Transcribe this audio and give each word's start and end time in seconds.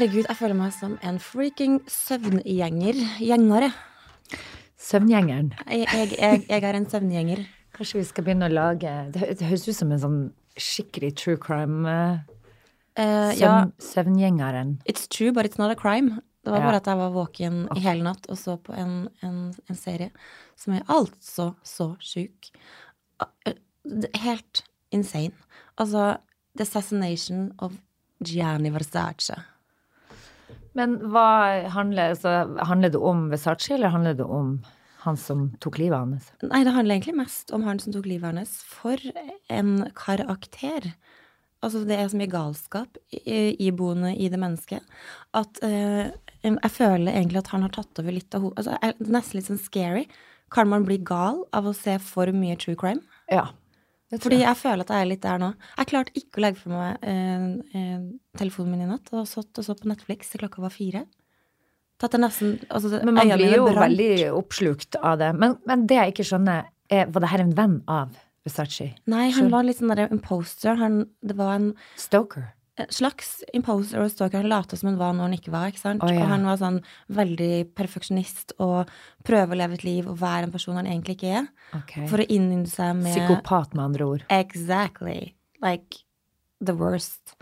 herregud, 0.00 0.26
jeg 0.28 0.36
føler 0.38 0.56
meg 0.56 0.72
som 0.72 0.96
en 1.04 1.18
freaking 1.20 1.80
søvngjenger. 1.90 2.98
Gjengere. 3.20 3.70
Søvngjengeren. 4.80 5.52
Jeg, 5.68 5.86
jeg, 5.92 6.12
jeg, 6.18 6.44
jeg 6.48 6.64
er 6.64 6.76
en 6.78 6.88
søvngjenger. 6.90 7.42
Kanskje 7.76 8.00
vi 8.00 8.04
skal 8.08 8.24
begynne 8.26 8.48
å 8.48 8.52
lage 8.52 8.90
Det, 9.14 9.28
det 9.38 9.46
høres 9.48 9.66
ut 9.68 9.76
som 9.76 9.92
en 9.94 10.00
sånn 10.02 10.20
skikkelig 10.60 11.12
true 11.20 11.38
crime. 11.40 11.84
Uh, 12.98 13.30
Søvn, 13.32 13.38
ja. 13.38 13.52
Søvngjengeren. 13.80 14.78
it's 14.84 15.06
true, 15.06 15.32
but 15.32 15.46
it's 15.46 15.58
not 15.60 15.70
a 15.70 15.76
crime. 15.78 16.20
Det 16.44 16.50
var 16.52 16.58
Ja. 16.60 16.64
bare 16.70 16.76
at 16.80 16.86
jeg 16.88 16.96
var 16.96 17.10
våken 17.12 17.68
i 17.76 17.80
hele 17.84 18.02
natt 18.02 18.26
og 18.32 18.36
så 18.40 18.56
på 18.56 18.72
en, 18.72 19.08
en, 19.22 19.52
en 19.68 19.76
serie 19.76 20.10
som 20.56 20.72
er 20.74 20.82
altså 20.88 21.54
så 21.62 21.92
sjuk. 22.00 22.50
Ah, 23.20 23.28
eh, 23.46 23.54
Helt 24.24 24.62
insane. 24.92 25.32
Altså, 25.78 26.16
The 26.56 26.62
Assassination 26.64 27.52
of 27.58 27.72
Gianni 28.24 28.70
Versace. 28.70 29.36
Men 30.78 30.98
hva 31.10 31.68
handler, 31.74 32.12
altså, 32.14 32.34
handler 32.68 32.92
det 32.94 33.00
om 33.02 33.24
Versace, 33.32 33.72
eller 33.74 33.90
handler 33.94 34.14
det 34.20 34.26
om 34.26 34.52
han 35.04 35.16
som 35.16 35.46
tok 35.64 35.78
livet 35.80 35.98
hans? 35.98 36.28
Nei, 36.44 36.62
det 36.66 36.74
handler 36.76 36.98
egentlig 36.98 37.16
mest 37.18 37.50
om 37.56 37.64
han 37.66 37.80
som 37.82 37.94
tok 37.94 38.06
livet 38.06 38.36
hans. 38.36 38.58
For 38.68 39.00
en 39.50 39.72
karakter. 39.98 40.92
Altså, 41.64 41.82
det 41.88 41.96
er 41.98 42.08
så 42.08 42.16
mye 42.20 42.30
galskap 42.32 42.96
i- 43.12 43.56
iboende 43.66 44.14
i 44.16 44.28
det 44.32 44.38
mennesket 44.40 44.80
at 45.36 45.58
uh, 45.60 46.08
jeg 46.40 46.70
føler 46.72 47.12
egentlig 47.12 47.42
at 47.42 47.50
han 47.52 47.66
har 47.66 47.74
tatt 47.74 48.00
over 48.00 48.14
litt 48.16 48.32
av 48.34 48.46
hodet 48.46 48.62
altså, 48.62 48.78
Det 48.80 48.88
er 49.10 49.12
Nesten 49.12 49.36
litt 49.40 49.48
sånn 49.50 49.60
scary. 49.60 50.06
Kan 50.50 50.70
man 50.72 50.86
bli 50.88 50.96
gal 51.04 51.42
av 51.52 51.68
å 51.68 51.74
se 51.76 51.98
for 52.02 52.32
mye 52.32 52.56
true 52.58 52.78
crime? 52.80 53.02
Ja. 53.30 53.50
Fordi 54.18 54.40
jeg. 54.40 54.56
føler 54.58 54.82
at 54.82 54.90
jeg 54.90 55.04
er 55.04 55.08
litt 55.12 55.22
der 55.22 55.38
nå. 55.38 55.52
Jeg 55.78 55.90
klarte 55.92 56.14
ikke 56.18 56.40
å 56.40 56.42
legge 56.42 56.58
fra 56.58 56.70
meg 56.74 57.04
eh, 57.06 57.44
eh, 57.78 58.00
telefonen 58.40 58.74
min 58.74 58.84
i 58.86 58.90
natt 58.90 59.12
og 59.14 59.28
satt 59.30 59.60
og 59.62 59.66
så 59.66 59.76
på 59.78 59.90
Netflix 59.90 60.32
til 60.32 60.42
klokka 60.42 60.64
var 60.64 60.74
fire. 60.74 61.04
Nesten 62.00 62.54
altså, 62.72 63.02
Men 63.04 63.14
man 63.14 63.28
blir 63.36 63.58
jo 63.58 63.66
brant. 63.68 63.82
veldig 63.84 64.30
oppslukt 64.32 64.96
av 64.96 65.18
det. 65.20 65.34
Men, 65.36 65.58
men 65.68 65.84
det 65.86 65.98
jeg 65.98 66.14
ikke 66.14 66.26
skjønner, 66.30 66.70
er 66.90 67.10
var 67.12 67.22
det 67.22 67.30
her 67.30 67.44
en 67.44 67.52
venn 67.58 67.76
av 67.92 68.16
Versace? 68.46 68.94
Nei, 69.12 69.26
han 69.36 69.50
var 69.52 69.66
litt 69.68 69.78
sånn 69.78 69.92
der 69.92 70.08
imposter. 70.08 70.78
Han, 70.80 71.02
det 71.20 71.36
var 71.38 71.58
en 71.58 71.68
Stoker? 72.00 72.48
Slags 72.94 73.40
imposter 73.56 74.00
og 74.02 74.10
stalker. 74.12 74.42
Han 74.42 74.50
lata 74.50 74.78
som 74.78 74.90
han 74.90 74.98
var 75.00 75.14
når 75.16 75.28
han 75.28 75.36
ikke 75.36 75.52
var, 75.54 75.70
ikke 75.72 75.82
sant? 75.82 76.04
Oh, 76.06 76.12
ja. 76.12 76.24
Og 76.24 76.32
han 76.32 76.46
var 76.48 76.60
sånn 76.60 76.80
veldig 77.16 77.52
perfeksjonist 77.78 78.56
og 78.58 78.90
prøve 79.26 79.56
å 79.56 79.60
leve 79.60 79.78
et 79.78 79.86
liv 79.86 80.10
og 80.10 80.20
være 80.22 80.48
en 80.48 80.54
person 80.54 80.78
han 80.80 80.88
egentlig 80.90 81.18
ikke 81.18 81.34
er. 81.42 81.48
Okay. 81.82 82.08
For 82.10 82.22
å 82.22 82.28
innynde 82.28 82.70
seg 82.72 82.96
med 83.00 83.12
Psykopat, 83.14 83.76
med 83.76 83.86
andre 83.90 84.10
ord. 84.14 84.26
Exactly. 84.32 85.34
Like 85.64 86.04
the 86.64 86.76
worst. 86.76 87.36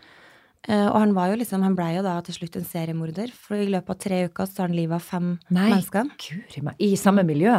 Uh, 0.69 0.91
og 0.91 0.99
han 1.01 1.15
var 1.17 1.31
jo 1.31 1.39
liksom, 1.41 1.63
han 1.65 1.77
blei 1.79 1.95
jo 1.95 2.05
da 2.05 2.19
til 2.27 2.35
slutt 2.37 2.59
en 2.59 2.67
seriemorder, 2.67 3.31
for 3.33 3.57
i 3.57 3.71
løpet 3.71 3.95
av 3.95 4.01
tre 4.03 4.21
uker 4.29 4.49
så 4.49 4.59
tar 4.59 4.69
han 4.69 4.77
livet 4.77 4.99
av 4.99 5.07
fem 5.07 5.31
Nei, 5.49 5.71
mennesker. 5.71 6.11
guri 6.21 6.65
meg. 6.67 6.83
I 6.83 6.93
samme 7.01 7.25
miljø? 7.25 7.55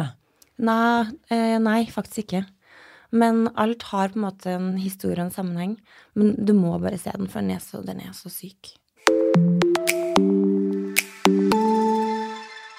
Nei, 0.60 1.08
eh, 1.32 1.56
nei, 1.62 1.80
faktisk 1.90 2.26
ikke. 2.26 2.44
Men 3.10 3.48
alt 3.58 3.82
har 3.90 4.12
på 4.12 4.20
en 4.20 4.26
måte 4.28 4.52
en 4.54 4.74
historie 4.78 5.18
og 5.18 5.26
en 5.28 5.34
sammenheng. 5.34 5.72
Men 6.14 6.36
du 6.38 6.52
må 6.54 6.76
bare 6.82 6.98
se 6.98 7.10
den, 7.16 7.26
for 7.30 7.42
den 7.42 7.56
er 7.56 7.62
så, 7.64 7.82
den 7.82 8.02
er 8.04 8.12
så 8.14 8.30
syk. 8.30 8.76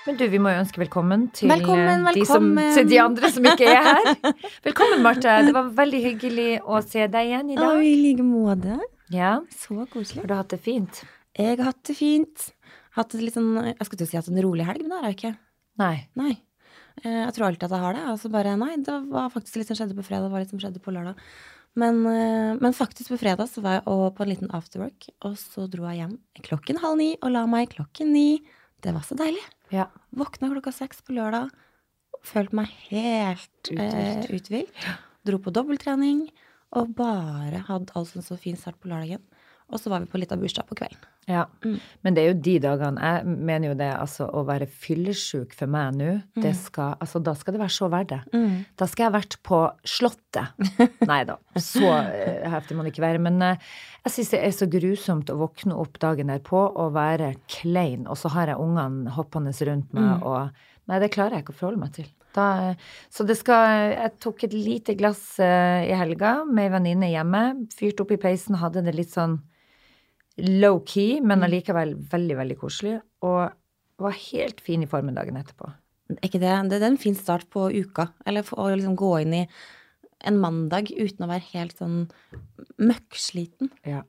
Men 0.08 0.18
du, 0.18 0.24
vi 0.32 0.40
må 0.42 0.52
jo 0.52 0.62
ønske 0.64 0.82
velkommen 0.82 1.28
til 1.36 1.52
Velkommen, 1.52 2.06
velkommen. 2.08 2.16
De, 2.16 2.24
som, 2.28 2.48
til 2.78 2.88
de 2.90 3.00
andre 3.04 3.32
som 3.32 3.48
ikke 3.52 3.68
er 3.70 3.86
her. 3.86 4.32
Velkommen, 4.68 5.04
Marte. 5.06 5.36
Det 5.46 5.54
var 5.56 5.70
veldig 5.78 6.02
hyggelig 6.08 6.50
å 6.64 6.82
se 6.84 7.06
deg 7.12 7.30
igjen 7.30 7.52
i 7.54 7.58
dag. 7.60 7.76
Å, 7.78 7.84
i 7.86 7.94
like 8.00 8.26
måte. 8.26 8.80
Ja, 9.14 9.34
Så 9.52 9.86
koselig. 9.92 10.24
Har 10.24 10.32
du 10.32 10.36
hatt 10.40 10.56
det 10.56 10.62
fint? 10.64 11.04
Jeg 11.38 11.60
har 11.60 11.70
hatt 11.70 11.84
det 11.88 11.96
fint. 12.00 12.48
Hatt 12.98 13.14
det 13.14 13.22
litt 13.24 13.38
sånn, 13.38 13.54
jeg 13.70 13.78
skulle 13.84 14.02
til 14.02 14.08
å 14.08 14.12
si 14.12 14.20
hatt 14.20 14.32
en 14.32 14.42
rolig 14.44 14.68
helg, 14.68 14.84
men 14.84 14.96
det 14.96 15.00
har 15.00 15.12
jeg 15.12 15.20
ikke. 15.20 15.34
Nei. 15.80 15.96
Nei. 16.20 16.34
Eh, 17.04 17.24
Jeg 17.26 17.34
tror 17.36 17.48
alltid 17.48 17.64
at 17.68 17.72
jeg 17.76 17.84
har 17.86 17.94
det. 17.98 18.04
Altså 18.14 18.30
bare, 18.34 18.56
nei, 18.60 18.76
det 18.78 18.98
var 19.10 19.30
faktisk 19.34 19.56
litt 19.62 19.68
som 19.72 19.78
skjedde 19.80 19.98
på 19.98 20.06
fredag, 20.06 20.28
det 20.30 20.32
var 20.36 20.44
litt 20.44 20.54
som 20.54 20.60
skjedde 20.62 20.82
på 20.84 20.94
lørdag. 20.94 21.16
Men, 21.80 22.02
eh, 22.06 22.58
men 22.60 22.74
faktisk 22.76 23.10
på 23.14 23.20
fredag 23.22 23.48
så 23.48 23.62
var 23.64 23.78
jeg 23.80 23.84
og 23.88 24.16
på 24.18 24.24
en 24.26 24.30
liten 24.34 24.52
afterwork, 24.52 25.08
og 25.24 25.38
så 25.40 25.70
dro 25.72 25.86
jeg 25.88 26.02
hjem 26.02 26.18
klokken 26.44 26.82
halv 26.84 26.98
ni 27.00 27.14
og 27.22 27.32
la 27.32 27.46
meg 27.48 27.70
klokken 27.72 28.12
ni. 28.12 28.42
Det 28.82 28.94
var 28.94 29.02
så 29.08 29.16
deilig. 29.16 29.44
Ja. 29.72 29.86
Våkna 30.14 30.50
klokka 30.52 30.74
seks 30.74 31.02
på 31.06 31.14
lørdag. 31.16 31.50
Følte 32.28 32.58
meg 32.60 32.68
helt 32.90 33.72
eh, 33.72 34.26
Uthvilt. 34.28 34.30
uthvilt. 34.36 34.90
Dro 35.26 35.38
på 35.40 35.54
dobbelttrening 35.54 36.28
og 36.74 36.94
bare 36.98 37.64
hadde 37.68 37.94
altså 37.96 38.18
en 38.20 38.26
så 38.26 38.38
fin 38.40 38.58
start 38.58 38.78
på 38.82 38.90
lørdagen. 38.92 39.22
Og 39.72 39.80
så 39.80 39.90
var 39.90 40.02
vi 40.04 40.10
på 40.12 40.20
litt 40.20 40.32
av 40.34 40.42
bursdag 40.44 40.68
på 40.68 40.76
kvelden. 40.76 41.08
Ja. 41.30 41.44
Mm. 41.64 41.76
Men 42.04 42.16
det 42.16 42.22
er 42.24 42.28
jo 42.32 42.38
de 42.42 42.54
dagene 42.64 43.02
Jeg 43.06 43.26
mener 43.30 43.68
jo 43.70 43.76
det, 43.78 43.90
altså 43.94 44.26
å 44.34 44.42
være 44.48 44.66
fyllesyk 44.68 45.54
for 45.54 45.70
meg 45.70 45.94
nå, 46.00 46.10
Mm. 46.36 46.42
det 46.44 46.56
skal 46.58 46.96
Altså, 47.00 47.22
da 47.24 47.34
skal 47.38 47.54
det 47.54 47.62
være 47.62 47.76
så 47.76 47.90
verdt 47.94 48.10
det. 48.10 48.22
Da 48.78 48.88
skal 48.90 49.04
jeg 49.06 49.12
ha 49.12 49.20
vært 49.20 49.38
på 49.46 49.60
Slottet. 49.86 50.66
Nei 51.12 51.24
da, 51.30 51.38
så 51.56 51.86
eh, 52.02 52.50
heftig 52.50 52.76
må 52.78 52.84
det 52.84 52.94
ikke 52.96 53.06
være. 53.06 53.22
Men 53.22 53.38
uh, 53.42 53.56
jeg 54.06 54.16
syns 54.16 54.32
det 54.34 54.42
er 54.48 54.56
så 54.58 54.68
grusomt 54.72 55.30
å 55.30 55.38
våkne 55.40 55.78
opp 55.78 56.00
dagen 56.02 56.28
derpå 56.34 56.64
og 56.76 56.94
være 56.98 57.36
klein, 57.48 58.08
og 58.10 58.18
så 58.18 58.32
har 58.34 58.48
jeg 58.52 58.58
ungene 58.62 59.14
hoppende 59.18 59.54
rundt 59.54 59.94
meg, 59.94 60.18
Mm. 60.22 60.24
og 60.24 60.68
Nei, 60.90 60.98
det 61.00 61.12
klarer 61.14 61.38
jeg 61.38 61.44
ikke 61.46 61.54
å 61.54 61.60
forholde 61.60 61.80
meg 61.80 61.92
til. 61.94 62.08
Da, 62.34 62.46
eh, 62.72 62.76
så 63.14 63.24
det 63.28 63.38
skal 63.38 63.92
Jeg 63.94 64.12
tok 64.20 64.44
et 64.44 64.54
lite 64.58 64.96
glass 64.98 65.38
uh, 65.40 65.86
i 65.86 65.94
helga 65.96 66.44
med 66.50 66.66
ei 66.66 66.72
venninne 66.74 67.12
hjemme. 67.14 67.68
Fyrte 67.78 68.02
opp 68.04 68.12
i 68.12 68.18
peisen, 68.20 68.58
hadde 68.60 68.82
det 68.84 68.96
litt 68.98 69.14
sånn 69.14 69.38
low-key, 70.38 71.20
Mm. 71.20 71.28
men 71.28 71.44
allikevel 71.44 71.96
veldig, 71.96 72.38
veldig 72.38 72.58
koselig. 72.58 73.02
Og 73.22 73.52
var 74.00 74.12
helt 74.32 74.62
fin 74.62 74.82
i 74.84 74.88
formen 74.88 75.16
dagen 75.16 75.36
etterpå. 75.38 75.74
Er 76.10 76.28
ikke 76.28 76.40
det, 76.42 76.70
det 76.70 76.82
er 76.82 76.88
en 76.88 76.98
fin 76.98 77.16
start 77.16 77.50
på 77.50 77.70
uka. 77.72 78.10
Eller 78.26 78.42
å 78.44 78.70
liksom 78.76 78.96
gå 78.96 79.22
inn 79.22 79.34
i 79.34 79.48
en 80.24 80.38
mandag 80.38 80.92
uten 80.92 81.26
å 81.26 81.30
være 81.30 81.46
helt 81.54 81.78
sånn 81.78 82.10
møkksliten. 82.80 83.70
Ja. 83.86 84.04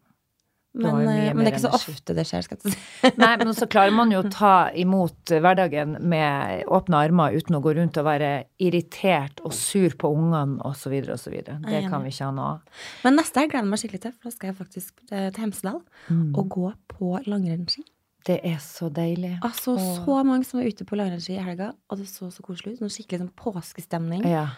Men, 0.74 1.02
eh, 1.04 1.34
men 1.34 1.44
det 1.44 1.50
er 1.50 1.52
ikke 1.52 1.60
så 1.66 1.70
energi. 1.74 1.92
ofte 1.92 2.14
det 2.16 2.24
skjer, 2.24 2.44
skal 2.46 2.58
jeg 2.64 2.72
si. 2.72 3.10
Nei, 3.20 3.32
men 3.42 3.50
så 3.58 3.66
klarer 3.68 3.92
man 3.92 4.10
jo 4.14 4.22
å 4.22 4.30
ta 4.32 4.70
imot 4.72 5.32
hverdagen 5.34 5.98
med 6.00 6.62
åpne 6.72 7.00
armer 7.04 7.36
uten 7.36 7.58
å 7.58 7.60
gå 7.60 7.74
rundt 7.76 7.98
og 8.00 8.06
være 8.08 8.30
irritert 8.62 9.42
og 9.44 9.52
sur 9.52 9.92
på 10.00 10.08
ungene 10.16 10.62
osv. 10.64 10.94
osv. 11.12 11.36
Det 11.44 11.82
kan 11.90 12.02
vi 12.06 12.08
ikke 12.14 12.24
ha 12.24 12.32
noe 12.32 12.50
av. 12.54 12.84
Men 13.04 13.20
neste 13.20 13.42
helg 13.42 13.52
gleder 13.52 13.66
jeg 13.68 13.72
meg 13.74 13.82
skikkelig 13.84 14.02
til, 14.06 14.14
for 14.16 14.30
da 14.30 14.34
skal 14.38 14.48
jeg 14.52 14.58
faktisk 14.62 15.04
eh, 15.10 15.28
til 15.30 15.44
Hemsedal 15.44 15.80
Mm. 16.08 16.32
og 16.34 16.48
gå 16.50 16.72
på 16.90 17.12
langrennsski. 17.28 17.84
Det 18.26 18.40
er 18.46 18.56
så 18.62 18.88
deilig. 18.94 19.34
Altså, 19.42 19.74
så 19.78 20.16
mange 20.24 20.44
som 20.46 20.60
var 20.60 20.66
ute 20.70 20.84
på 20.86 20.96
langrennsski 20.98 21.34
i 21.36 21.42
helga, 21.42 21.72
og 21.90 21.98
det 21.98 22.06
så 22.10 22.28
så 22.30 22.42
koselig 22.46 22.76
ut. 22.76 22.80
Noen 22.84 22.92
skikkelig 22.94 23.18
sånn 23.24 23.32
påskestemning. 23.38 24.22
Ja. 24.30 24.48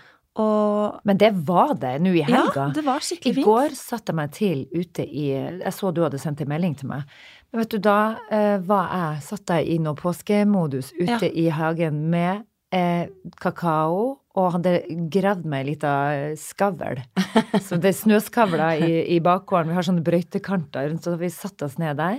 Og 0.41 1.01
Men 1.07 1.19
det 1.21 1.31
var 1.47 1.75
det 1.79 1.93
nå 2.03 2.11
i 2.19 2.23
helga. 2.27 2.65
ja, 2.67 2.73
det 2.75 2.83
var 2.85 2.99
I 2.99 3.07
skikkelig 3.07 3.35
fint. 3.37 3.47
går 3.47 3.77
satte 3.79 4.11
jeg 4.11 4.17
meg 4.19 4.33
til 4.35 4.65
ute 4.75 5.05
i 5.07 5.29
Jeg 5.31 5.73
så 5.77 5.93
du 5.95 6.03
hadde 6.03 6.19
sendt 6.19 6.41
en 6.43 6.49
melding 6.51 6.75
til 6.81 6.89
meg. 6.91 7.05
Men 7.53 7.61
vet 7.63 7.71
du, 7.71 7.79
da 7.79 8.17
eh, 8.35 8.59
var 8.67 8.89
jeg 8.91 9.23
Satt 9.29 9.53
jeg 9.55 9.69
i 9.71 9.79
noe 9.79 9.95
påskemodus 9.95 10.93
ute 10.99 11.21
Ja. 11.29 11.31
i 11.31 11.47
hagen 11.55 12.01
med 12.11 12.43
eh, 12.75 13.07
kakao 13.39 14.19
og 14.35 14.49
hadde 14.57 14.81
gravd 15.15 15.45
meg 15.47 15.63
ei 15.63 15.69
lita 15.71 15.91
skavl. 16.35 16.99
Så 17.63 17.79
det 17.79 17.93
er 17.93 17.99
snøskavler 18.01 18.81
i, 18.83 18.97
i 19.15 19.21
bakgården. 19.23 19.71
Vi 19.71 19.77
har 19.79 19.87
sånne 19.87 20.03
brøytekanter 20.03 20.89
rundt, 20.91 21.05
så 21.07 21.15
vi 21.21 21.29
satte 21.31 21.69
oss 21.69 21.79
ned 21.79 21.95
der. 22.03 22.19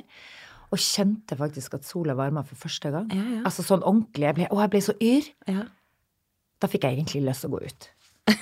Og 0.71 0.79
kjente 0.79 1.35
faktisk 1.35 1.75
at 1.75 1.83
sola 1.83 2.15
varma 2.15 2.45
for 2.47 2.55
første 2.55 2.87
gang. 2.93 3.11
Ja, 3.11 3.25
ja. 3.35 3.41
Altså 3.43 3.65
sånn 3.67 3.83
ordentlig. 3.83 4.29
Jeg 4.29 4.35
ble, 4.39 4.47
å, 4.47 4.61
jeg 4.63 4.71
ble 4.71 4.81
så 4.87 4.95
yr. 5.03 5.27
ja. 5.51 5.65
Da 6.63 6.69
fikk 6.71 6.85
jeg 6.87 6.95
egentlig 7.01 7.25
lyst 7.27 7.43
til 7.43 7.51
å 7.51 7.57
gå 7.57 7.65
ut. 7.67 7.89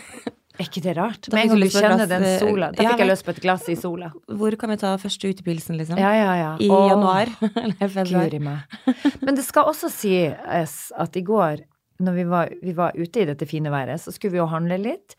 Er 0.53 0.68
ikke 0.68 0.83
det 0.85 0.94
rart? 1.00 1.25
Da 1.25 1.33
Med 1.33 1.47
en 1.47 1.50
gang 1.50 1.62
du 1.63 1.74
kjenner 1.74 2.03
glass, 2.03 2.09
den 2.12 2.24
eh, 2.27 2.35
sola. 2.38 2.68
Da 2.75 2.83
ja, 2.85 2.91
fikk 2.94 3.01
jeg 3.01 3.09
lyst 3.09 3.25
på 3.25 3.33
et 3.33 3.39
glass 3.41 3.63
i 3.74 3.75
sola. 3.80 4.12
Hvor 4.38 4.53
kan 4.62 4.69
vi 4.69 4.75
ta 4.83 4.91
første 5.01 5.31
utepilsen, 5.33 5.80
liksom? 5.80 5.97
Ja, 5.97 6.12
ja, 6.13 6.33
ja. 6.38 6.51
I 6.62 6.69
Åh, 6.69 6.83
januar 6.91 7.31
eller 7.63 7.89
februar? 7.89 8.35
Meg. 8.45 9.00
Men 9.25 9.39
det 9.39 9.47
skal 9.47 9.71
også 9.71 9.89
sies 9.89 10.75
at 10.94 11.18
i 11.18 11.25
går, 11.25 11.65
når 12.06 12.19
vi 12.19 12.27
var, 12.30 12.53
vi 12.62 12.75
var 12.77 12.94
ute 12.94 13.24
i 13.24 13.25
dette 13.31 13.50
fine 13.50 13.74
været, 13.74 14.03
så 14.03 14.13
skulle 14.13 14.35
vi 14.35 14.44
jo 14.44 14.47
handle 14.51 14.77
litt, 14.77 15.18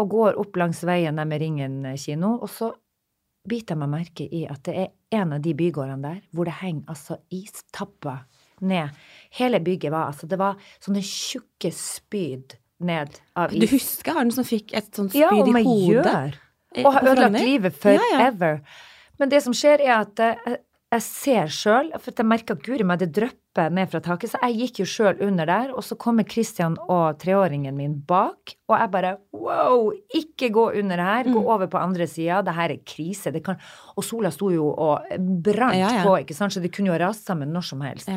og 0.00 0.08
går 0.16 0.40
opp 0.40 0.56
langs 0.58 0.80
veien 0.88 1.20
der 1.20 1.28
med 1.28 1.44
Ringen 1.44 1.84
kino, 2.00 2.38
og 2.40 2.48
så 2.50 2.72
biter 3.44 3.76
jeg 3.76 3.82
meg 3.84 3.92
merke 3.92 4.24
i 4.24 4.46
at 4.48 4.64
det 4.64 4.74
er 4.80 5.20
en 5.20 5.36
av 5.36 5.44
de 5.44 5.52
bygårdene 5.52 6.00
der 6.00 6.20
hvor 6.32 6.48
det 6.48 6.56
henger 6.62 6.88
altså 6.88 7.20
istapper 7.28 8.24
ned. 8.64 8.96
Hele 9.36 9.60
bygget 9.60 9.92
var 9.92 10.08
altså 10.08 10.26
Det 10.30 10.38
var 10.40 10.56
sånne 10.80 11.02
tjukke 11.04 11.68
spyd 11.74 12.56
ned 12.84 13.16
av 13.36 13.52
is. 13.54 13.60
Du 13.64 13.66
husker 13.76 14.12
han 14.20 14.30
som 14.34 14.44
fikk 14.46 14.74
et 14.76 14.90
sånt 14.94 15.10
spyd 15.14 15.20
Ja, 15.24 15.30
i 15.32 15.64
hodet? 15.64 16.04
gjør. 16.04 16.34
Eh, 16.74 16.84
Og 16.84 16.92
har 16.96 17.02
ødelagt 17.12 17.40
livet 17.40 17.74
livet 17.80 17.82
Ja, 17.84 17.92
ja. 18.12 18.18
forever. 18.18 18.60
Men 19.18 19.28
det 19.30 19.42
som 19.44 19.52
skjer, 19.54 19.80
er 19.86 20.00
at 20.00 20.16
jeg, 20.18 20.58
jeg 20.94 21.02
ser 21.02 21.46
sjøl, 21.54 21.90
for 22.02 22.12
jeg 22.16 22.26
merka 22.26 22.54
guri 22.58 22.82
meg 22.86 22.98
det 23.02 23.12
drypper 23.14 23.70
ned 23.70 23.90
fra 23.92 24.00
taket, 24.02 24.30
så 24.32 24.38
jeg 24.42 24.56
gikk 24.58 24.80
jo 24.82 24.86
sjøl 24.90 25.20
under 25.22 25.46
der, 25.46 25.70
og 25.74 25.84
så 25.86 25.94
kommer 25.98 26.26
Christian 26.26 26.74
og 26.90 27.18
treåringen 27.22 27.74
min 27.78 27.94
bak, 28.06 28.56
og 28.68 28.74
jeg 28.80 28.90
bare 28.90 29.12
wow, 29.32 29.92
ikke 30.14 30.50
gå 30.50 30.64
under 30.80 30.98
her, 30.98 31.24
gå 31.30 31.38
Mm. 31.38 31.46
over 31.46 31.66
på 31.70 31.78
andre 31.78 32.06
sida, 32.10 32.42
det 32.42 32.54
her 32.54 32.70
er 32.74 32.82
krise. 32.84 33.30
Det 33.32 33.44
kan, 33.44 33.56
og 33.96 34.02
sola 34.04 34.30
sto 34.34 34.50
jo 34.50 34.66
og 34.74 35.06
brant 35.42 35.78
Ja, 35.78 35.92
ja. 36.00 36.02
på, 36.02 36.18
ikke 36.24 36.34
sant, 36.34 36.52
så 36.52 36.60
det 36.60 36.72
kunne 36.74 36.90
jo 36.90 36.98
rast 36.98 37.24
sammen 37.26 37.52
når 37.54 37.62
som 37.70 37.80
helst. 37.86 38.08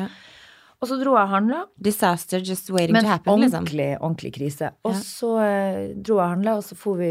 Og 0.80 0.86
så 0.86 0.94
dro 1.00 1.10
jeg 1.16 1.26
og 1.26 1.30
handla. 1.32 1.56
Disaster 1.82 2.38
just 2.38 2.68
waiting 2.70 2.92
Men 2.94 3.02
to 3.02 3.08
happen, 3.10 3.40
liksom. 3.40 3.64
ordentlig, 3.64 3.86
ordentlig 3.98 4.30
krise. 4.36 4.68
Og 4.86 4.92
Ja. 4.94 5.00
så 5.02 5.30
eh, 5.42 5.94
dro 5.98 6.20
jeg 6.20 6.22
og 6.22 6.30
handla, 6.36 6.52
og 6.56 6.62
så 6.62 6.76
vi, 6.96 7.08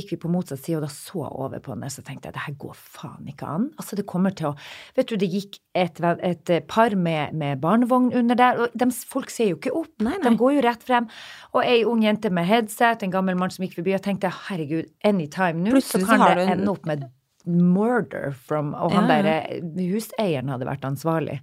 gikk 0.00 0.10
vi 0.10 0.16
på 0.16 0.30
motsatt 0.32 0.58
side, 0.58 0.76
og 0.80 0.82
da 0.82 0.88
så 0.90 1.22
jeg 1.22 1.30
over 1.44 1.60
på 1.62 1.70
henne, 1.76 1.86
så 1.94 2.02
tenkte 2.02 2.26
jeg 2.26 2.34
det 2.34 2.42
her 2.48 2.56
går 2.58 2.74
faen 2.74 3.28
ikke 3.30 3.46
an. 3.46 3.70
Altså, 3.78 3.94
det 4.00 4.06
kommer 4.10 4.34
til 4.34 4.48
å 4.50 4.56
Vet 4.96 5.06
du, 5.06 5.16
det 5.16 5.30
gikk 5.30 5.60
et, 5.76 6.00
et, 6.02 6.50
eh, 6.50 6.60
par 6.66 6.90
med, 6.96 7.32
med 7.34 7.60
barnevogn 7.62 8.10
under 8.18 8.34
der, 8.34 8.58
og 8.64 8.68
de, 8.74 8.90
folk 8.90 9.30
ser 9.30 9.52
jo 9.52 9.56
ikke 9.62 9.76
opp. 9.84 9.94
Nei, 10.02 10.18
nei. 10.18 10.30
De 10.30 10.36
går 10.36 10.54
jo 10.58 10.60
rett 10.66 10.82
frem. 10.82 11.06
Og 11.54 11.62
ei 11.62 11.84
ung 11.84 12.02
jente 12.02 12.30
med 12.34 12.46
headset, 12.50 13.04
en 13.06 13.14
gammel 13.14 13.36
mann 13.38 13.50
som 13.54 13.62
gikk 13.64 13.76
forbi, 13.78 13.94
og 13.94 14.02
tenkte 14.02 14.28
herregud, 14.50 14.90
anytime 15.04 15.62
nå, 15.62 15.78
så 15.80 16.02
kan 16.04 16.18
så 16.18 16.34
det 16.34 16.48
en- 16.48 16.58
ende 16.58 16.68
opp 16.74 16.84
med 16.84 17.06
murder 17.46 18.32
from 18.34 18.74
Og 18.74 18.90
han 18.90 19.06
Ja, 19.08 19.16
ja. 19.16 19.22
derre 19.22 19.60
huseieren 19.92 20.48
hadde 20.48 20.66
vært 20.66 20.80
ansvarlig. 20.88 21.38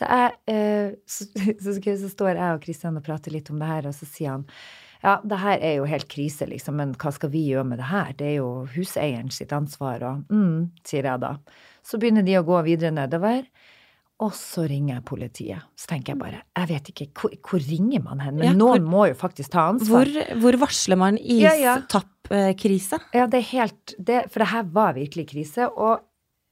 Så, 0.00 0.06
jeg, 0.08 0.36
eh, 0.48 0.92
så, 1.04 1.26
så, 1.64 1.74
så 1.76 2.08
står 2.12 2.32
jeg 2.38 2.54
og 2.56 2.62
Kristian 2.64 2.96
og 2.96 3.04
prater 3.04 3.34
litt 3.34 3.50
om 3.52 3.60
det 3.60 3.68
her, 3.68 3.90
og 3.90 3.96
så 3.96 4.08
sier 4.08 4.32
han 4.38 4.46
ja, 5.00 5.14
det 5.24 5.38
her 5.40 5.62
er 5.64 5.78
jo 5.78 5.86
helt 5.88 6.08
krise, 6.12 6.44
liksom, 6.44 6.74
men 6.76 6.90
hva 7.00 7.08
skal 7.16 7.30
vi 7.32 7.46
gjøre 7.46 7.64
med 7.70 7.78
det 7.80 7.86
her? 7.88 8.10
Det 8.18 8.26
er 8.26 8.34
jo 8.42 8.48
huseieren 8.74 9.30
sitt 9.32 9.52
ansvar, 9.56 10.02
og 10.04 10.26
mm, 10.28 10.66
sier 10.84 11.08
jeg 11.08 11.22
da. 11.22 11.30
Så 11.80 11.96
begynner 12.02 12.26
de 12.26 12.34
å 12.36 12.42
gå 12.44 12.58
videre 12.66 12.92
nedover, 12.92 13.46
og 14.20 14.34
så 14.36 14.66
ringer 14.68 14.98
jeg 14.98 15.04
politiet. 15.08 15.64
Så 15.80 15.88
tenker 15.88 16.12
jeg 16.12 16.20
bare, 16.20 16.42
jeg 16.58 16.68
vet 16.68 16.90
ikke, 16.92 17.06
hvor, 17.16 17.32
hvor 17.48 17.64
ringer 17.64 18.04
man 18.04 18.20
hen? 18.20 18.36
Men 18.36 18.50
Ja, 18.50 18.52
hvor- 18.52 18.76
noen 18.76 18.90
må 18.92 19.06
jo 19.08 19.16
faktisk 19.16 19.54
ta 19.54 19.70
ansvar. 19.72 20.04
Hvor, 20.04 20.42
hvor 20.42 20.60
varsler 20.66 21.00
man 21.00 21.16
Ja, 21.16 21.54
ja. 21.56 21.78
Ja, 23.16 23.24
det 23.26 23.40
er 23.40 23.48
helt 23.56 23.94
det, 23.96 24.20
For 24.30 24.44
det 24.44 24.50
her 24.52 24.68
var 24.76 24.92
virkelig 25.00 25.30
krise. 25.32 25.70
Og 25.72 25.96
eh, 25.96 26.04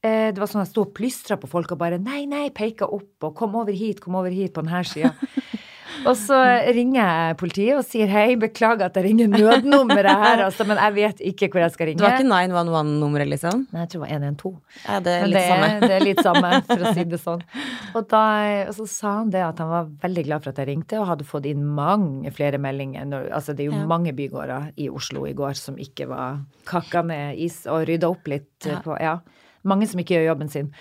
det 0.02 0.38
var 0.38 0.46
sånn 0.46 0.62
at 0.62 0.68
jeg 0.68 0.74
sto 0.76 0.84
og 0.86 0.92
plystra 0.94 1.36
på 1.40 1.48
folk 1.50 1.72
og 1.74 1.78
bare 1.80 1.98
nei, 1.98 2.22
nei, 2.30 2.48
peka 2.54 2.86
opp 2.86 3.24
og 3.26 3.34
kom 3.34 3.56
over 3.58 3.72
hit, 3.74 3.98
kom 4.04 4.14
over 4.20 4.30
hit 4.30 4.52
på 4.54 4.62
denne 4.62 4.84
sida. 4.86 5.10
og 6.08 6.14
så 6.14 6.36
ringer 6.70 7.00
jeg 7.00 7.36
politiet 7.40 7.74
og 7.80 7.82
sier 7.82 8.06
hei, 8.06 8.36
beklager 8.38 8.86
at 8.86 8.94
jeg 8.94 9.08
ringer 9.08 9.32
nødnummeret 9.32 10.20
her, 10.22 10.42
altså, 10.44 10.62
men 10.68 10.78
jeg 10.78 10.94
vet 10.94 11.22
ikke 11.32 11.48
hvor 11.50 11.64
jeg 11.64 11.74
skal 11.74 11.88
ringe. 11.90 11.98
Det 11.98 12.06
var 12.06 12.20
ikke 12.20 12.30
911-nummeret, 12.30 13.30
liksom? 13.32 13.64
Nei, 13.72 13.82
jeg 13.82 13.90
tror 13.90 14.04
det 14.04 14.04
var 14.04 14.12
112. 14.14 14.52
Ja, 14.84 15.00
det 15.02 15.14
er 15.16 15.26
litt 15.26 15.38
det, 15.38 15.42
samme. 15.48 15.70
det 15.82 15.96
er 15.96 16.04
litt 16.06 16.22
samme, 16.28 16.52
for 16.68 16.84
å 16.84 16.92
si 16.94 17.04
det 17.10 17.20
sånn. 17.24 17.42
Og, 17.98 17.98
da, 18.14 18.22
og 18.68 18.76
så 18.78 18.86
sa 18.92 19.14
han 19.16 19.32
det 19.34 19.42
at 19.48 19.64
han 19.64 19.72
var 19.72 19.90
veldig 20.06 20.24
glad 20.28 20.44
for 20.46 20.52
at 20.54 20.60
jeg 20.62 20.70
ringte, 20.70 21.00
og 21.02 21.08
hadde 21.10 21.26
fått 21.26 21.48
inn 21.50 21.64
mange 21.66 22.30
flere 22.38 22.62
meldinger. 22.62 23.08
Når, 23.10 23.26
altså 23.40 23.56
det 23.58 23.66
er 23.66 23.72
jo 23.72 23.80
Ja. 23.80 23.88
mange 23.90 24.14
bygårder 24.14 24.70
i 24.78 24.86
Oslo 24.94 25.26
i 25.26 25.34
går 25.34 25.58
som 25.58 25.74
ikke 25.82 26.06
var 26.12 26.38
kakka 26.68 27.02
ned 27.10 27.42
is 27.42 27.64
og 27.66 27.88
rydda 27.90 28.12
opp 28.14 28.30
litt 28.30 28.70
Ja. 28.70 28.78
på 28.86 28.94
Ja. 29.02 29.16
Mange 29.68 29.88
som 29.90 30.00
ikke 30.00 30.16
gjør 30.16 30.30
jobben 30.32 30.50
sin. 30.52 30.72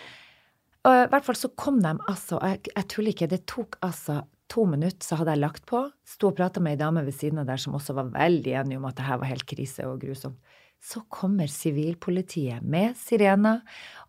Og 0.88 0.96
I 0.96 1.08
hvert 1.12 1.26
fall 1.28 1.38
så 1.38 1.52
kom 1.60 1.82
de 1.84 1.94
altså, 2.08 2.40
jeg, 2.40 2.72
jeg 2.72 2.90
tuller 2.94 3.14
ikke, 3.14 3.30
det 3.32 3.44
tok 3.50 3.80
altså 3.84 4.22
to 4.52 4.64
minutter, 4.70 5.04
så 5.04 5.20
hadde 5.20 5.34
jeg 5.36 5.44
lagt 5.44 5.66
på. 5.68 5.82
Sto 6.08 6.32
og 6.32 6.38
prata 6.38 6.62
med 6.64 6.78
ei 6.78 6.80
dame 6.80 7.04
ved 7.04 7.16
siden 7.16 7.42
av 7.42 7.50
der 7.50 7.60
som 7.60 7.76
også 7.76 7.96
var 7.98 8.14
veldig 8.14 8.54
enig 8.62 8.78
om 8.80 8.88
at 8.88 8.96
det 9.00 9.08
her 9.08 9.20
var 9.20 9.32
helt 9.32 9.48
krise 9.50 9.88
og 9.90 10.00
grusomt. 10.04 10.40
Så 10.78 11.02
kommer 11.10 11.50
sivilpolitiet 11.50 12.62
med 12.62 12.94
sirener, 13.00 13.64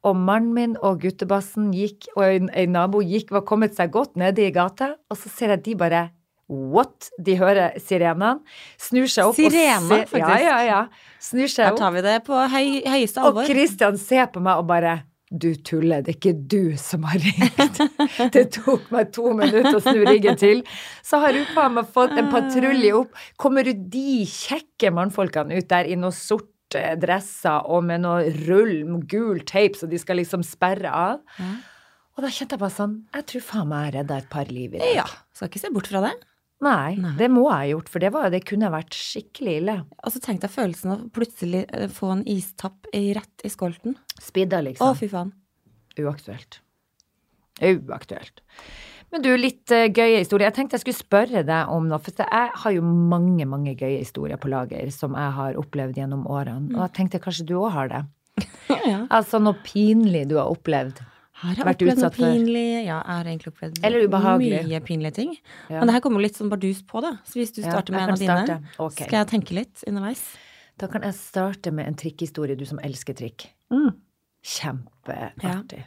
og 0.05 0.19
mannen 0.21 0.53
min 0.55 0.75
og 0.85 1.01
guttebassen 1.01 1.71
gikk, 1.73 2.11
og 2.15 2.29
en 2.29 2.75
nabo 2.75 3.01
gikk, 3.01 3.33
var 3.33 3.47
kommet 3.49 3.75
seg 3.75 3.95
godt 3.95 4.19
nede 4.21 4.45
i 4.45 4.53
gata, 4.55 4.93
og 5.09 5.17
så 5.19 5.33
ser 5.33 5.57
jeg 5.57 5.65
de 5.65 5.77
bare 5.81 6.03
What? 6.49 7.11
De 7.21 7.35
hører 7.37 7.77
sirenene, 7.83 8.39
snur 8.81 9.11
seg 9.13 9.29
opp 9.29 9.37
Sirene, 9.37 10.01
og 10.07 10.09
ser? 10.09 10.23
Ja, 10.23 10.39
ja, 10.41 10.57
ja. 10.65 10.81
Snur 11.21 11.51
seg 11.53 11.69
Her 11.69 11.77
tar 11.77 11.93
vi 11.93 12.03
det 12.07 12.17
på 12.25 12.39
høy, 12.41 12.81
høyeste 12.89 13.21
Og 13.21 13.33
alvor. 13.35 13.51
Christian 13.51 14.01
ser 14.01 14.31
på 14.33 14.41
meg 14.45 14.63
og 14.63 14.69
bare 14.71 15.03
du 15.29 15.51
tuller, 15.61 16.01
det 16.01 16.15
er 16.15 16.17
ikke 16.17 16.31
du 16.49 16.77
som 16.81 17.03
har 17.05 17.21
ringt. 17.21 17.81
Det 18.35 18.47
tok 18.55 18.87
meg 18.95 19.11
to 19.13 19.35
minutter 19.37 19.77
å 19.77 19.83
snu 19.85 20.01
ryggen 20.07 20.39
til. 20.41 20.63
Så 21.05 21.21
har 21.21 21.37
hun 21.37 21.45
faen 21.53 21.75
meg 21.77 21.91
fått 21.93 22.15
en 22.17 22.31
patrulje 22.33 22.95
opp. 22.97 23.19
Kommer 23.37 23.69
du 23.69 23.75
de 23.77 24.23
kjekke 24.25 24.89
mannfolkene 24.97 25.59
ut 25.61 25.69
der 25.69 25.91
i 25.91 25.99
noe 26.01 26.17
sorte 26.17 26.95
dresser 27.01 27.69
og 27.69 27.85
med 27.91 28.07
noe 28.07 28.33
rull 28.47 28.87
gul 29.05 29.45
teip 29.49 29.77
så 29.77 29.89
de 29.91 30.01
skal 30.01 30.17
liksom 30.23 30.47
sperre 30.47 30.95
av? 30.97 31.21
Ja. 31.37 31.53
Og 32.17 32.25
da 32.25 32.33
kjente 32.33 32.57
jeg 32.57 32.65
bare 32.65 32.75
sånn 32.75 32.97
Jeg 33.15 33.29
tror 33.31 33.45
faen 33.53 33.69
meg 33.71 33.85
jeg 33.85 33.97
redda 34.01 34.17
et 34.25 34.33
par 34.33 34.49
liv 34.49 34.73
i 34.75 34.81
dag. 34.81 34.97
Ja, 35.03 35.07
skal 35.37 35.53
ikke 35.53 35.61
se 35.61 35.75
bort 35.77 35.93
fra 35.93 36.07
det. 36.09 36.17
Nei, 36.65 36.97
Nei. 36.99 37.13
det 37.21 37.29
må 37.31 37.45
jeg 37.47 37.55
ha 37.55 37.67
gjort, 37.71 37.91
for 37.93 38.03
det, 38.03 38.09
var, 38.15 38.31
det 38.35 38.41
kunne 38.49 38.71
vært 38.75 38.97
skikkelig 38.97 39.53
ille. 39.61 39.77
Og 40.03 40.15
så 40.15 40.23
tenk 40.23 40.43
deg 40.43 40.51
følelsen 40.51 40.95
av 40.97 41.05
plutselig 41.15 41.63
eh, 41.71 41.87
få 41.93 42.11
en 42.17 42.25
istapp 42.27 42.89
rett 42.91 43.47
i 43.47 43.51
skolten. 43.53 43.95
Spidda, 44.19 44.65
liksom. 44.67 44.91
Å, 44.91 44.99
fy 44.99 45.11
faen. 45.13 45.31
Uaktuelt. 45.99 46.59
Uaktuelt. 47.63 48.43
Men 49.15 49.23
du, 49.25 49.31
litt 49.39 49.73
uh, 49.73 49.87
gøye 49.87 50.21
historier. 50.21 50.51
Jeg 50.51 50.57
tenkte 50.59 50.77
jeg 50.77 50.85
skulle 50.85 50.99
spørre 50.99 51.43
deg 51.47 51.71
om 51.73 51.87
noe, 51.89 52.01
for 52.03 52.27
jeg 52.27 52.51
har 52.63 52.75
jo 52.75 52.83
mange, 52.85 53.47
mange 53.49 53.73
gøye 53.79 54.03
historier 54.03 54.41
på 54.41 54.51
lager 54.53 54.91
som 54.95 55.17
jeg 55.17 55.37
har 55.39 55.61
opplevd 55.61 56.03
gjennom 56.03 56.27
årene. 56.29 56.75
Og 56.77 56.83
jeg 56.85 56.95
tenkte 56.99 57.23
kanskje 57.23 57.47
du 57.49 57.55
òg 57.63 57.71
har 57.77 57.93
det. 57.95 58.03
Ja, 58.69 58.81
ja. 58.93 58.99
Altså 59.15 59.41
noe 59.41 59.57
pinlig 59.65 60.27
du 60.29 60.37
har 60.41 60.51
opplevd. 60.53 61.01
Har 61.39 61.55
jeg 61.55 61.65
Vært 61.69 61.83
utsatt 61.87 62.17
for- 62.17 62.25
pinlig? 62.25 62.85
Ja, 62.87 62.99
jeg 62.99 63.15
har 63.15 63.25
egentlig 63.31 63.53
opplevd 63.53 63.79
Eller 63.85 64.07
ubehagelig. 64.09 64.63
mye 64.67 64.81
pinlige 64.83 65.15
ting. 65.15 65.37
Ja. 65.71 65.79
Men 65.79 65.87
det 65.87 65.95
her 65.95 66.01
kommer 66.01 66.21
litt 66.25 66.35
sånn 66.35 66.51
bardus 66.51 66.83
på, 66.83 67.01
da. 67.05 67.13
Så 67.25 67.39
hvis 67.39 67.53
du 67.55 67.63
starter 67.63 67.93
ja, 67.95 67.99
med 67.99 68.03
en 68.03 68.11
av 68.11 68.19
dine, 68.47 68.69
okay. 68.79 69.07
Skal 69.07 69.19
jeg 69.21 69.29
tenke 69.31 69.55
litt 69.55 69.85
underveis. 69.87 70.25
Da 70.79 70.87
kan 70.89 71.03
jeg 71.03 71.15
starte 71.15 71.73
med 71.73 71.87
en 71.87 71.95
trikkhistorie, 71.95 72.57
du 72.59 72.65
som 72.67 72.79
elsker 72.83 73.15
trikk. 73.15 73.47
Mm. 73.71 73.95
Kjempeartig. 74.45 75.85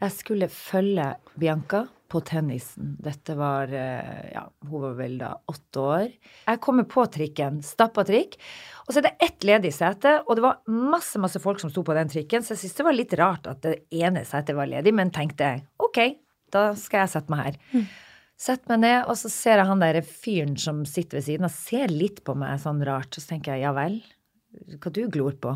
Jeg 0.00 0.12
skulle 0.16 0.48
følge 0.48 1.14
Bianca 1.38 1.86
på 2.10 2.20
tennisen. 2.26 2.96
Dette 3.02 3.36
var 3.38 3.70
eh, 3.72 4.32
Ja, 4.34 4.44
hun 4.66 4.84
var 4.84 4.96
vel 4.98 5.16
da 5.20 5.30
åtte 5.50 5.84
år. 5.84 6.08
Jeg 6.46 6.60
kommer 6.64 6.86
på 6.90 7.04
trikken, 7.12 7.60
stappa 7.64 8.04
trikk, 8.08 8.36
og 8.86 8.92
så 8.92 9.00
er 9.00 9.08
det 9.08 9.28
ett 9.28 9.46
ledig 9.46 9.72
sete, 9.76 10.16
og 10.26 10.38
det 10.38 10.44
var 10.44 10.60
masse, 10.66 11.20
masse 11.22 11.42
folk 11.42 11.62
som 11.62 11.70
sto 11.72 11.84
på 11.86 11.96
den 11.96 12.10
trikken, 12.10 12.42
så 12.42 12.54
jeg 12.54 12.64
syntes 12.64 12.78
det 12.80 12.88
var 12.88 12.98
litt 12.98 13.16
rart 13.20 13.50
at 13.50 13.62
det 13.66 13.76
ene 13.94 14.24
setet 14.28 14.58
var 14.58 14.70
ledig, 14.70 14.94
men 14.96 15.14
tenkte 15.14 15.54
ok, 15.80 16.00
da 16.50 16.70
skal 16.78 17.04
jeg 17.04 17.14
sette 17.14 17.32
meg 17.32 17.44
her. 17.46 17.60
Sett 18.40 18.70
meg 18.70 18.80
ned, 18.82 19.00
og 19.04 19.18
så 19.20 19.28
ser 19.28 19.60
jeg 19.60 19.68
han 19.68 19.82
der 19.82 20.00
fyren 20.00 20.54
som 20.58 20.82
sitter 20.88 21.18
ved 21.20 21.26
siden 21.26 21.46
av, 21.46 21.52
ser 21.54 21.92
litt 21.92 22.22
på 22.24 22.34
meg 22.40 22.58
sånn 22.62 22.80
rart, 22.88 23.12
og 23.12 23.22
så 23.22 23.34
tenker 23.34 23.54
jeg 23.54 23.66
ja 23.66 23.74
vel, 23.76 24.00
hva 24.80 24.92
du 24.96 25.02
glor 25.12 25.36
på? 25.38 25.54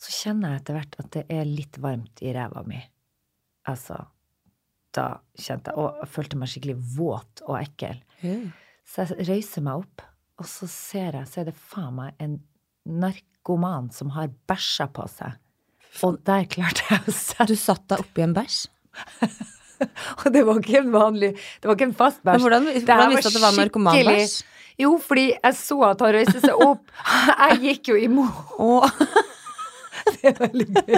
Så 0.00 0.12
kjenner 0.16 0.54
jeg 0.54 0.62
etter 0.62 0.76
hvert 0.78 0.96
at 1.00 1.10
det 1.14 1.26
er 1.32 1.48
litt 1.48 1.78
varmt 1.80 2.22
i 2.24 2.32
ræva 2.34 2.64
mi. 2.66 2.80
Altså, 3.68 3.98
da 4.96 5.06
kjente 5.38 5.70
jeg 5.70 5.78
Og 5.78 6.00
jeg 6.02 6.10
følte 6.14 6.38
meg 6.40 6.50
skikkelig 6.50 6.78
våt 6.96 7.42
og 7.46 7.58
ekkel. 7.60 8.00
Så 8.90 9.06
jeg 9.06 9.28
røyser 9.28 9.62
meg 9.62 9.84
opp, 9.84 10.02
og 10.40 10.48
så 10.50 10.66
ser 10.70 11.20
jeg, 11.20 11.28
så 11.30 11.42
er 11.42 11.50
det 11.50 11.54
faen 11.54 11.94
meg 11.98 12.22
en 12.22 12.40
narkoman 12.90 13.90
som 13.94 14.10
har 14.16 14.32
bæsja 14.50 14.88
på 14.92 15.06
seg. 15.12 15.36
Og 16.06 16.20
der 16.26 16.46
klarte 16.50 16.84
jeg 16.88 17.02
å 17.06 17.14
sette 17.14 17.48
Du 17.50 17.58
satt 17.58 17.86
deg 17.90 18.02
oppi 18.04 18.22
en 18.22 18.34
bæsj? 18.36 18.60
Og 20.20 20.26
det 20.34 20.42
var 20.44 20.58
ikke 20.60 20.80
en 20.82 20.90
vanlig 20.92 21.30
Det 21.32 21.66
var 21.66 21.76
ikke 21.78 21.88
en 21.88 21.96
fast 21.96 22.20
bæsj. 22.26 22.42
Hvordan, 22.44 22.66
hvordan 22.68 23.12
visste 23.14 23.22
du 23.22 23.30
at 23.30 23.36
det 23.38 23.44
var 23.46 23.56
narkomanbæsj? 23.58 24.34
Jo, 24.80 24.94
fordi 25.02 25.26
jeg 25.34 25.56
så 25.58 25.76
at 25.90 26.00
han 26.00 26.14
røyste 26.16 26.40
seg 26.40 26.62
opp. 26.64 26.86
Jeg 27.28 27.58
gikk 27.66 27.90
jo 27.92 27.98
imot. 28.00 29.02
Det 30.20 30.28
er 30.30 30.36
veldig 30.38 30.66
gøy. 30.74 30.94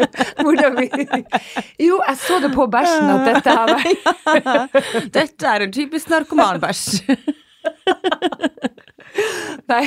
Hvordan 0.42 0.78
vi 0.78 0.88
Jo, 1.86 2.00
jeg 2.08 2.16
så 2.18 2.40
det 2.42 2.50
på 2.54 2.66
bæsjen 2.66 3.10
at 3.14 3.28
dette 3.28 3.50
her 3.50 3.66
var 3.70 3.80
dette 5.18 5.46
er 5.46 5.66
en 5.66 5.72
typisk 5.72 6.10
narkomanbæsj. 6.10 7.02
Nei, 9.70 9.86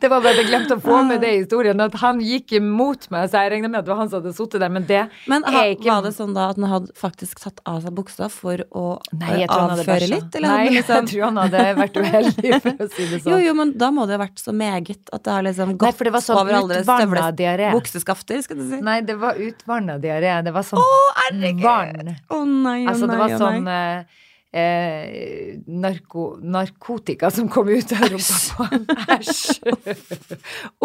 det 0.00 0.08
var 0.08 0.22
bare 0.22 0.32
at 0.36 0.40
jeg 0.40 0.48
glemte 0.48 0.76
å 0.78 0.82
få 0.82 1.00
med 1.06 1.20
det 1.24 1.30
i 1.34 1.38
historien, 1.42 1.80
at 1.82 1.96
han 2.00 2.20
gikk 2.22 2.54
imot 2.60 3.08
meg, 3.12 3.26
så 3.30 3.42
jeg 3.44 3.52
regner 3.54 3.72
med 3.72 3.80
at 3.80 3.88
det 3.88 3.92
var 3.92 4.00
han 4.00 4.10
som 4.12 4.20
hadde 4.22 4.34
sittet 4.36 4.62
der, 4.62 4.72
men 4.72 4.86
det 4.88 5.02
Men 5.30 5.44
er 5.50 5.72
ikke 5.74 5.90
var 5.90 6.06
det 6.06 6.12
sånn 6.16 6.36
da 6.36 6.46
at 6.52 6.60
han 6.60 6.68
hadde 6.70 6.94
faktisk 6.98 7.42
tatt 7.42 7.60
av 7.68 7.80
seg 7.84 7.96
buksa 7.96 8.30
for 8.32 8.62
å 8.70 8.84
Nei, 9.18 9.42
eh, 9.42 9.50
avføre 9.50 10.10
litt? 10.12 10.38
Eller 10.38 10.54
Nei, 10.54 10.70
liksom... 10.78 11.02
jeg 11.02 11.12
tror 11.12 11.26
han 11.26 11.42
hadde 11.42 11.66
vært 11.80 12.00
uheldig, 12.00 12.54
for 12.62 12.86
å 12.86 12.88
si 12.94 13.08
det 13.10 13.20
sånn. 13.24 13.32
Jo, 13.34 13.42
jo, 13.48 13.56
men 13.58 13.74
da 13.80 13.90
må 13.94 14.06
det 14.08 14.16
ha 14.16 14.22
vært 14.24 14.42
så 14.42 14.54
meget 14.56 15.10
at 15.10 15.26
det 15.26 15.36
har 15.36 15.46
liksom 15.48 15.74
Nei, 15.74 15.80
gått 15.84 16.00
for 16.00 16.10
det 16.10 16.14
var 16.16 16.26
sånn 16.26 16.40
over 16.44 16.60
alle 16.62 16.80
støvler 16.86 17.66
bukseskafter, 17.74 18.42
skal 18.46 18.62
du 18.62 18.66
si. 18.70 18.80
Nei, 18.86 19.00
det 19.06 19.18
var 19.20 19.38
utvanna 19.40 19.98
diaré. 20.00 20.38
Det 20.46 20.54
var 20.54 20.66
sånn 20.66 20.80
vann. 20.80 22.00
Å 22.30 22.40
nei, 22.46 22.84
å 22.86 22.90
Altså, 22.90 23.06
det 23.06 23.14
nei, 23.14 23.20
var 23.20 23.32
nei, 23.32 23.38
sånn 23.42 23.64
nei. 23.66 24.28
Eh, 24.52 25.58
narko, 25.66 26.36
narkotika 26.42 27.30
som 27.30 27.48
kom 27.52 27.68
ut 27.68 27.92
av 27.96 28.06
rumpa 28.12 28.38
på. 28.56 28.68
Æsj! 29.16 29.60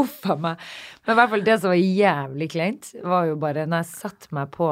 Uff 0.01 0.19
a 0.29 0.37
meg. 0.39 0.61
Men 1.05 1.15
i 1.15 1.19
hvert 1.19 1.33
fall 1.33 1.45
det 1.47 1.57
som 1.61 1.73
var 1.73 1.81
jævlig 1.81 2.49
kleint, 2.53 2.91
var 3.03 3.31
jo 3.31 3.39
bare 3.41 3.65
når 3.69 3.83
jeg 3.83 3.91
satte 3.93 4.31
meg 4.35 4.51
på 4.55 4.69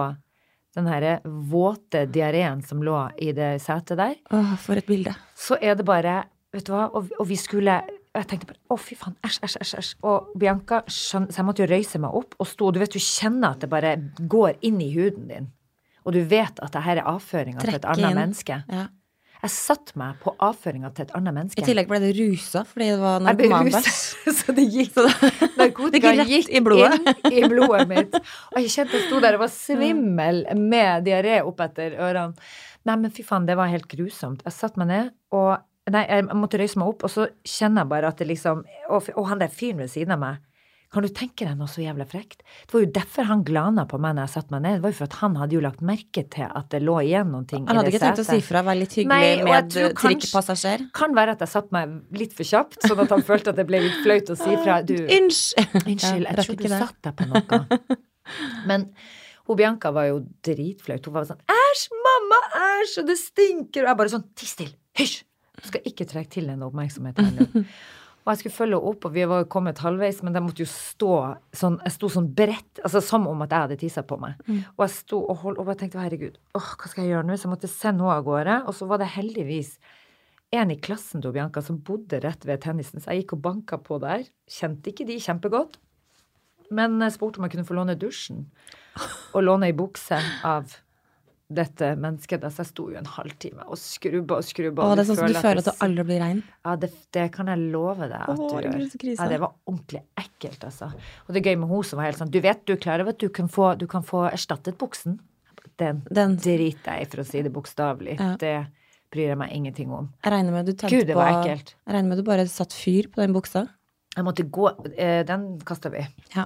den 0.74 0.88
herre 0.90 1.18
våte 1.26 2.08
diareen 2.10 2.64
som 2.66 2.82
lå 2.86 2.98
i 3.22 3.34
det 3.36 3.56
setet 3.62 4.00
der, 4.00 4.16
Åh, 4.34 4.56
for 4.62 4.80
et 4.80 4.88
bilde. 4.90 5.14
så 5.38 5.60
er 5.62 5.78
det 5.78 5.86
bare 5.88 6.24
Vet 6.54 6.68
du 6.68 6.76
hva, 6.76 6.84
og, 6.94 7.08
og 7.18 7.26
vi 7.26 7.34
skulle 7.34 7.80
og 8.14 8.20
jeg 8.20 8.28
tenkte 8.30 8.46
bare 8.52 8.60
å, 8.70 8.76
fy 8.78 8.94
faen, 8.94 9.16
æsj, 9.26 9.40
æsj, 9.42 9.56
æsj. 9.64 9.72
æsj. 9.80 9.88
Og 10.06 10.36
Bianca 10.38 10.84
skjønner 10.86 11.34
Så 11.34 11.40
jeg 11.42 11.48
måtte 11.48 11.64
jo 11.64 11.70
røyse 11.72 12.02
meg 12.04 12.18
opp 12.20 12.36
og 12.38 12.46
sto 12.46 12.70
Du 12.70 12.78
vet, 12.78 12.94
du 12.94 13.02
kjenner 13.02 13.56
at 13.56 13.64
det 13.64 13.70
bare 13.72 13.96
går 14.30 14.60
inn 14.70 14.78
i 14.86 14.92
huden 14.94 15.32
din. 15.32 15.48
Og 16.04 16.16
du 16.16 16.20
vet 16.22 16.60
at 16.60 16.74
dette 16.74 16.84
er 16.94 17.06
avføringa 17.08 17.64
til 17.64 17.80
et 17.80 17.88
annet 17.88 18.18
menneske. 18.18 18.60
Ja. 18.68 18.90
Jeg 19.44 19.52
satte 19.52 19.98
meg 20.00 20.20
på 20.24 20.32
avføringa 20.40 20.94
til 20.96 21.04
et 21.04 21.10
annet 21.18 21.36
menneske. 21.36 21.60
I 21.60 21.68
tillegg 21.68 21.90
ble 21.90 22.00
det 22.00 22.14
rusa 22.16 22.62
fordi 22.68 22.86
det 22.94 23.00
var 23.02 23.26
narkomanbæsj. 23.26 23.98
så 24.40 24.56
det 24.56 24.64
gikk 24.72 25.02
Narkotika 25.60 26.14
Det 26.16 26.28
gikk 26.30 26.32
gikk 26.32 26.54
i 26.56 26.62
blodet. 26.64 27.12
inn 27.28 27.40
i 27.42 27.50
blodet 27.52 27.84
mitt. 27.90 28.16
Og 28.54 28.62
jeg 28.62 28.72
kjente 28.72 28.96
jeg 28.96 29.10
sto 29.10 29.20
der 29.24 29.36
og 29.36 29.44
var 29.44 29.52
svimmel 29.66 30.46
med 30.62 31.04
diaré 31.10 31.42
oppetter 31.44 31.98
ørene. 32.00 32.40
Nei, 32.88 32.98
men 33.00 33.12
fy 33.16 33.24
faen, 33.24 33.46
det 33.48 33.56
var 33.60 33.72
helt 33.72 33.88
grusomt. 33.92 34.42
Jeg 34.48 34.56
satte 34.56 34.80
meg 34.80 34.92
ned, 34.92 35.14
og 35.36 35.54
Nei, 35.92 36.06
jeg 36.08 36.24
måtte 36.40 36.56
røyse 36.56 36.80
meg 36.80 36.94
opp, 36.94 37.02
og 37.04 37.12
så 37.12 37.26
kjenner 37.44 37.84
jeg 37.84 37.92
bare 37.92 38.08
at 38.14 38.22
det 38.22 38.30
liksom 38.30 38.62
Og, 38.88 39.10
og 39.20 39.26
han 39.28 39.42
der 39.42 39.52
fyren 39.52 39.82
ved 39.84 39.90
siden 39.92 40.16
av 40.16 40.22
meg 40.22 40.38
kan 40.94 41.06
du 41.06 41.10
tenke 41.10 41.48
deg 41.48 41.58
noe 41.58 41.70
så 41.72 41.82
jævla 41.82 42.06
frekt? 42.06 42.44
Det 42.68 42.76
var 42.76 42.84
jo 42.84 42.90
derfor 42.94 43.26
han 43.26 43.42
glana 43.48 43.86
på 43.90 43.98
meg 44.02 44.14
når 44.14 44.28
jeg 44.28 44.34
satte 44.36 44.54
meg 44.54 44.62
ned. 44.66 44.76
Det 44.78 44.84
var 44.84 44.94
jo 44.94 44.98
for 45.00 45.08
at 45.10 45.18
han 45.24 45.38
hadde 45.42 45.58
jo 45.58 45.62
lagt 45.66 45.82
merke 45.90 46.24
til 46.36 46.46
at 46.46 46.70
det 46.74 46.82
lå 46.84 46.98
igjen 47.02 47.32
noen 47.34 47.48
ting 47.50 47.66
Han 47.66 47.80
hadde 47.80 47.90
i 47.90 47.96
det 47.96 47.98
ikke 47.98 48.06
tenkt 48.06 48.22
å 48.22 48.28
si 48.28 48.46
fra, 48.46 48.62
være 48.68 48.82
litt 48.84 48.94
hyggelig 49.00 49.32
Nei, 49.42 49.48
med 49.48 49.74
trikkepassasjer. 50.04 50.86
Kan 50.94 51.18
være 51.18 51.34
at 51.34 51.42
jeg 51.46 51.54
satte 51.56 51.74
meg 51.74 51.98
litt 52.20 52.38
for 52.38 52.48
kjapt, 52.48 52.80
sånn 52.86 53.02
at 53.06 53.16
han 53.16 53.26
følte 53.32 53.56
at 53.56 53.60
det 53.62 53.68
ble 53.70 53.82
litt 53.88 54.00
flaut 54.06 54.32
å 54.36 54.38
si 54.38 54.60
fra. 54.62 54.78
Du, 54.86 54.96
Unnskyld! 55.02 55.82
Unnskyld, 55.96 56.30
jeg 56.30 56.46
tror 56.46 56.62
du 56.62 56.70
satte 56.70 56.82
satt 56.86 57.10
deg 57.10 57.18
på 57.20 57.30
noe. 57.32 58.00
Men 58.70 58.88
hun 59.48 59.60
Bianca 59.60 59.92
var 59.96 60.08
jo 60.12 60.22
dritflaut. 60.46 61.10
Hun 61.10 61.18
var 61.18 61.28
sånn 61.28 61.42
'æsj, 61.42 61.88
mamma, 62.06 62.40
æsj', 62.62 63.00
og 63.02 63.10
det 63.10 63.18
stinker. 63.20 63.84
Og 63.84 63.92
jeg 63.92 64.00
bare 64.04 64.14
sånn 64.14 64.30
'tiss 64.38 64.56
til, 64.62 64.72
hysj'. 65.00 65.24
Du 65.58 65.68
skal 65.70 65.90
ikke 65.90 66.06
trekke 66.10 66.32
til 66.34 66.50
henne 66.50 66.66
oppmerksomhet 66.66 67.20
her 67.20 67.34
nå. 67.34 67.66
Og 68.24 68.32
jeg 68.32 68.40
skulle 68.40 68.56
følge 68.56 68.78
opp, 68.80 69.06
og 69.08 69.16
vi 69.18 69.26
var 69.28 69.42
jo 69.44 69.50
kommet 69.52 69.82
halvveis, 69.84 70.22
men 70.24 70.36
jeg 70.38 70.44
måtte 70.46 70.64
jo 70.64 70.70
stå 70.72 71.16
sånn 71.60 71.80
Jeg 71.84 71.96
sto 71.98 72.10
sånn 72.12 72.30
bredt, 72.36 72.80
altså 72.80 73.02
som 73.04 73.28
om 73.28 73.42
at 73.44 73.52
jeg 73.52 73.66
hadde 73.66 73.80
tissa 73.82 74.04
på 74.08 74.18
meg. 74.22 74.40
Og 74.78 74.86
jeg 74.86 74.94
sto 74.96 75.20
og 75.20 75.42
holdt 75.44 75.60
opp 75.60 75.74
og 75.74 75.80
tenkte 75.82 76.00
herregud, 76.00 76.38
åh, 76.56 76.70
hva 76.80 76.88
skal 76.92 77.04
jeg 77.04 77.12
gjøre 77.12 77.28
nå? 77.28 77.36
Så 77.36 77.50
jeg 77.50 77.54
måtte 77.56 77.72
sende 77.72 78.06
henne 78.06 78.16
av 78.16 78.24
gårde. 78.24 78.56
Og 78.68 78.78
så 78.78 78.88
var 78.88 79.02
det 79.04 79.12
heldigvis 79.18 79.76
en 80.54 80.72
i 80.72 80.78
klassen 80.78 81.24
til 81.24 81.34
Bianca 81.34 81.64
som 81.66 81.82
bodde 81.82 82.20
rett 82.24 82.46
ved 82.46 82.62
tennisen, 82.64 83.02
så 83.02 83.12
jeg 83.12 83.24
gikk 83.24 83.36
og 83.38 83.44
banka 83.48 83.80
på 83.82 83.98
der. 84.04 84.24
Kjente 84.48 84.92
ikke 84.92 85.08
de 85.10 85.18
kjempegodt, 85.20 85.80
men 86.74 87.00
jeg 87.02 87.16
spurte 87.18 87.42
om 87.42 87.48
jeg 87.48 87.56
kunne 87.56 87.68
få 87.68 87.78
låne 87.78 87.98
dusjen. 88.00 88.46
Og 89.34 89.44
låne 89.44 89.72
ei 89.72 89.76
bukse 89.76 90.20
av 90.46 90.76
dette 91.54 91.96
mennesket. 92.00 92.42
der, 92.42 92.50
så 92.50 92.64
jeg 92.64 92.70
sto 92.72 92.86
jo 92.90 92.98
en 92.98 93.06
halvtime 93.06 93.66
og 93.68 93.78
skrubba 93.78 94.38
og 94.40 94.46
skrubba. 94.48 94.86
Å, 94.88 94.96
det 94.96 95.04
er 95.04 95.10
sånn 95.10 95.20
som 95.20 95.28
du 95.28 95.38
føler 95.38 95.60
at 95.62 95.68
du 95.68 95.84
aldri 95.86 96.06
blir 96.08 96.22
rein. 96.24 96.40
ja, 96.66 96.76
det, 96.80 96.90
det 97.14 97.26
kan 97.36 97.52
jeg 97.52 97.60
love 97.74 98.08
deg 98.08 98.16
at 98.20 98.32
Åh, 98.34 98.56
du 98.56 98.70
gjør. 98.70 99.12
Ja, 99.18 99.28
det 99.30 99.40
var 99.44 99.52
ordentlig 99.70 100.02
ekkelt, 100.18 100.64
altså. 100.70 100.90
Og 101.28 101.34
det 101.36 101.44
er 101.44 101.52
gøy 101.52 101.60
med 101.62 101.70
hun 101.70 101.84
som 101.84 102.00
var 102.02 102.08
helt 102.10 102.18
sånn 102.22 102.32
Du 102.34 102.40
vet 102.42 102.64
du 102.66 102.74
er 102.74 102.82
klar 102.82 103.04
over 103.04 103.14
at 103.14 103.20
du 103.22 103.30
kan 103.30 103.52
få, 103.52 103.74
du 103.78 103.86
kan 103.92 104.04
få 104.08 104.24
erstattet 104.32 104.78
buksen? 104.82 105.20
Den, 105.80 106.02
Den- 106.10 106.38
driter 106.38 106.98
jeg 106.98 107.06
i, 107.08 107.12
for 107.12 107.22
å 107.24 107.28
si 107.28 107.42
det 107.42 107.52
bokstavelig. 107.54 108.18
Ja. 108.20 108.34
Det 108.40 108.56
bryr 109.14 109.30
jeg 109.34 109.38
meg 109.38 109.52
ingenting 109.54 109.92
om. 109.94 110.10
Jeg 110.24 110.34
regner 110.34 110.52
med 110.56 110.66
du 110.66 110.74
Gud, 110.74 111.06
det 111.08 111.16
var 111.16 111.30
på 111.32 111.40
ekkelt. 111.46 111.76
Jeg 111.86 111.94
regner 111.96 112.10
med 112.10 112.18
du 112.18 112.24
bare 112.28 112.48
satt 112.50 112.74
fyr 112.74 113.12
på 113.14 113.22
den 113.22 113.34
buksa. 113.36 113.68
Jeg 114.14 114.26
måtte 114.26 114.44
gå 114.46 114.68
eh, 114.98 115.24
Den 115.26 115.58
kasta 115.66 115.90
vi. 115.90 116.02
Ja. 116.36 116.44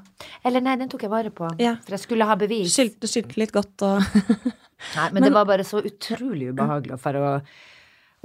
Eller 0.47 0.63
nei, 0.63 0.75
den 0.79 0.87
tok 0.91 1.03
jeg 1.03 1.11
vare 1.11 1.31
på. 1.35 1.47
Ja. 1.59 1.73
For 1.83 1.95
jeg 1.97 2.03
skulle 2.05 2.27
ha 2.27 2.35
bevis. 2.39 2.71
Skylte, 2.75 3.07
skylte 3.11 3.39
litt 3.41 3.51
godt 3.55 3.83
og 3.87 4.03
Nei, 4.95 5.07
men, 5.15 5.25
det 5.25 5.33
var 5.33 5.47
bare 5.49 5.65
så 5.65 5.81
utrolig 5.85 6.51
ubehagelig 6.53 6.99
for 7.01 7.17
å 7.17 7.31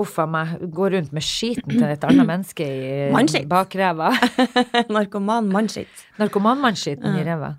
Uffa 0.01 0.25
meg. 0.25 0.55
Gå 0.73 0.87
rundt 0.95 1.13
med 1.13 1.25
skiten 1.25 1.75
til 1.75 1.85
et 1.85 2.05
annet 2.09 2.25
menneske 2.25 2.65
i 2.65 2.93
Mannskitt. 3.13 3.45
bakræva. 3.51 4.09
narkoman 4.95 5.51
mannskitt. 5.53 6.07
ja. 7.05 7.13
i 7.21 7.27
ræva. 7.29 7.51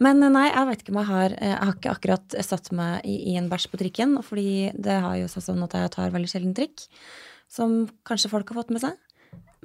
Men 0.00 0.22
eh, 0.22 0.32
nei, 0.32 0.46
jeg 0.48 0.68
vet 0.70 0.82
ikke 0.82 0.94
om 0.94 1.00
jeg 1.02 1.08
har 1.10 1.34
Jeg 1.36 1.58
har 1.58 1.74
ikke 1.74 1.92
akkurat 1.92 2.38
satt 2.46 2.70
meg 2.72 3.04
i, 3.04 3.18
i 3.32 3.36
en 3.40 3.50
bæsj 3.50 3.68
på 3.72 3.80
trikken, 3.82 4.16
fordi 4.24 4.70
det 4.78 4.96
har 5.04 5.18
jo 5.20 5.28
seg 5.28 5.44
sånn 5.44 5.66
at 5.66 5.76
jeg 5.76 5.92
tar 5.92 6.14
veldig 6.14 6.30
sjelden 6.32 6.56
trikk. 6.56 6.86
Som 7.52 7.82
kanskje 8.08 8.32
folk 8.32 8.48
har 8.48 8.62
fått 8.62 8.72
med 8.72 8.84
seg. 8.84 8.96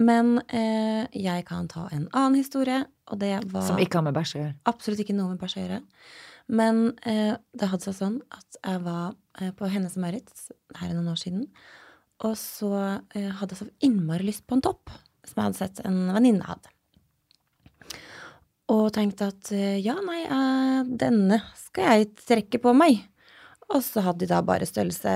Men 0.03 0.39
eh, 0.50 1.05
jeg 1.13 1.46
kan 1.48 1.70
ta 1.70 1.86
en 1.93 2.08
annen 2.12 2.39
historie, 2.41 2.82
og 3.13 3.20
det 3.22 3.36
var 3.51 3.67
Som 3.67 3.79
ikke 3.82 4.01
har 4.01 4.08
med 4.08 4.15
bæsj 4.17 4.36
å 4.36 4.41
gjøre. 4.41 4.55
absolutt 4.72 5.03
ikke 5.05 5.15
noe 5.15 5.36
med 5.36 5.41
bæsj 5.43 5.60
å 5.60 5.65
gjøre. 5.65 5.82
Men 6.51 6.91
eh, 7.07 7.35
det 7.55 7.69
hadde 7.71 7.88
seg 7.88 7.95
sånn 7.97 8.19
at 8.33 8.57
jeg 8.59 8.81
var 8.83 9.15
eh, 9.39 9.53
på 9.55 9.69
Hennes 9.71 9.95
og 9.97 10.03
Maurits 10.03 10.50
her 10.77 10.89
er 10.89 10.95
noen 10.97 11.13
år 11.13 11.19
siden. 11.21 11.43
Og 12.23 12.33
så 12.39 12.71
eh, 13.15 13.31
hadde 13.39 13.53
jeg 13.55 13.62
så 13.63 13.69
innmari 13.85 14.23
lyst 14.27 14.45
på 14.47 14.55
en 14.57 14.65
topp 14.65 14.85
som 15.23 15.39
jeg 15.39 15.45
hadde 15.47 15.62
sett 15.62 15.77
en 15.88 16.00
venninne 16.13 16.47
hadde. 16.47 16.69
Og 18.73 18.85
tenkte 18.95 19.23
at 19.31 19.43
eh, 19.55 19.79
ja, 19.83 19.95
nei, 20.03 20.21
eh, 20.23 20.81
denne 21.00 21.38
skal 21.59 21.83
jeg 21.93 22.13
trekke 22.23 22.59
på 22.63 22.71
meg. 22.77 22.93
Og 23.71 23.81
så 23.83 23.97
hadde 24.05 24.21
de 24.25 24.31
da 24.31 24.39
bare 24.45 24.65
størrelse 24.67 25.13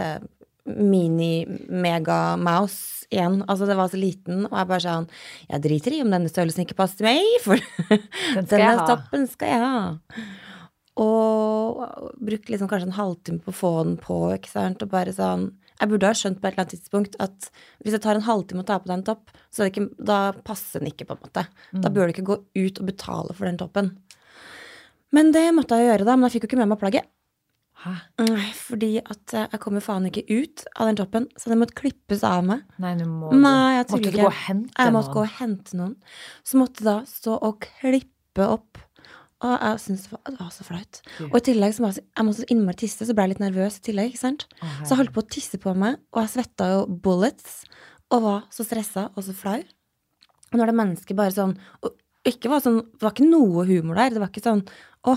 mini-mega-mouse 0.67 3.05
igjen. 3.13 3.35
Altså, 3.47 3.65
det 3.69 3.77
var 3.79 3.87
så 3.91 3.97
liten, 3.99 4.37
og 4.49 4.55
jeg 4.57 4.67
bare 4.67 4.83
sa 4.83 4.93
sånn 4.97 5.11
Jeg 5.47 5.63
driter 5.63 5.91
i 5.95 6.03
om 6.03 6.11
denne 6.11 6.29
størrelsen 6.31 6.63
ikke 6.65 6.79
passer 6.81 6.97
til 6.99 7.07
meg, 7.07 7.23
for 7.45 7.57
Den 7.87 8.45
denne 8.51 8.79
ha. 8.81 8.87
toppen 8.89 9.23
skal 9.31 9.47
jeg 9.53 9.61
ha. 9.63 9.75
Og 10.97 11.81
brukte 12.17 12.49
liksom 12.53 12.69
kanskje 12.71 12.89
en 12.89 12.97
halvtime 12.97 13.43
på 13.43 13.53
å 13.53 13.57
få 13.57 13.71
den 13.83 13.97
på, 14.01 14.15
ikke 14.33 14.49
sant, 14.49 14.81
og 14.81 14.89
bare 14.89 15.13
sånn 15.13 15.51
Jeg 15.77 15.91
burde 15.91 16.09
ha 16.09 16.17
skjønt 16.17 16.39
på 16.41 16.47
et 16.47 16.55
eller 16.55 16.63
annet 16.63 16.73
tidspunkt 16.73 17.17
at 17.21 17.49
hvis 17.85 17.93
jeg 17.93 18.01
tar 18.01 18.17
en 18.17 18.25
halvtime 18.25 18.63
å 18.63 18.65
ta 18.65 18.79
på 18.81 18.89
deg 18.89 18.95
en 18.95 19.03
topp, 19.11 19.29
så 19.53 19.61
er 19.61 19.67
det 19.67 19.75
ikke, 19.75 20.05
da 20.09 20.21
passer 20.47 20.81
den 20.81 20.89
ikke, 20.89 21.05
på 21.05 21.13
en 21.13 21.21
måte. 21.27 21.43
Mm. 21.69 21.83
Da 21.83 21.91
bør 21.93 22.07
du 22.09 22.15
ikke 22.15 22.25
gå 22.31 22.37
ut 22.41 22.81
og 22.81 22.87
betale 22.89 23.35
for 23.37 23.45
den 23.45 23.59
toppen. 23.61 23.91
Men 25.13 25.29
det 25.35 25.45
måtte 25.53 25.77
jeg 25.77 25.85
jo 25.85 25.91
gjøre, 25.91 26.07
da. 26.09 26.15
Men 26.17 26.27
jeg 26.27 26.35
fikk 26.39 26.47
jo 26.47 26.49
ikke 26.49 26.61
med 26.63 26.71
meg 26.71 26.81
plagget. 26.81 27.05
Hæ? 27.83 27.93
Fordi 28.57 28.89
at 29.03 29.33
eh, 29.37 29.45
jeg 29.51 29.61
kom 29.61 29.77
jo 29.77 29.83
faen 29.85 30.09
ikke 30.09 30.25
ut 30.31 30.63
av 30.73 30.89
den 30.89 30.97
toppen, 30.97 31.27
så 31.37 31.51
den 31.51 31.61
måtte 31.61 31.77
klippes 31.77 32.23
av 32.25 32.41
meg. 32.47 32.65
Nei, 32.81 32.95
du 32.97 33.05
må 33.05 33.29
Nei, 33.35 33.77
jeg 33.77 33.85
Måtte 33.91 34.01
du 34.01 34.09
ikke. 34.09 34.23
gå 34.23 34.31
og 34.31 34.39
hente 34.47 34.87
Jeg 34.87 34.95
måtte 34.95 35.13
gå 35.13 35.23
og 35.23 35.35
hente 35.37 35.77
noen. 35.77 35.95
Så 36.41 36.61
måtte 36.61 36.87
da 36.87 36.97
stå 37.05 37.37
og 37.37 37.61
klippe 37.61 38.49
opp. 38.49 38.81
Og 39.45 39.53
jeg 39.61 39.81
syntes 39.83 40.07
det 40.09 40.17
det 40.31 40.39
var 40.39 40.49
så 40.55 40.63
flaut. 40.65 40.99
Og 41.29 41.35
i 41.37 41.43
tillegg 41.45 41.75
så 41.77 41.83
må 41.83 41.91
jeg, 41.91 42.03
jeg 42.17 42.25
måtte 42.25 42.39
så 42.41 42.47
innmari 42.53 42.79
tisse, 42.81 43.05
så 43.05 43.13
ble 43.13 43.27
jeg 43.27 43.33
litt 43.35 43.43
nervøs 43.43 43.77
i 43.77 43.83
tillegg. 43.85 44.09
ikke 44.13 44.23
sant? 44.23 44.47
Å, 44.61 44.65
Så 44.81 44.95
jeg 44.95 45.01
holdt 45.03 45.13
på 45.13 45.21
å 45.21 45.29
tisse 45.37 45.59
på 45.61 45.73
meg, 45.77 45.99
og 46.13 46.23
jeg 46.23 46.33
svetta 46.33 46.69
jo 46.73 46.79
bullets. 47.05 47.59
Og 48.09 48.23
var 48.23 48.43
så 48.55 48.65
stressa 48.65 49.09
og 49.13 49.23
så 49.27 49.35
flau. 49.37 49.59
Og 50.47 50.57
når 50.57 50.71
det 50.71 50.77
mennesket 50.79 51.17
bare 51.19 51.35
sånn 51.35 51.57
og 51.83 51.93
ikke 52.27 52.49
var 52.51 52.59
sånn, 52.63 52.81
Det 52.97 53.03
var 53.05 53.13
ikke 53.13 53.29
noe 53.29 53.65
humor 53.67 53.95
der. 53.95 54.09
Det 54.15 54.19
var 54.23 54.31
ikke 54.31 54.43
sånn 54.43 54.63
Å, 55.07 55.13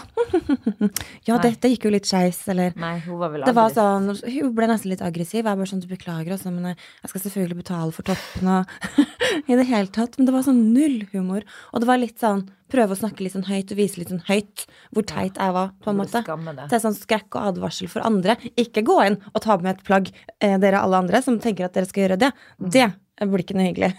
ja, 1.29 1.39
dette 1.43 1.71
gikk 1.73 1.89
jo 1.89 1.93
litt 1.95 2.07
skeis, 2.09 2.39
eller 2.53 2.77
Nei, 2.79 2.95
hun 3.07 3.19
var 3.19 3.33
vel 3.33 3.43
det 3.49 3.55
var 3.57 3.73
sånn, 3.75 4.13
Hun 4.23 4.55
ble 4.55 4.69
nesten 4.71 4.93
litt 4.93 5.03
aggressiv. 5.05 5.43
Jeg 5.43 5.49
bare 5.49 5.67
sånn, 5.69 5.83
du 5.83 5.89
beklager, 5.91 6.37
altså, 6.37 6.53
men 6.55 6.73
jeg 6.73 7.13
skal 7.13 7.25
selvfølgelig 7.27 7.61
betale 7.65 7.97
for 7.97 8.07
toppen 8.07 8.53
og 8.55 8.79
I 9.51 9.59
det 9.59 9.67
hele 9.69 9.91
tatt. 9.91 10.17
Men 10.19 10.31
det 10.31 10.35
var 10.35 10.47
sånn 10.47 10.63
null 10.75 11.03
humor. 11.13 11.47
Og 11.75 11.83
det 11.83 11.91
var 11.91 12.01
litt 12.03 12.23
sånn 12.23 12.47
prøve 12.71 12.95
å 12.95 12.99
snakke 12.99 13.25
litt 13.25 13.35
sånn 13.35 13.49
høyt 13.49 13.73
og 13.75 13.79
vise 13.81 14.01
litt 14.01 14.13
sånn 14.13 14.25
høyt 14.29 14.65
hvor 14.95 15.07
teit 15.11 15.39
jeg 15.39 15.55
var, 15.57 15.73
på 15.83 15.93
en 15.93 16.01
måte. 16.01 16.23
Til. 16.23 16.81
Sånn 16.83 16.97
skrekk 16.97 17.35
og 17.35 17.53
advarsel 17.53 17.91
for 17.91 18.07
andre. 18.07 18.37
Ikke 18.61 18.85
gå 18.87 18.99
inn 19.09 19.19
og 19.33 19.43
ta 19.45 19.59
med 19.61 19.73
et 19.75 19.87
plagg, 19.87 20.11
eh, 20.39 20.57
dere 20.63 20.83
alle 20.83 21.03
andre 21.03 21.23
som 21.25 21.39
tenker 21.43 21.67
at 21.67 21.75
dere 21.77 21.91
skal 21.91 22.07
gjøre 22.07 22.21
det. 22.23 22.33
Mm. 22.63 22.71
Det 22.71 23.29
blir 23.29 23.45
ikke 23.45 23.57
noe 23.59 23.69
hyggelig. 23.69 23.91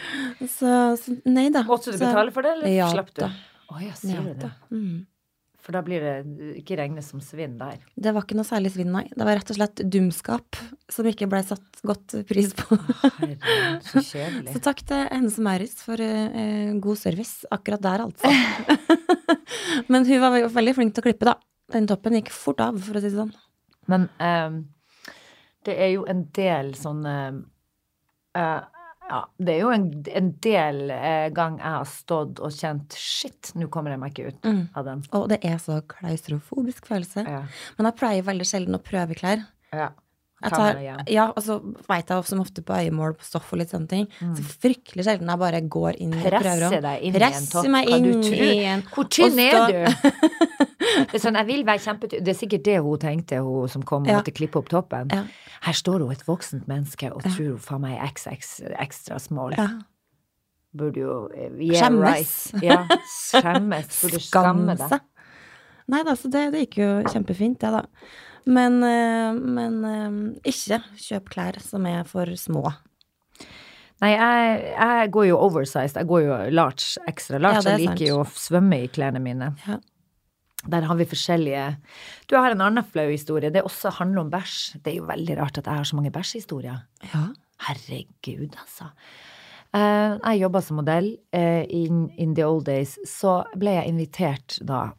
så, 0.58 0.72
så 1.00 1.18
nei 1.24 1.48
da. 1.54 1.64
Måtte 1.68 1.94
du 1.94 2.00
betale 2.00 2.34
for 2.34 2.46
det, 2.46 2.56
eller 2.58 2.74
Ja 2.74 2.90
slapp 2.92 3.12
du? 3.14 3.22
da. 3.22 3.30
oh, 3.72 3.78
ja, 3.82 3.94
sier 3.96 4.26
du 4.26 4.34
det? 4.42 4.50
Mm. 4.74 5.06
For 5.66 5.74
da 5.74 5.80
blir 5.82 5.98
det 5.98 6.50
ikke 6.60 6.76
regnet 6.78 7.02
som 7.02 7.18
svinn 7.18 7.56
der. 7.58 7.80
Det 7.98 8.12
var 8.14 8.22
ikke 8.22 8.36
noe 8.38 8.46
særlig 8.46 8.70
svinn, 8.70 8.92
nei. 8.94 9.02
Det 9.10 9.24
var 9.26 9.34
rett 9.34 9.48
og 9.50 9.56
slett 9.58 9.80
dumskap 9.90 10.58
som 10.94 11.08
ikke 11.10 11.26
blei 11.26 11.40
satt 11.42 11.80
godt 11.82 12.14
pris 12.28 12.52
på. 12.54 12.78
Herregud, 13.02 13.88
så 13.88 14.04
Så 14.54 14.62
takk 14.62 14.84
til 14.86 15.02
henne 15.10 15.32
som 15.34 15.48
Maurits 15.48 15.82
for 15.82 15.98
eh, 15.98 16.70
god 16.84 17.00
service 17.00 17.50
akkurat 17.50 17.82
der, 17.82 18.06
altså. 18.06 18.30
Men 19.90 20.06
hun 20.06 20.22
var 20.22 20.38
veldig 20.54 20.76
flink 20.78 20.94
til 20.94 21.02
å 21.02 21.08
klippe, 21.08 21.26
da. 21.32 21.34
Den 21.74 21.90
toppen 21.90 22.14
gikk 22.20 22.30
fort 22.30 22.62
av, 22.62 22.78
for 22.86 22.94
å 22.94 23.02
si 23.02 23.10
det 23.10 23.18
sånn. 23.18 23.34
Men 23.90 24.06
ehm, 24.22 24.62
det 25.66 25.74
er 25.82 25.92
jo 25.96 26.06
en 26.06 26.28
del 26.38 26.76
sånne 26.78 27.16
eh, 28.38 28.60
Ja, 29.08 29.20
det 29.38 29.52
er 29.54 29.60
jo 29.60 29.68
en, 29.70 29.84
en 30.18 30.30
del 30.42 30.90
eh, 30.90 31.28
gang 31.36 31.58
jeg 31.60 31.70
har 31.76 31.84
stått 31.86 32.40
og 32.42 32.50
kjent 32.50 32.96
Shit, 32.98 33.52
nå 33.54 33.68
kommer 33.70 33.94
jeg 33.94 34.00
meg 34.02 34.14
ikke 34.16 34.32
ut 34.32 34.48
Mm. 34.50 34.64
av 34.74 34.84
den. 34.88 35.04
Og 35.14 35.28
det 35.30 35.38
er 35.46 35.58
så 35.62 35.76
klaustrofobisk 35.86 36.86
følelse. 36.90 37.22
Ja. 37.28 37.44
Men 37.78 37.86
jeg 37.90 37.96
pleier 38.00 38.26
veldig 38.26 38.46
sjelden 38.50 38.74
å 38.78 38.82
prøve 38.82 39.14
klær. 39.18 39.46
ja. 39.72 39.90
Jeg 40.46 40.54
tar, 40.54 40.78
ja, 41.10 41.24
og 41.32 41.42
så 41.42 41.56
veit 41.90 42.10
jeg 42.12 42.26
som 42.30 42.40
ofte 42.42 42.62
på 42.66 42.76
øyemål 42.78 43.16
på 43.18 43.26
stoff 43.26 43.52
og 43.52 43.60
litt 43.60 43.72
sånne 43.74 43.90
ting. 43.90 44.06
Så 44.38 44.44
fryktelig 44.62 45.06
sjelden 45.06 45.32
jeg 45.32 45.42
bare 45.42 45.60
går 45.76 45.98
inn 46.04 46.14
og 46.14 46.22
prøver 46.22 46.44
Presse 46.46 46.80
deg 46.84 47.06
inn 47.08 47.18
i 47.18 47.24
en 47.26 47.48
topp. 47.50 47.68
meg 47.74 47.90
Hva 47.90 47.98
du 48.04 48.10
inn 48.36 48.62
en 48.76 48.84
Hvor 48.92 49.08
tynn 49.10 49.40
er 49.42 49.66
du? 49.72 49.82
Det 50.96 51.18
er 51.18 51.22
sånn, 51.22 51.36
jeg 51.36 51.46
vil 51.48 51.64
være. 51.66 51.96
Det 52.14 52.30
er 52.30 52.38
sikkert 52.38 52.64
det 52.64 52.76
hun 52.84 53.00
tenkte, 53.02 53.40
hun 53.44 53.68
som 53.68 53.82
kom 53.82 54.06
og 54.06 54.08
Ja. 54.12 54.20
måtte 54.20 54.32
klippe 54.36 54.60
opp 54.62 54.70
toppen. 54.70 55.10
Ja. 55.12 55.24
Her 55.66 55.72
står 55.76 56.04
hun 56.04 56.12
et 56.14 56.22
voksent 56.26 56.68
menneske 56.70 57.10
og 57.12 57.22
tror 57.26 57.50
hun 57.56 57.58
faen 57.58 57.82
meg 57.82 57.98
er 57.98 58.06
XX 58.14 58.62
ekstra 58.86 59.18
small. 59.20 59.52
Ja. 59.58 59.68
Burde 60.76 61.00
jo 61.00 61.16
yeah, 61.34 61.80
Skjemmes. 61.80 62.52
Right. 62.52 62.62
Ja, 62.62 62.78
skjemmes. 63.08 64.00
Burde 64.04 64.20
skamme 64.28 64.76
deg. 64.76 65.00
Nei 65.88 66.02
da, 66.02 66.16
så 66.18 66.28
det, 66.30 66.48
det 66.52 66.64
gikk 66.66 66.78
jo 66.82 66.88
kjempefint, 67.12 67.60
det, 67.62 67.70
da. 67.70 67.84
Men, 68.46 68.78
eh, 68.86 69.34
men 69.34 69.78
eh, 69.84 70.18
ikke 70.52 70.78
kjøp 71.02 71.30
klær 71.34 71.58
som 71.62 71.86
er 71.90 72.06
for 72.06 72.30
små. 72.38 72.70
Nei, 74.04 74.12
jeg, 74.12 74.58
jeg 74.76 75.10
går 75.16 75.28
jo 75.30 75.40
oversized. 75.48 75.98
Jeg 75.98 76.08
går 76.10 76.22
jo 76.26 76.38
large, 76.54 77.00
ekstra 77.10 77.40
large. 77.40 77.64
Ja, 77.64 77.74
jeg 77.74 77.88
liker 77.88 78.06
jo 78.06 78.18
å 78.22 78.28
svømme 78.28 78.82
i 78.84 78.90
klærne 78.92 79.22
mine. 79.24 79.54
Ja. 79.66 79.80
Der 80.66 80.82
har 80.88 80.98
vi 80.98 81.04
forskjellige 81.06 81.64
Du 82.26 82.34
jeg 82.34 82.42
har 82.42 82.54
en 82.54 82.62
annen 82.64 82.86
flau 82.86 83.06
historie. 83.08 83.52
Det 83.54 83.62
også 83.64 83.92
handler 83.98 84.24
om 84.24 84.30
bæsj. 84.30 84.78
Det 84.82 84.92
er 84.92 85.00
jo 85.00 85.08
veldig 85.08 85.38
rart 85.40 85.58
at 85.62 85.66
jeg 85.70 85.80
har 85.80 85.88
så 85.88 85.98
mange 85.98 86.12
bæsjhistorier. 86.14 86.84
Ja. 87.14 87.24
Herregud, 87.66 88.54
altså. 88.60 88.90
Eh, 89.74 90.14
jeg 90.20 90.42
jobba 90.44 90.62
som 90.62 90.78
modell 90.82 91.14
in, 91.32 92.06
in 92.14 92.36
the 92.36 92.46
old 92.46 92.66
days. 92.68 92.98
Så 93.08 93.40
ble 93.56 93.78
jeg 93.78 93.90
invitert 93.94 94.60
da 94.62 94.90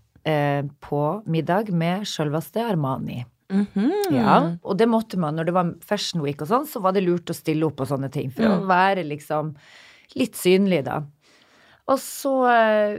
på 0.83 1.01
middag 1.23 1.69
med 1.71 2.03
sjølveste 2.09 2.65
Armani. 2.65 3.21
Mhm. 3.53 3.91
Ja, 4.11 4.37
og 4.63 4.77
det 4.77 4.87
måtte 4.91 5.17
man. 5.17 5.35
Når 5.39 5.45
det 5.45 5.53
var 5.55 5.73
Fashion 5.85 6.21
Week 6.21 6.41
og 6.41 6.49
sånn, 6.49 6.65
så 6.67 6.81
var 6.83 6.91
det 6.95 7.05
lurt 7.05 7.29
å 7.31 7.35
stille 7.37 7.63
opp 7.67 7.79
og 7.79 7.87
sånne 7.87 8.09
ting. 8.11 8.29
For 8.33 8.43
å 8.43 8.65
være 8.67 9.05
liksom 9.07 9.53
litt 10.19 10.35
synlig, 10.35 10.83
da. 10.87 11.01
Og 11.87 11.99
så 12.03 12.31
eh, 12.51 12.97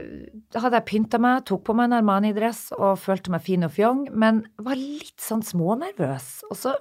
hadde 0.57 0.79
jeg 0.79 0.85
pynta 0.89 1.19
meg, 1.21 1.43
tok 1.45 1.61
på 1.67 1.75
meg 1.77 1.91
en 1.91 1.99
Armani-dress 1.99 2.71
og 2.79 2.97
følte 2.97 3.29
meg 3.29 3.43
fin 3.45 3.63
og 3.67 3.75
fjong, 3.75 4.07
men 4.17 4.39
var 4.57 4.79
litt 4.79 5.21
sånn 5.21 5.43
smånervøs. 5.45 6.29
Og 6.49 6.57
så 6.57 6.73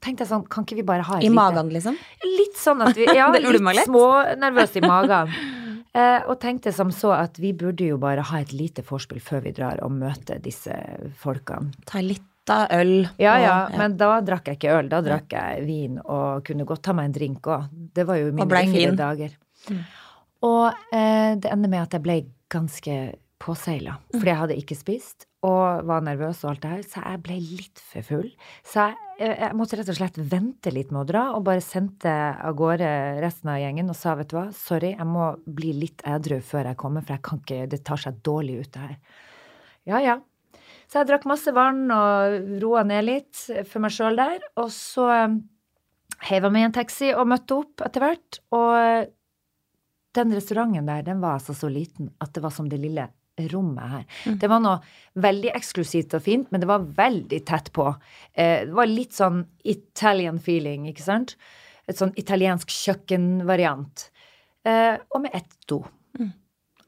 tenkte 0.00 0.24
jeg 0.24 0.30
sånn, 0.30 0.46
kan 0.48 0.64
ikke 0.64 0.78
vi 0.80 0.86
bare 0.88 1.04
ha 1.04 1.18
et 1.18 1.26
I 1.26 1.28
lite 1.28 1.36
magen, 1.36 1.68
liksom? 1.74 1.98
Litt 2.24 2.56
sånn 2.56 2.80
at 2.86 2.96
vi 2.96 3.04
Ja, 3.20 3.28
litt 3.36 3.44
litt. 3.60 3.84
smånervøs 3.84 4.80
i 4.80 4.86
magen. 4.86 5.34
Eh, 5.94 6.24
og 6.26 6.40
tenkte 6.42 6.72
som 6.74 6.88
så 6.90 7.12
at 7.14 7.36
vi 7.38 7.52
burde 7.54 7.86
jo 7.86 7.94
bare 8.02 8.24
ha 8.26 8.40
et 8.42 8.50
lite 8.50 8.82
vorspiel 8.82 9.20
før 9.22 9.44
vi 9.44 9.52
drar 9.54 9.78
og 9.86 9.92
møter 9.94 10.40
disse 10.42 10.74
folkene. 11.20 11.70
Ta 11.86 12.00
litt 12.02 12.24
av 12.50 12.68
øl. 12.70 13.08
Ja, 13.18 13.34
og- 13.36 13.42
ja, 13.42 13.78
men 13.78 13.96
da 13.96 14.20
drakk 14.20 14.44
jeg 14.50 14.58
ikke 14.58 14.78
øl, 14.78 14.88
da 14.88 15.00
drakk 15.00 15.28
jeg 15.32 15.66
vin 15.66 15.98
og 16.04 16.44
kunne 16.44 16.64
godt 16.66 16.82
ta 16.82 16.92
meg 16.92 17.06
en 17.06 17.12
drink 17.12 17.42
òg. 17.42 17.68
Det 17.94 18.06
var 18.06 18.16
jo 18.16 18.32
mine 18.32 18.48
fire 18.72 18.96
dager. 18.96 19.36
Og 20.44 20.72
eh, 20.92 21.34
det 21.40 21.50
ender 21.50 21.68
med 21.72 21.82
at 21.86 21.92
jeg 21.96 22.02
ble 22.04 22.18
ganske 22.52 22.96
påseila, 23.44 23.96
fordi 24.12 24.30
jeg 24.30 24.36
hadde 24.40 24.56
ikke 24.60 24.76
spist 24.76 25.26
og 25.44 25.82
var 25.84 26.00
nervøs 26.00 26.38
og 26.44 26.50
alt 26.54 26.60
det 26.62 26.70
her, 26.70 26.82
så 26.88 27.02
jeg 27.04 27.22
ble 27.22 27.34
litt 27.36 27.80
for 27.82 28.02
full. 28.06 28.30
Så 28.64 28.86
jeg, 28.86 28.94
eh, 29.20 29.34
jeg 29.42 29.56
måtte 29.58 29.76
rett 29.76 29.88
og 29.92 29.96
slett 29.98 30.16
vente 30.30 30.72
litt 30.72 30.90
med 30.94 31.02
å 31.02 31.06
dra, 31.10 31.24
og 31.36 31.44
bare 31.44 31.60
sendte 31.60 32.08
av 32.40 32.54
gårde 32.56 33.20
resten 33.20 33.50
av 33.52 33.58
gjengen 33.60 33.90
og 33.92 33.96
sa 33.96 34.14
vet 34.16 34.28
du 34.32 34.36
hva, 34.38 34.46
sorry, 34.56 34.94
jeg 34.96 35.06
må 35.06 35.34
bli 35.44 35.74
litt 35.76 36.00
edru 36.08 36.38
før 36.40 36.70
jeg 36.70 36.76
kommer, 36.80 37.04
for 37.04 37.16
jeg 37.18 37.22
kan 37.22 37.40
ikke, 37.42 37.68
det 37.68 37.82
tar 37.84 38.00
seg 38.00 38.22
dårlig 38.24 38.60
ut 38.62 38.72
det 38.72 38.80
her. 38.86 38.96
Ja, 39.86 39.98
ja. 40.00 40.16
Så 40.94 41.00
jeg 41.02 41.08
drakk 41.08 41.24
masse 41.26 41.50
vann 41.50 41.88
og 41.90 42.60
roa 42.62 42.84
ned 42.86 43.02
litt 43.08 43.38
for 43.66 43.82
meg 43.82 43.90
sjøl 43.90 44.14
der. 44.14 44.44
Og 44.62 44.68
så 44.70 45.08
heiva 46.28 46.50
meg 46.54 46.62
i 46.62 46.66
en 46.68 46.74
taxi 46.76 47.08
og 47.18 47.26
møtte 47.32 47.56
opp 47.58 47.82
etter 47.82 48.04
hvert. 48.04 48.38
Og 48.54 48.68
eh, 48.78 49.08
den 50.14 50.30
restauranten 50.36 50.86
der, 50.86 51.02
den 51.02 51.18
var 51.18 51.40
altså 51.40 51.56
så 51.58 51.66
liten 51.66 52.12
at 52.22 52.30
det 52.36 52.44
var 52.44 52.54
som 52.54 52.68
det 52.70 52.78
lille 52.78 53.08
rommet 53.50 53.90
her. 53.90 54.04
Det 54.38 54.46
var 54.46 54.62
noe 54.62 54.78
veldig 55.18 55.50
eksklusivt 55.58 56.14
og 56.14 56.22
fint, 56.22 56.52
men 56.54 56.62
det 56.62 56.68
var 56.70 56.86
veldig 56.94 57.40
tett 57.50 57.72
på. 57.74 57.88
Eh, 58.30 58.62
Det 58.68 58.76
var 58.78 58.86
litt 58.86 59.18
sånn 59.18 59.40
Italian 59.66 60.38
feeling, 60.38 60.86
ikke 60.92 61.02
sant? 61.02 61.34
Et 61.90 61.98
sånn 61.98 62.14
italiensk 62.16 62.70
kjøkkenvariant. 62.70 64.06
Eh, 64.64 64.94
Og 65.10 65.24
med 65.26 65.34
ett 65.34 65.58
do. 65.66 65.82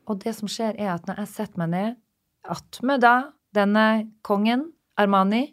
Og 0.07 0.21
det 0.23 0.37
som 0.39 0.47
skjer, 0.47 0.79
er 0.79 0.95
at 0.95 1.11
når 1.11 1.25
jeg 1.25 1.33
setter 1.35 1.59
meg 1.65 1.75
ned 1.75 1.97
attmed 2.47 3.03
da 3.03 3.17
denne 3.57 3.87
kongen, 4.27 4.69
Armani, 5.01 5.51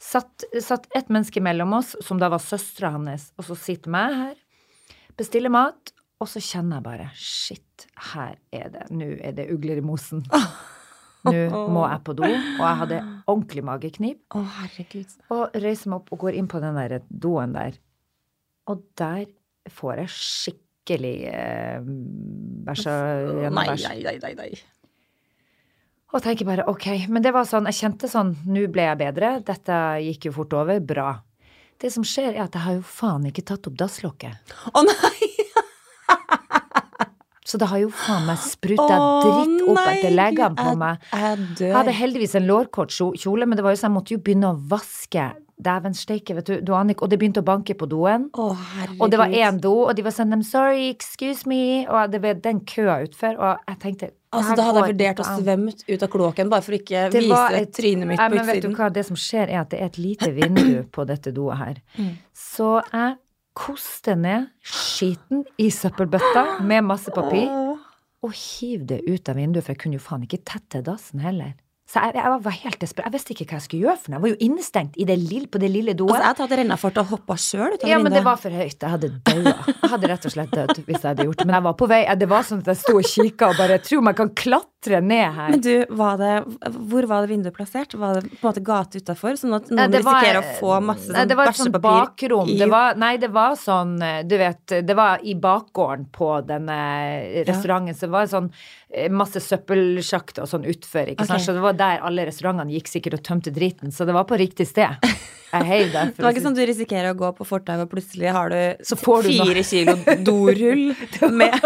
satt, 0.00 0.46
satt 0.62 0.88
et 0.96 1.10
menneske 1.12 1.42
mellom 1.44 1.76
oss, 1.78 1.94
som 2.04 2.20
da 2.20 2.30
var 2.32 2.42
søstera 2.42 2.94
hans, 2.96 3.30
og 3.38 3.46
så 3.50 3.58
sitter 3.58 3.94
jeg 3.94 4.20
her, 4.24 4.36
bestiller 5.18 5.52
mat, 5.52 5.92
og 6.20 6.28
så 6.28 6.42
kjenner 6.44 6.78
jeg 6.78 6.86
bare 6.86 7.08
shit, 7.16 7.86
her 8.12 8.36
er 8.52 8.72
det, 8.74 8.88
nå 8.92 9.14
er 9.20 9.36
det 9.36 9.48
ugler 9.54 9.80
i 9.80 9.84
mosen. 9.84 10.24
Nå 11.20 11.66
må 11.68 11.82
jeg 11.84 12.00
på 12.06 12.14
do, 12.16 12.24
og 12.24 12.62
jeg 12.64 12.76
hadde 12.80 12.98
ordentlig 13.28 13.64
mageknip. 13.68 14.20
Å, 14.32 14.40
herregud. 14.56 15.10
Og 15.36 15.58
reiser 15.60 15.92
meg 15.92 15.98
opp 16.00 16.14
og 16.16 16.22
går 16.22 16.38
inn 16.40 16.48
på 16.48 16.62
den 16.62 16.78
der 16.80 16.94
doen 17.08 17.52
der. 17.52 17.76
Og 18.72 18.86
der 18.96 19.26
får 19.68 20.00
jeg 20.00 20.14
skikkelig 20.14 21.16
eh, 21.28 21.90
bæsja 22.64 22.94
gjennom 23.42 23.60
bæsj. 23.60 23.84
nei, 23.90 23.98
nei, 24.06 24.16
nei, 24.24 24.32
nei. 24.38 24.50
Og 26.10 26.22
tenker 26.24 26.48
bare 26.48 26.66
ok, 26.70 26.86
men 27.08 27.22
det 27.22 27.30
var 27.34 27.46
sånn, 27.46 27.68
jeg 27.70 27.84
kjente 27.84 28.10
sånn, 28.10 28.32
nå 28.50 28.64
ble 28.72 28.88
jeg 28.88 28.98
bedre, 28.98 29.36
dette 29.46 29.76
gikk 30.02 30.26
jo 30.26 30.36
fort 30.40 30.56
over, 30.58 30.80
bra. 30.82 31.12
Det 31.80 31.92
som 31.94 32.04
skjer 32.04 32.34
er 32.34 32.44
at 32.44 32.56
jeg 32.56 32.66
har 32.66 32.78
jo 32.80 32.84
faen 32.84 33.28
ikke 33.30 33.46
tatt 33.46 33.70
opp 33.70 33.78
dasslokket. 33.78 34.56
Å 34.74 34.82
nei! 34.84 35.30
Så 37.50 37.58
det 37.58 37.66
har 37.72 37.80
jo 37.82 37.90
faen 37.90 38.26
meg 38.28 38.38
spruta 38.44 38.86
dritt 39.24 39.62
opp 39.66 39.78
nei, 39.80 39.86
etter 39.96 40.14
leggene 40.14 40.54
på 40.54 40.74
meg. 40.78 41.06
Jeg 41.10 41.74
hadde 41.74 41.94
heldigvis 41.98 42.36
en 42.38 42.46
lårkort 42.46 42.94
kjole, 42.94 43.48
men 43.48 43.58
det 43.58 43.64
var 43.66 43.74
jo 43.74 43.80
sånn, 43.80 43.90
jeg 43.90 43.96
måtte 43.98 44.14
jo 44.14 44.20
begynne 44.22 44.52
å 44.52 44.58
vaske. 44.70 45.30
Dæven 45.60 45.92
steike, 45.92 46.32
vet 46.38 46.46
du, 46.48 46.54
du 46.64 46.70
Annik, 46.72 47.02
og 47.04 47.10
det 47.12 47.18
begynte 47.20 47.42
å 47.42 47.44
banke 47.44 47.74
på 47.76 47.88
doen. 47.90 48.30
Herregud. 48.38 49.02
Og 49.02 49.10
det 49.12 49.18
var 49.20 49.34
én 49.42 49.58
do, 49.60 49.74
og 49.82 49.92
de 49.98 50.04
var 50.06 50.14
sånn 50.16 50.32
I'm 50.32 50.44
sorry, 50.46 50.86
excuse 50.94 51.44
me, 51.50 51.84
og 51.90 52.14
det 52.14 52.22
var 52.24 52.38
den 52.40 52.62
køa 52.64 53.02
utfor, 53.08 53.36
og 53.36 53.68
jeg 53.68 53.82
tenkte 53.82 54.14
Altså, 54.30 54.54
da 54.54 54.62
hadde 54.62 54.82
jeg 54.84 54.92
vurdert 54.92 55.20
å 55.20 55.24
svømme 55.26 55.72
ut 55.88 56.02
av 56.06 56.10
kloakken 56.12 56.50
bare 56.52 56.62
for 56.62 56.76
å 56.76 56.78
ikke 56.78 57.00
Det 57.10 57.22
vise 57.24 57.56
et- 57.58 57.72
trynet 57.74 58.06
mitt 58.06 58.20
Nei, 58.20 58.28
på 58.30 58.36
men 58.36 58.46
vet 58.46 58.62
du 58.62 58.68
utsiden. 58.68 58.92
det 58.94 59.04
som 59.08 59.16
skjer 59.16 59.50
er 59.50 59.58
at 59.60 59.70
det 59.70 59.80
er 59.80 59.86
et 59.86 59.98
lite 59.98 60.30
vindu 60.30 60.84
på 60.94 61.04
dette 61.04 61.32
doet 61.34 61.58
her. 61.58 61.74
Mm. 61.98 62.12
Så 62.32 62.68
jeg 62.92 63.16
koster 63.56 64.16
ned 64.18 64.50
skiten 64.62 65.44
i 65.58 65.70
søppelbøtta 65.74 66.60
med 66.66 66.86
masse 66.86 67.12
papir, 67.14 67.48
og 68.20 68.36
hiv 68.36 68.84
det 68.88 69.00
ut 69.08 69.28
av 69.32 69.38
vinduet, 69.40 69.64
for 69.64 69.74
jeg 69.74 69.80
kunne 69.82 69.96
jo 69.98 70.04
faen 70.04 70.26
ikke 70.26 70.42
tette 70.44 70.82
dassen 70.84 71.22
heller. 71.24 71.54
Så 71.90 71.98
jeg, 72.04 72.20
jeg 72.20 72.42
var 72.44 72.54
helt 72.54 72.78
desperat. 72.78 73.08
Jeg 73.08 73.14
visste 73.16 73.32
ikke 73.34 73.44
hva 73.48 73.56
jeg 73.58 73.64
skulle 73.64 73.86
gjøre 73.88 73.98
for 73.98 74.12
noe. 74.12 74.18
Jeg 74.18 74.22
var 74.22 74.30
jo 74.30 74.46
innestengt 74.46 74.98
i 75.02 75.06
det 75.08 75.16
lille, 75.18 75.48
på 75.50 75.58
det 75.58 75.70
lille 75.74 75.94
doet. 75.98 76.12
Altså, 76.14 76.28
jeg 76.28 76.38
hadde 76.44 76.58
rennafart 76.60 77.00
og 77.02 77.08
hoppa 77.10 77.34
sjøl 77.40 77.74
ut 77.74 77.82
av 77.82 77.90
Ja, 77.90 77.98
men 77.98 78.14
det 78.14 78.22
var 78.22 78.38
for 78.38 78.54
høyt. 78.54 78.76
Jeg 78.76 78.92
hadde 78.92 79.08
daua. 79.26 79.54
Jeg 79.72 79.90
hadde 79.96 80.10
rett 80.12 80.28
og 80.28 80.34
slett 80.36 80.52
dødd 80.54 80.76
hvis 80.84 81.00
jeg 81.00 81.08
hadde 81.08 81.26
gjort 81.26 81.40
det. 81.40 81.46
Men 81.48 81.56
jeg 81.58 81.64
var 81.66 81.74
på 81.80 81.88
vei. 81.90 81.98
Det 82.20 82.28
var 82.30 82.46
sånn 82.46 82.62
at 82.62 82.70
jeg 82.70 82.78
sto 82.84 82.94
og 83.00 83.08
kikka 83.10 83.48
og 83.50 83.58
bare 83.58 83.80
tror 83.82 84.00
man 84.06 84.14
kan 84.20 84.30
klatre 84.38 84.68
ned 84.88 85.32
her. 85.34 85.50
Men 85.50 85.60
du, 85.60 85.84
var 85.90 86.16
det, 86.16 86.44
hvor 86.72 87.04
var 87.06 87.20
det 87.26 87.28
vinduet 87.34 87.54
plassert? 87.54 87.92
Var 87.94 88.14
det 88.14 88.22
på 88.30 88.38
en 88.40 88.48
måte 88.48 88.62
gate 88.64 88.96
utafor, 89.02 89.36
sånn 89.36 89.54
at 89.58 89.68
noen 89.68 89.90
nei, 89.90 90.00
var- 90.00 90.22
risikerer 90.22 90.40
å 90.40 90.54
få 90.60 90.80
masse 90.82 91.12
Nei, 91.12 91.26
sånn 91.26 91.36
bæsjepapir 91.36 91.80
bakrom. 91.80 92.48
i 92.48 92.56
Det 92.58 92.68
var, 92.70 92.94
nei, 92.96 93.16
det 93.20 93.28
var 93.30 93.56
sånn 93.60 94.02
eh, 94.02 94.22
Du 94.24 94.36
vet, 94.38 94.66
det 94.86 94.96
var 94.96 95.20
i 95.22 95.34
bakgården 95.34 96.06
på 96.12 96.46
denne 96.46 96.78
restauranten. 97.44 97.94
Så 97.94 98.08
det 98.08 98.14
var 98.14 98.26
sånn 98.26 98.50
eh, 98.88 99.10
masse 99.12 99.40
søppelsjakt 99.44 100.38
og 100.40 100.48
sånn 100.48 100.64
utfor. 100.64 101.12
Ikke 101.12 101.26
sant? 101.28 101.44
Så 101.44 101.52
det 101.52 101.60
var 101.60 101.76
der 101.76 102.00
alle 102.00 102.24
restaurantene 102.24 102.72
gikk 102.72 102.88
sikkert 102.88 103.20
og 103.20 103.22
tømte 103.22 103.52
driten. 103.52 103.92
Så 103.92 104.06
det 104.08 104.16
var 104.16 104.24
på 104.24 104.38
riktig 104.40 104.66
sted. 104.66 104.96
Jeg. 105.04 105.26
Det 105.50 106.22
var 106.22 106.30
ikke 106.30 106.44
sånn 106.44 106.54
du 106.54 106.62
risikerer 106.62 107.10
å 107.10 107.16
gå 107.18 107.26
på 107.34 107.42
fortauet, 107.42 107.82
og 107.82 107.90
plutselig 107.90 108.30
har 108.30 108.52
du, 108.52 108.84
Så 108.86 108.94
får 108.94 109.26
du 109.26 109.30
fire 109.34 109.64
kilo 109.66 109.96
dorull 110.22 110.94
med, 111.40 111.58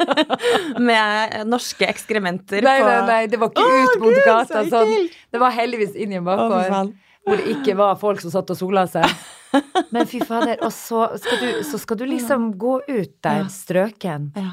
med 0.88 1.46
norske 1.46 1.84
ekskrementer 1.84 2.23
Nei, 2.24 2.78
på 2.80 2.88
nei, 2.88 2.98
nei, 3.08 3.20
det 3.30 3.40
var 3.42 3.52
ikke 3.52 3.64
oh, 3.64 3.80
ut 3.84 4.00
mot 4.02 4.20
gata. 4.26 4.64
så 4.64 4.82
Sånn. 4.84 5.08
Det 5.34 5.40
var 5.42 5.54
heldigvis 5.56 5.94
inni 5.96 6.18
en 6.20 6.26
Å, 6.26 6.36
bakgård. 6.36 6.92
Hvor 7.24 7.40
det 7.40 7.46
ikke 7.54 7.74
var 7.78 7.96
folk 7.96 8.20
som 8.20 8.30
satt 8.34 8.50
og 8.52 8.58
sola 8.58 8.84
seg. 8.90 9.06
Men 9.94 10.06
fy 10.10 10.20
fader. 10.26 10.58
Og 10.66 10.72
så 10.74 11.06
skal 11.20 11.40
du, 11.40 11.48
så 11.64 11.78
skal 11.80 11.96
du 12.00 12.04
liksom 12.10 12.50
gå 12.60 12.78
ut 12.88 13.14
der, 13.24 13.44
Ja. 13.44 13.50
strøken. 13.52 14.32
Ja. 14.36 14.50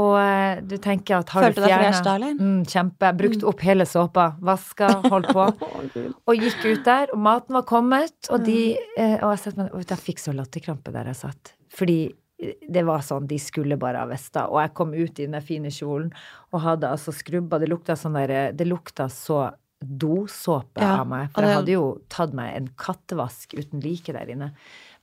Og 0.00 0.14
eh, 0.22 0.60
du 0.62 0.76
tenker 0.78 1.18
at 1.18 1.30
har 1.34 1.42
Følte 1.48 1.64
du 1.64 1.66
deg 1.66 1.74
fresh 1.80 2.02
da. 2.06 2.12
Mm, 2.38 2.60
kjempe. 2.70 3.08
Brukt 3.18 3.42
opp 3.50 3.62
hele 3.66 3.84
såpa. 3.90 4.28
Vaska, 4.40 4.88
holdt 5.10 5.32
på. 5.34 5.46
Og 6.30 6.34
gikk 6.38 6.62
ut 6.70 6.84
der, 6.86 7.10
og 7.14 7.18
maten 7.18 7.58
var 7.58 7.66
kommet, 7.68 8.14
og 8.30 8.44
de 8.46 8.76
Mm. 8.78 9.02
eh, 9.02 9.16
Og 9.24 9.32
jeg, 9.34 9.38
setter 9.44 9.58
meg, 9.64 9.72
og 9.74 9.82
jeg 9.90 9.98
fikk 9.98 10.22
så 10.22 10.34
latterkrampe 10.34 10.92
der 10.94 11.10
jeg 11.10 11.18
satt. 11.24 11.54
Fordi 11.74 11.98
det 12.40 12.82
var 12.88 13.02
sånn, 13.04 13.26
de 13.28 13.38
skulle 13.42 13.78
bare 13.80 14.00
ha 14.00 14.08
vester. 14.08 14.48
Og 14.48 14.60
jeg 14.62 14.74
kom 14.78 14.94
ut 14.96 15.20
i 15.20 15.26
den 15.28 15.40
fine 15.44 15.72
kjolen 15.74 16.10
og 16.50 16.62
hadde 16.64 16.88
altså 16.88 17.12
skrubba 17.14 17.60
Det 17.60 17.68
lukta 17.68 17.96
sånn 17.98 18.16
der 18.16 18.54
Det 18.56 18.66
lukta 18.68 19.10
så 19.12 19.50
dosåpe 19.80 20.82
Ja, 20.82 21.00
av 21.00 21.08
meg. 21.08 21.30
For 21.32 21.46
jeg 21.46 21.56
hadde 21.56 21.74
jo 21.74 21.84
tatt 22.12 22.34
meg 22.36 22.52
en 22.56 22.68
kattevask 22.80 23.54
uten 23.56 23.80
like 23.84 24.12
der 24.12 24.28
inne. 24.32 24.50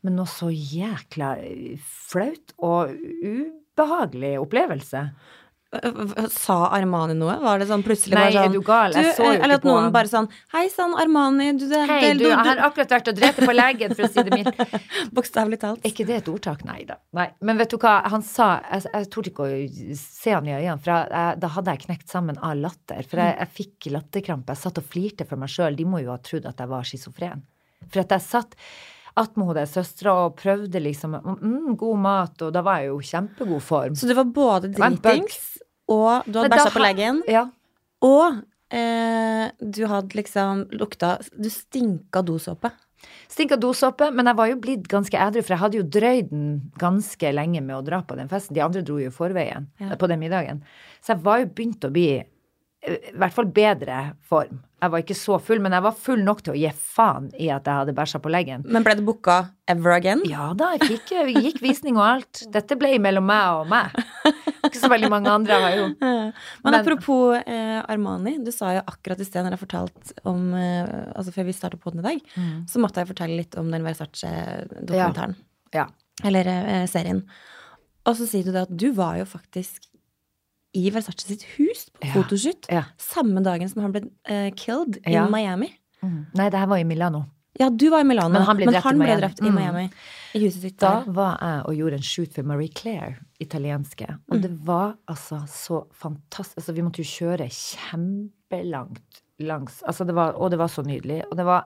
Men 0.05 0.17
noe 0.19 0.29
så 0.29 0.51
jækla 0.53 1.31
flaut 1.81 2.53
og 2.61 2.93
ubehagelig 3.25 4.35
opplevelse. 4.43 5.07
Sa 6.31 6.55
Armani 6.71 7.11
noe? 7.17 7.33
Var 7.43 7.59
det 7.59 7.65
sånn 7.67 7.81
plutselig 7.83 8.15
Nei, 8.15 8.21
bare 8.29 8.35
sånn 8.37 8.45
er 8.47 8.53
du 8.53 8.61
gal? 8.63 8.93
Jeg 8.95 9.15
så 9.17 9.25
jo 9.25 9.31
ikke 9.33 9.41
på 9.41 9.43
Eller 9.43 9.59
at 9.59 9.65
noen 9.67 9.81
han. 9.83 9.91
bare 9.97 10.11
sånn 10.11 10.29
Hei 10.53 10.63
sann, 10.71 10.93
Armani, 11.01 11.47
du 11.59 11.65
det, 11.67 11.81
Hei, 11.89 12.13
du, 12.15 12.23
jeg 12.29 12.37
har 12.47 12.61
akkurat 12.69 12.93
vært 12.95 13.11
og 13.11 13.17
drept 13.19 13.41
på 13.43 13.55
legen, 13.55 13.95
for 13.97 14.07
å 14.07 14.09
si 14.13 14.23
det 14.23 14.37
mildt. 14.37 14.79
Bokstavelig 15.17 15.59
talt. 15.65 15.83
Er 15.83 15.91
ikke 15.91 16.07
det 16.07 16.21
et 16.21 16.31
ordtak? 16.31 16.63
Nei 16.69 16.85
da. 16.87 16.95
Nei. 17.19 17.27
Men 17.43 17.59
vet 17.59 17.75
du 17.75 17.77
hva, 17.83 17.97
han 18.07 18.23
sa 18.23 18.49
Jeg, 18.63 18.87
jeg 18.93 19.09
torde 19.11 19.33
ikke 19.33 19.49
å 19.49 19.99
se 19.99 20.35
han 20.37 20.47
i 20.47 20.55
øynene, 20.55 20.79
for 20.79 20.93
jeg, 20.95 21.39
da 21.43 21.51
hadde 21.57 21.75
jeg 21.75 21.83
knekt 21.83 22.15
sammen 22.15 22.39
av 22.39 22.55
latter. 22.63 23.03
For 23.03 23.23
jeg, 23.25 23.35
jeg 23.43 23.55
fikk 23.59 23.91
latterkrampe. 23.97 24.55
Jeg 24.55 24.63
satt 24.63 24.79
og 24.79 24.87
flirte 24.87 25.27
for 25.27 25.43
meg 25.43 25.51
sjøl. 25.51 25.75
De 25.75 25.87
må 25.89 25.99
jo 26.05 26.13
ha 26.15 26.19
trodd 26.23 26.47
at 26.47 26.63
jeg 26.63 26.71
var 26.71 26.87
schizofren. 26.87 27.43
For 27.91 28.05
at 28.05 28.15
jeg 28.15 28.23
satt 28.25 28.55
attmed 29.17 29.49
henne 29.51 29.65
søstera 29.69 30.13
og 30.25 30.35
prøvde 30.39 30.81
liksom 30.83 31.15
mm, 31.19 31.75
god 31.79 31.97
mat, 32.03 32.41
og 32.45 32.53
da 32.55 32.61
var 32.65 32.81
jeg 32.83 32.91
jo 32.91 32.99
i 33.01 33.07
kjempegod 33.11 33.63
form. 33.65 33.95
Så 33.97 34.07
du 34.09 34.13
var 34.17 34.29
både 34.35 34.71
dritings, 34.73 35.57
og 35.89 36.27
du 36.27 36.39
hadde 36.39 36.51
bæsja 36.55 36.73
på 36.75 36.83
leggen, 36.83 37.23
Ja. 37.27 37.45
og 38.05 38.41
eh, 38.71 39.47
du 39.61 39.85
hadde 39.87 40.15
liksom 40.19 40.65
lukta 40.77 41.17
Du 41.35 41.49
stinka 41.49 42.21
dosåpe. 42.21 42.71
Stinka 43.29 43.55
dosåpe, 43.61 44.07
men 44.11 44.25
jeg 44.25 44.35
var 44.39 44.47
jo 44.49 44.55
blitt 44.61 44.87
ganske 44.89 45.17
edru, 45.21 45.41
for 45.45 45.53
jeg 45.53 45.61
hadde 45.61 45.77
jo 45.77 45.83
drøyd 45.97 46.29
den 46.31 46.47
ganske 46.81 47.29
lenge 47.35 47.61
med 47.61 47.75
å 47.77 47.83
dra 47.85 47.99
på 48.03 48.15
den 48.17 48.27
festen. 48.31 48.55
De 48.57 48.63
andre 48.65 48.81
dro 48.81 48.97
jo 48.99 49.11
i 49.11 49.13
forveien 49.13 49.67
Ja. 49.79 49.95
på 49.95 50.07
den 50.09 50.19
middagen. 50.19 50.63
Så 51.01 51.13
jeg 51.13 51.23
var 51.23 51.39
jo 51.39 51.45
begynt 51.53 51.85
å 51.85 51.91
bli 51.93 52.23
i 52.87 53.11
hvert 53.19 53.33
fall 53.35 53.45
bedre 53.51 54.13
form. 54.23 54.61
Jeg 54.77 54.91
var 54.93 55.01
ikke 55.01 55.15
så 55.17 55.39
full, 55.41 55.57
men 55.63 55.73
jeg 55.73 55.81
var 55.81 55.95
full 55.97 56.19
nok 56.21 56.43
til 56.45 56.53
å 56.53 56.57
gi 56.59 56.69
faen 56.77 57.31
i 57.41 57.47
at 57.49 57.65
jeg 57.65 57.79
hadde 57.81 57.95
bæsja 57.97 58.19
på 58.21 58.29
leggen. 58.29 58.61
Men 58.69 58.83
ble 58.85 58.93
det 58.99 59.05
booka 59.07 59.37
ever 59.67 59.95
again? 59.95 60.21
Ja 60.29 60.51
da, 60.57 60.67
jeg 60.77 60.85
fikk, 60.91 61.13
jeg 61.15 61.41
gikk 61.47 61.57
visning 61.65 61.97
og 61.97 62.05
alt. 62.05 62.43
Dette 62.53 62.77
ble 62.77 62.91
mellom 63.01 63.25
meg 63.25 63.57
og 63.63 63.71
meg. 63.71 63.97
Ikke 64.67 64.77
så 64.83 64.91
veldig 64.91 65.09
mange 65.09 65.31
andre 65.33 65.57
har 65.63 65.75
jo 65.79 65.87
Men, 66.03 66.31
Men- 66.67 66.77
apropos 66.77 67.39
eh, 67.41 67.79
Armani, 67.89 68.35
du 68.45 68.51
sa 68.53 68.75
jo 68.77 68.83
akkurat 68.85 69.19
i 69.23 69.27
sted 69.27 69.43
når 69.47 69.55
jeg 69.57 69.63
fortalte 69.65 70.15
om 70.29 70.47
eh, 70.53 70.93
Altså 71.17 71.33
før 71.35 71.47
vi 71.49 71.55
startet 71.57 71.81
på 71.81 71.93
den 71.95 72.03
i 72.03 72.07
dag, 72.11 72.21
Mm. 72.37 72.65
så 72.69 72.79
måtte 72.83 73.01
jeg 73.01 73.09
fortelle 73.15 73.37
litt 73.41 73.57
om 73.57 73.71
den 73.73 73.83
Versace-dokumentaren. 73.87 75.35
Ja. 75.73 75.87
Eller 76.25 76.47
eh, 76.53 76.85
serien. 76.89 77.23
Og 78.07 78.15
så 78.19 78.27
sier 78.29 78.45
du 78.47 78.53
det 78.53 78.67
at 78.67 78.73
du 78.77 78.91
var 78.95 79.17
jo 79.19 79.25
faktisk 79.27 79.83
i 80.77 80.83
Versace 80.93 81.25
sitt 81.31 81.43
hus 81.57 81.87
på 81.97 82.11
fotoshoot 82.13 82.69
samme 83.01 83.41
dagen 83.45 83.69
som 83.71 83.81
han 83.87 83.95
ble 83.95 84.05
uh, 84.29 84.51
killed 84.55 84.99
Ja. 85.09 85.25
Miami. 85.31 85.71
Mm. 86.03 86.19
Nei, 86.37 86.49
det 86.53 86.59
her 86.61 86.69
var 86.69 86.77
i 86.83 86.85
Milano. 86.87 87.23
Ja, 87.57 87.71
du 87.73 87.87
var 87.89 88.03
i 88.03 88.05
Milano, 88.05 88.29
Men 88.35 88.43
han 88.45 88.59
ble 88.59 88.67
drept 88.69 88.85
i 88.85 88.91
ble 88.93 88.99
Miami. 89.01 89.21
drept 89.23 89.39
i 89.41 89.49
Mm. 89.49 89.93
I 90.37 90.39
huset 90.43 90.61
sitt 90.61 90.75
Da 90.77 90.91
der. 91.03 91.11
var 91.17 91.37
jeg 91.41 91.61
og 91.65 91.73
gjorde 91.79 91.97
en 91.97 92.03
shoot 92.05 92.33
for 92.35 92.43
Marie 92.45 92.69
Claire, 92.69 93.15
italienske. 93.41 94.05
Og 94.29 94.41
det 94.43 94.51
var 94.67 94.91
altså 95.09 95.39
så 95.49 95.79
fantastisk 95.91 96.57
Altså, 96.59 96.75
vi 96.77 96.83
måtte 96.85 97.01
jo 97.01 97.09
kjøre 97.09 97.47
kjempelangt 97.49 99.23
langs 99.39 99.81
Altså, 99.87 100.05
det 100.05 100.13
var 100.17 100.35
Og 100.37 100.51
det 100.53 100.59
var 100.61 100.67
så 100.71 100.83
nydelig. 100.85 101.23
Og 101.31 101.37
det 101.37 101.45
var 101.47 101.65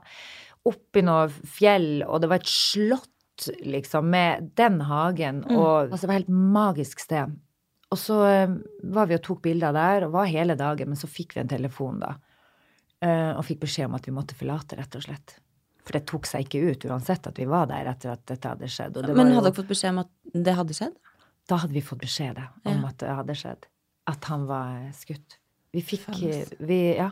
oppi 0.69 1.01
noe 1.01 1.27
fjell, 1.27 2.03
og 2.05 2.21
det 2.21 2.29
var 2.29 2.37
et 2.43 2.47
slott, 2.47 3.47
liksom, 3.65 4.05
med 4.13 4.51
den 4.55 4.79
hagen, 4.85 5.39
og 5.49 5.89
Altså, 5.91 6.03
det 6.05 6.07
var 6.11 6.15
et 6.19 6.21
helt 6.27 6.35
magisk 6.53 6.99
sted. 7.01 7.31
Og 7.91 7.99
så 7.99 8.17
eh, 8.27 8.57
var 8.95 9.09
vi 9.09 9.17
og 9.17 9.23
tok 9.25 9.41
bilder 9.43 9.75
der, 9.75 10.07
og 10.07 10.13
var 10.15 10.29
hele 10.31 10.55
dagen, 10.59 10.91
men 10.93 10.99
så 10.99 11.09
fikk 11.11 11.35
vi 11.35 11.43
en 11.43 11.51
telefon, 11.51 11.99
da. 11.99 12.15
Eh, 13.03 13.31
og 13.35 13.43
fikk 13.47 13.63
beskjed 13.65 13.89
om 13.89 13.97
at 13.97 14.07
vi 14.07 14.13
måtte 14.15 14.37
forlate, 14.37 14.77
rett 14.79 14.95
og 14.95 15.03
slett. 15.03 15.35
For 15.81 15.97
det 15.97 16.05
tok 16.07 16.27
seg 16.29 16.45
ikke 16.45 16.61
ut 16.71 16.85
uansett 16.91 17.27
at 17.27 17.39
vi 17.41 17.47
var 17.49 17.65
der 17.71 17.89
etter 17.89 18.13
at 18.13 18.23
dette 18.29 18.51
hadde 18.53 18.69
skjedd. 18.69 18.99
Men 19.11 19.33
hadde 19.33 19.49
dere 19.49 19.57
fått 19.57 19.71
beskjed 19.73 19.95
om 19.95 20.03
at 20.05 20.11
det 20.49 20.57
hadde 20.59 20.77
skjedd? 20.77 20.99
da 21.49 21.57
hadde 21.59 21.73
vi 21.75 21.81
fått 21.83 21.99
beskjed 22.03 22.37
om 22.39 22.71
Ja. 22.71 22.87
at 22.87 22.97
det 23.01 23.09
hadde 23.17 23.35
skjedd. 23.35 23.65
At 24.07 24.23
han 24.29 24.45
var 24.47 24.85
eh, 24.85 24.91
skutt. 24.95 25.37
Vi 25.73 25.81
fikk 25.81 26.07
vi, 26.59 26.95
Ja. 26.95 27.11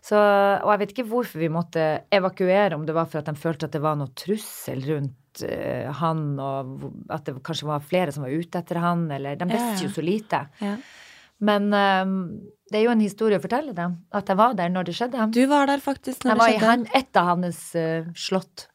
Så, 0.00 0.16
og 0.16 0.70
jeg 0.72 0.80
vet 0.80 0.92
ikke 0.94 1.08
hvorfor 1.10 1.42
vi 1.42 1.50
måtte 1.52 1.86
evakuere, 2.12 2.72
om 2.76 2.86
det 2.88 2.94
var 2.96 3.08
for 3.10 3.20
at 3.20 3.28
de 3.28 3.36
følte 3.36 3.68
at 3.68 3.74
det 3.76 3.82
var 3.84 3.98
noe 4.00 4.12
trussel 4.16 4.80
rundt 4.88 5.42
uh, 5.44 5.90
han, 6.00 6.24
og 6.40 6.88
at 7.12 7.28
det 7.28 7.36
kanskje 7.46 7.68
var 7.68 7.84
flere 7.84 8.14
som 8.14 8.24
var 8.24 8.32
ute 8.32 8.62
etter 8.62 8.80
han, 8.80 9.04
eller 9.12 9.36
De 9.40 9.50
visste 9.50 9.86
jo 9.86 9.92
så 9.92 10.04
lite. 10.04 10.46
Ja. 10.64 10.78
Men 11.44 11.68
um, 11.72 12.16
det 12.72 12.80
er 12.80 12.86
jo 12.86 12.94
en 12.94 13.04
historie 13.04 13.40
å 13.40 13.44
fortelle 13.44 13.76
dem, 13.76 14.00
at 14.16 14.28
jeg 14.28 14.40
var 14.40 14.56
der 14.56 14.72
når 14.72 14.88
det 14.88 14.96
skjedde. 14.96 15.28
Du 15.36 15.44
var 15.50 15.68
der 15.70 15.84
faktisk 15.84 16.24
når 16.24 16.34
Jeg 16.34 16.40
var 16.40 16.48
det 16.48 16.56
i 16.56 16.58
skjedde. 16.58 16.72
han, 16.72 16.88
et 17.00 17.20
av 17.20 17.30
hans 17.34 17.62
uh, 17.76 18.10
slott. 18.16 18.66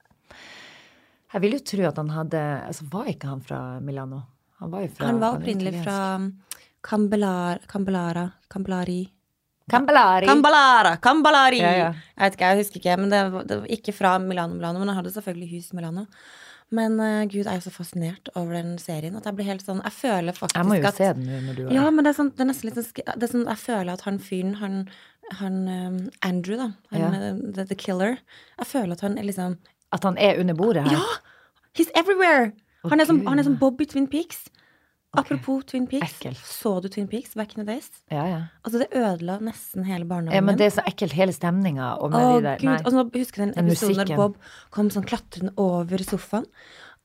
Jeg 1.35 1.43
vil 1.43 1.57
jo 1.57 1.65
tro 1.67 1.83
at 1.89 1.97
han 1.99 2.13
hadde 2.15 2.41
Altså, 2.63 2.85
var 2.93 3.09
ikke 3.11 3.27
han 3.27 3.41
fra 3.43 3.59
Milano? 3.83 4.21
Han 4.61 4.71
var 4.71 4.85
jo 4.85 4.93
fra 4.95 5.09
Han 5.09 5.19
var 5.19 5.35
opprinnelig 5.35 5.81
fra 5.81 5.97
Cambelar, 6.85 7.59
Cambelara 7.67 8.29
Cambellari 8.47 9.01
Cambellari. 9.71 10.27
Camballara! 10.29 10.95
Camballari! 11.01 11.59
Ja, 11.63 11.71
ja. 11.73 11.85
Jeg 12.15 12.21
vet 12.25 12.35
ikke, 12.37 12.49
jeg 12.51 12.59
husker 12.61 12.81
ikke. 12.81 12.97
Men 13.01 13.09
det 13.13 13.21
var, 13.33 13.45
det 13.49 13.55
var 13.63 13.71
ikke 13.77 13.93
fra 13.97 14.11
Milano, 14.21 14.53
Milano, 14.59 14.79
men 14.81 14.91
han 14.91 14.99
hadde 14.99 15.13
selvfølgelig 15.15 15.49
hus 15.55 15.71
i 15.73 15.77
Milano. 15.79 16.05
Men 16.75 16.99
uh, 16.99 17.23
gud, 17.29 17.43
jeg 17.43 17.49
er 17.51 17.59
jo 17.59 17.65
så 17.67 17.71
fascinert 17.73 18.29
over 18.35 18.55
den 18.57 18.77
serien 18.81 19.13
at 19.17 19.25
jeg 19.29 19.35
blir 19.37 19.45
helt 19.45 19.61
sånn 19.61 19.83
Jeg 19.85 19.93
føler 19.93 20.33
faktisk 20.33 20.55
at 20.57 20.63
Jeg 20.63 20.69
må 20.71 20.77
jo 20.79 20.87
at 20.89 20.97
se 20.97 21.09
den 21.13 21.27
når 21.45 21.57
du 21.59 21.61
er 21.67 21.75
Ja, 21.75 21.83
men 21.93 22.01
det 22.07 22.09
er, 22.09 22.15
sånn, 22.17 22.31
det 22.33 22.41
er 22.41 22.47
nesten 22.49 22.65
litt 22.71 22.79
sånn 22.79 23.05
det 23.05 23.27
er 23.27 23.31
sånn, 23.35 23.43
Jeg 23.51 23.61
føler 23.61 23.91
at 23.93 24.01
han 24.07 24.17
fyren, 24.17 24.55
han, 24.63 24.79
han 25.43 25.59
um, 25.69 25.99
Andrew, 26.25 26.57
da. 26.57 26.71
Han, 26.89 27.03
Ja. 27.03 27.11
eh, 27.19 27.37
the, 27.53 27.67
the 27.69 27.77
Killer. 27.77 28.17
Jeg 28.57 28.69
føler 28.71 28.97
at 28.97 29.05
han 29.05 29.19
er 29.21 29.29
liksom 29.29 29.59
At 29.93 30.09
han 30.09 30.17
er 30.17 30.41
under 30.41 30.57
bordet 30.57 30.87
her. 30.89 30.97
Ja! 30.97 31.21
He's 31.77 31.93
everywhere! 31.93 32.49
Å, 32.81 32.89
Han 32.89 32.99
er 33.05 33.11
som, 33.13 33.21
han 33.29 33.37
er 33.41 33.45
som 33.45 33.59
Bob 33.61 33.85
i 33.85 33.85
Twin 33.93 34.09
Peaks. 34.09 34.47
Apropos 35.21 35.63
Twin 35.69 35.87
Peaks. 35.87 36.15
Ekkelt. 36.15 36.37
Så 36.45 36.73
du 36.83 36.87
Twin 36.89 37.07
Peaks 37.11 37.35
back 37.35 37.57
in 37.57 37.63
the 37.63 37.67
days? 37.67 37.89
Ja, 38.11 38.25
ja. 38.29 38.39
Altså, 38.63 38.81
det 38.83 38.89
ødela 38.93 39.39
nesten 39.43 39.85
hele 39.87 40.05
barndommen 40.05 40.35
ja 40.35 40.41
men 40.45 40.57
det 40.59 40.67
er 40.69 40.73
så 40.77 40.85
ekkelt, 40.87 41.15
hele 41.17 41.33
stemninga. 41.35 41.95
Og 41.99 42.11
med 42.11 42.25
de 42.25 42.47
der 42.47 42.63
gud. 42.63 42.69
Nei. 42.69 43.05
Husker 43.19 43.43
jeg 43.43 43.47
den 43.47 43.53
Den 43.55 43.71
episoden 43.71 44.07
der. 44.07 44.15
Bob 44.19 44.37
kom 44.75 44.89
sånn 44.93 45.07
klatrende 45.07 45.53
over 45.61 46.03
sofaen? 46.03 46.47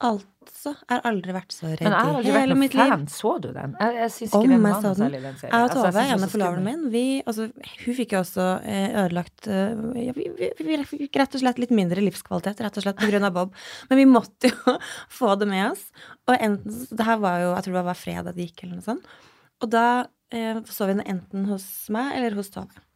Altså, 0.00 0.70
jeg 0.72 0.96
har 0.96 1.02
aldri 1.10 1.32
vært 1.36 1.52
så 1.52 1.66
redd 1.68 1.82
Men 1.84 1.92
jeg 1.92 2.06
har 2.06 2.14
aldri 2.16 2.32
vært 2.32 2.40
hele 2.40 2.54
noen 2.54 2.62
mitt 2.62 2.74
liv. 2.78 2.92
fan. 2.92 3.02
Så 3.12 3.32
du 3.44 3.48
den? 3.52 3.74
Jeg, 3.76 3.96
jeg 3.98 4.12
syns 4.14 4.30
ikke 4.30 4.38
Om 4.38 4.46
den 4.48 4.62
var 4.64 4.72
noe 4.72 4.94
særlig, 4.96 5.20
den 5.26 5.36
serien. 5.36 5.52
Jeg 5.52 5.60
og 5.60 5.64
Altså, 5.66 5.76
Tove, 5.76 5.90
altså, 5.90 6.14
ene 6.14 6.28
forloveren 6.32 6.64
min, 6.64 6.86
vi, 6.94 7.02
altså, 7.32 7.46
hun 7.84 7.96
fikk 7.98 8.14
jo 8.16 8.20
også 8.22 8.46
eh, 8.64 8.86
ødelagt 9.02 9.48
eh, 9.52 9.82
ja, 10.06 10.14
vi, 10.16 10.26
vi, 10.38 10.50
vi 10.70 10.78
fikk 10.88 11.20
rett 11.20 11.36
og 11.36 11.44
slett 11.44 11.60
litt 11.60 11.74
mindre 11.76 12.04
livskvalitet, 12.06 12.62
rett 12.64 12.80
og 12.80 12.86
slett 12.86 13.02
på 13.02 13.10
grunn 13.12 13.28
av 13.28 13.36
Bob. 13.36 13.52
Men 13.90 14.00
vi 14.00 14.06
måtte 14.08 14.52
jo 14.54 14.76
få 15.20 15.34
det 15.40 15.50
med 15.52 15.66
oss. 15.70 15.84
Og 16.24 16.36
enten 16.36 16.86
Det 16.88 17.08
her 17.10 17.20
var 17.20 17.42
jo, 17.44 17.50
jeg 17.58 17.66
tror 17.68 17.80
det 17.80 17.88
var 17.90 18.00
fredag 18.00 18.38
det 18.38 18.48
gikk, 18.48 18.64
eller 18.64 18.80
noe 18.80 18.88
sånt. 18.88 19.10
Og 19.60 19.72
da 19.76 19.86
eh, 20.32 20.62
så 20.64 20.88
vi 20.88 20.96
den 20.96 21.04
enten 21.04 21.44
hos 21.52 21.66
meg 21.92 22.14
eller 22.16 22.40
hos 22.40 22.48
Tove. 22.56 22.86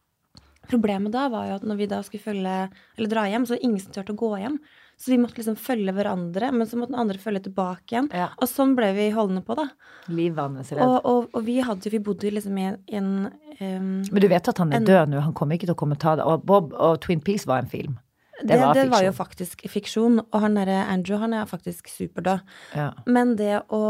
Problemet 0.65 1.13
da 1.13 1.27
var 1.29 1.51
jo 1.51 1.59
at 1.59 1.65
når 1.69 1.77
vi 1.77 1.87
da 1.91 2.01
skulle 2.01 2.25
følge, 2.25 2.57
eller 2.97 3.11
dra 3.11 3.27
hjem, 3.29 3.45
så 3.45 3.53
var 3.53 3.61
det 3.61 3.67
ingen 3.69 3.83
som 3.83 3.93
turte 3.93 4.15
å 4.15 4.17
gå 4.17 4.31
hjem. 4.41 4.57
Så 4.97 5.11
vi 5.11 5.17
måtte 5.19 5.35
liksom 5.41 5.57
følge 5.59 5.91
hverandre, 5.91 6.51
men 6.55 6.67
så 6.67 6.77
måtte 6.79 6.93
den 6.93 7.01
andre 7.01 7.19
følge 7.19 7.41
tilbake 7.49 7.91
igjen. 7.91 8.07
Ja. 8.15 8.29
Og 8.39 8.47
sånn 8.47 8.75
ble 8.77 8.93
vi 8.95 9.09
holdende 9.11 9.43
på, 9.43 9.57
da. 9.59 9.65
Liv 10.07 10.37
redd. 10.39 10.71
Og, 10.79 10.95
og, 11.03 11.27
og 11.35 11.43
vi 11.43 11.57
hadde 11.59 11.89
jo, 11.89 11.91
vi 11.97 11.99
bodde 12.05 12.31
liksom 12.31 12.57
i 12.61 12.69
en, 12.95 13.11
en 13.59 13.89
Men 14.07 14.23
du 14.23 14.27
vet 14.31 14.47
at 14.47 14.57
han 14.63 14.71
er 14.71 14.77
En- 14.79 14.87
død 14.87 15.11
nå? 15.11 15.19
Han 15.27 15.35
kommer 15.35 15.55
ikke 15.59 15.67
til 15.67 15.75
å 15.75 15.79
komme 15.83 15.97
og 15.97 16.03
ta 16.05 16.15
det. 16.15 16.23
Og 16.25 16.45
Bob 16.47 16.73
og 16.73 17.01
Twin 17.03 17.19
Peaks 17.21 17.45
var 17.45 17.59
en 17.63 17.71
film. 17.71 17.99
det, 18.43 18.59
var 18.59 18.73
det 18.73 18.89
var 18.91 19.03
jo 19.03 19.11
faktisk 19.15 19.67
fiksjon. 19.71 20.19
Og 20.31 20.39
han 20.41 20.55
derre 20.55 20.85
Andrew, 20.87 21.19
han 21.19 21.33
er 21.33 21.45
faktisk 21.45 21.87
superdød. 21.91 22.41
Ja. 22.75 22.93
Men 23.05 23.35
det 23.35 23.61
å, 23.69 23.83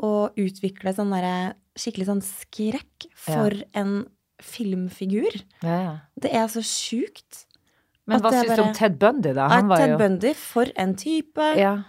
å 0.00 0.12
utvikle 0.36 0.92
sånn 0.96 1.12
derre 1.12 1.54
skikkelig 1.76 2.08
sånn 2.08 2.24
skrekk 2.24 3.10
for 3.14 3.52
en 3.76 4.06
filmfigur, 4.40 5.32
Ja, 5.64 5.76
ja. 5.80 5.92
det 6.20 6.32
er 6.32 6.48
så 6.52 6.60
sjukt. 6.64 7.45
Men 8.06 8.20
hva 8.22 8.30
syns 8.30 8.54
du 8.56 8.62
om 8.62 8.72
Ted 8.76 8.98
Bundy, 9.02 9.32
da? 9.34 9.48
Han 9.50 9.66
var 9.68 9.76
Ted 9.82 9.90
jo 9.94 9.98
Bundy, 9.98 10.30
for 10.38 10.64
en 10.76 10.94
type. 10.96 11.46
ja. 11.58 11.82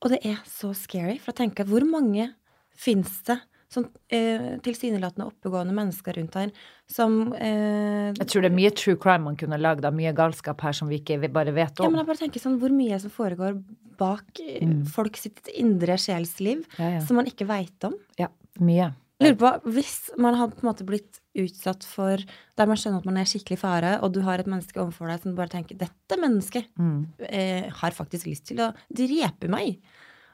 Og 0.03 0.09
det 0.11 0.19
er 0.27 0.39
så 0.47 0.73
scary, 0.75 1.15
for 1.17 1.31
jeg 1.31 1.35
tenker 1.49 1.63
hvor 1.67 1.83
mange 1.87 2.33
fins 2.75 3.21
det 3.23 3.37
sånn 3.73 3.88
eh, 4.13 4.57
tilsynelatende 4.65 5.25
oppegående 5.27 5.73
mennesker 5.75 6.13
rundt 6.19 6.36
her 6.39 6.51
som 6.89 7.33
eh, 7.33 8.13
Jeg 8.13 8.27
tror 8.29 8.45
det 8.45 8.51
er 8.51 8.55
mye 8.57 8.71
true 8.77 8.95
crime 9.01 9.23
man 9.25 9.36
kunne 9.39 9.57
lagd 9.62 9.86
av 9.86 9.93
mye 9.97 10.13
galskap 10.17 10.62
her 10.62 10.73
som 10.77 10.88
vi 10.91 10.99
ikke 11.01 11.17
bare 11.33 11.53
vet 11.55 11.79
om. 11.79 11.86
Ja, 11.88 11.89
men 11.89 12.03
jeg 12.03 12.07
bare 12.12 12.21
tenker 12.23 12.39
sånn, 12.43 12.59
Hvor 12.62 12.69
mye 12.73 12.99
som 13.01 13.12
foregår 13.13 13.57
bak 13.97 14.39
eh, 14.41 14.63
Mm. 14.65 14.86
folk 14.89 15.17
sitt 15.17 15.47
indre 15.53 15.97
sjelsliv 15.97 16.63
Ja, 16.79 16.89
ja. 16.97 16.99
som 17.05 17.15
man 17.17 17.25
ikke 17.29 17.45
veit 17.49 17.83
om? 17.89 17.93
ja 18.19 18.27
mye. 18.59 18.93
Lurer 19.21 19.36
på, 19.39 19.49
Hvis 19.71 20.09
man 20.17 20.36
hadde 20.36 20.55
på 20.57 20.63
en 20.65 20.69
måte 20.73 20.83
blitt 20.86 21.19
utsatt 21.38 21.83
for 21.86 22.17
Der 22.57 22.65
man 22.67 22.75
skjønner 22.75 22.97
at 22.99 23.05
man 23.05 23.17
er 23.17 23.25
skikkelig 23.29 23.59
fare, 23.62 23.99
og 24.03 24.12
du 24.13 24.21
har 24.21 24.39
et 24.41 24.45
menneske 24.49 24.77
overfor 24.81 25.07
deg 25.07 25.21
som 25.23 25.36
bare 25.36 25.47
tenker 25.53 25.77
'Dette 25.77 26.17
mennesket 26.19 26.65
Mm. 26.77 27.07
eh, 27.29 27.69
har 27.69 27.91
faktisk 27.91 28.25
lyst 28.27 28.45
til 28.47 28.57
å 28.57 28.73
drepe 28.93 29.47
meg'. 29.47 29.79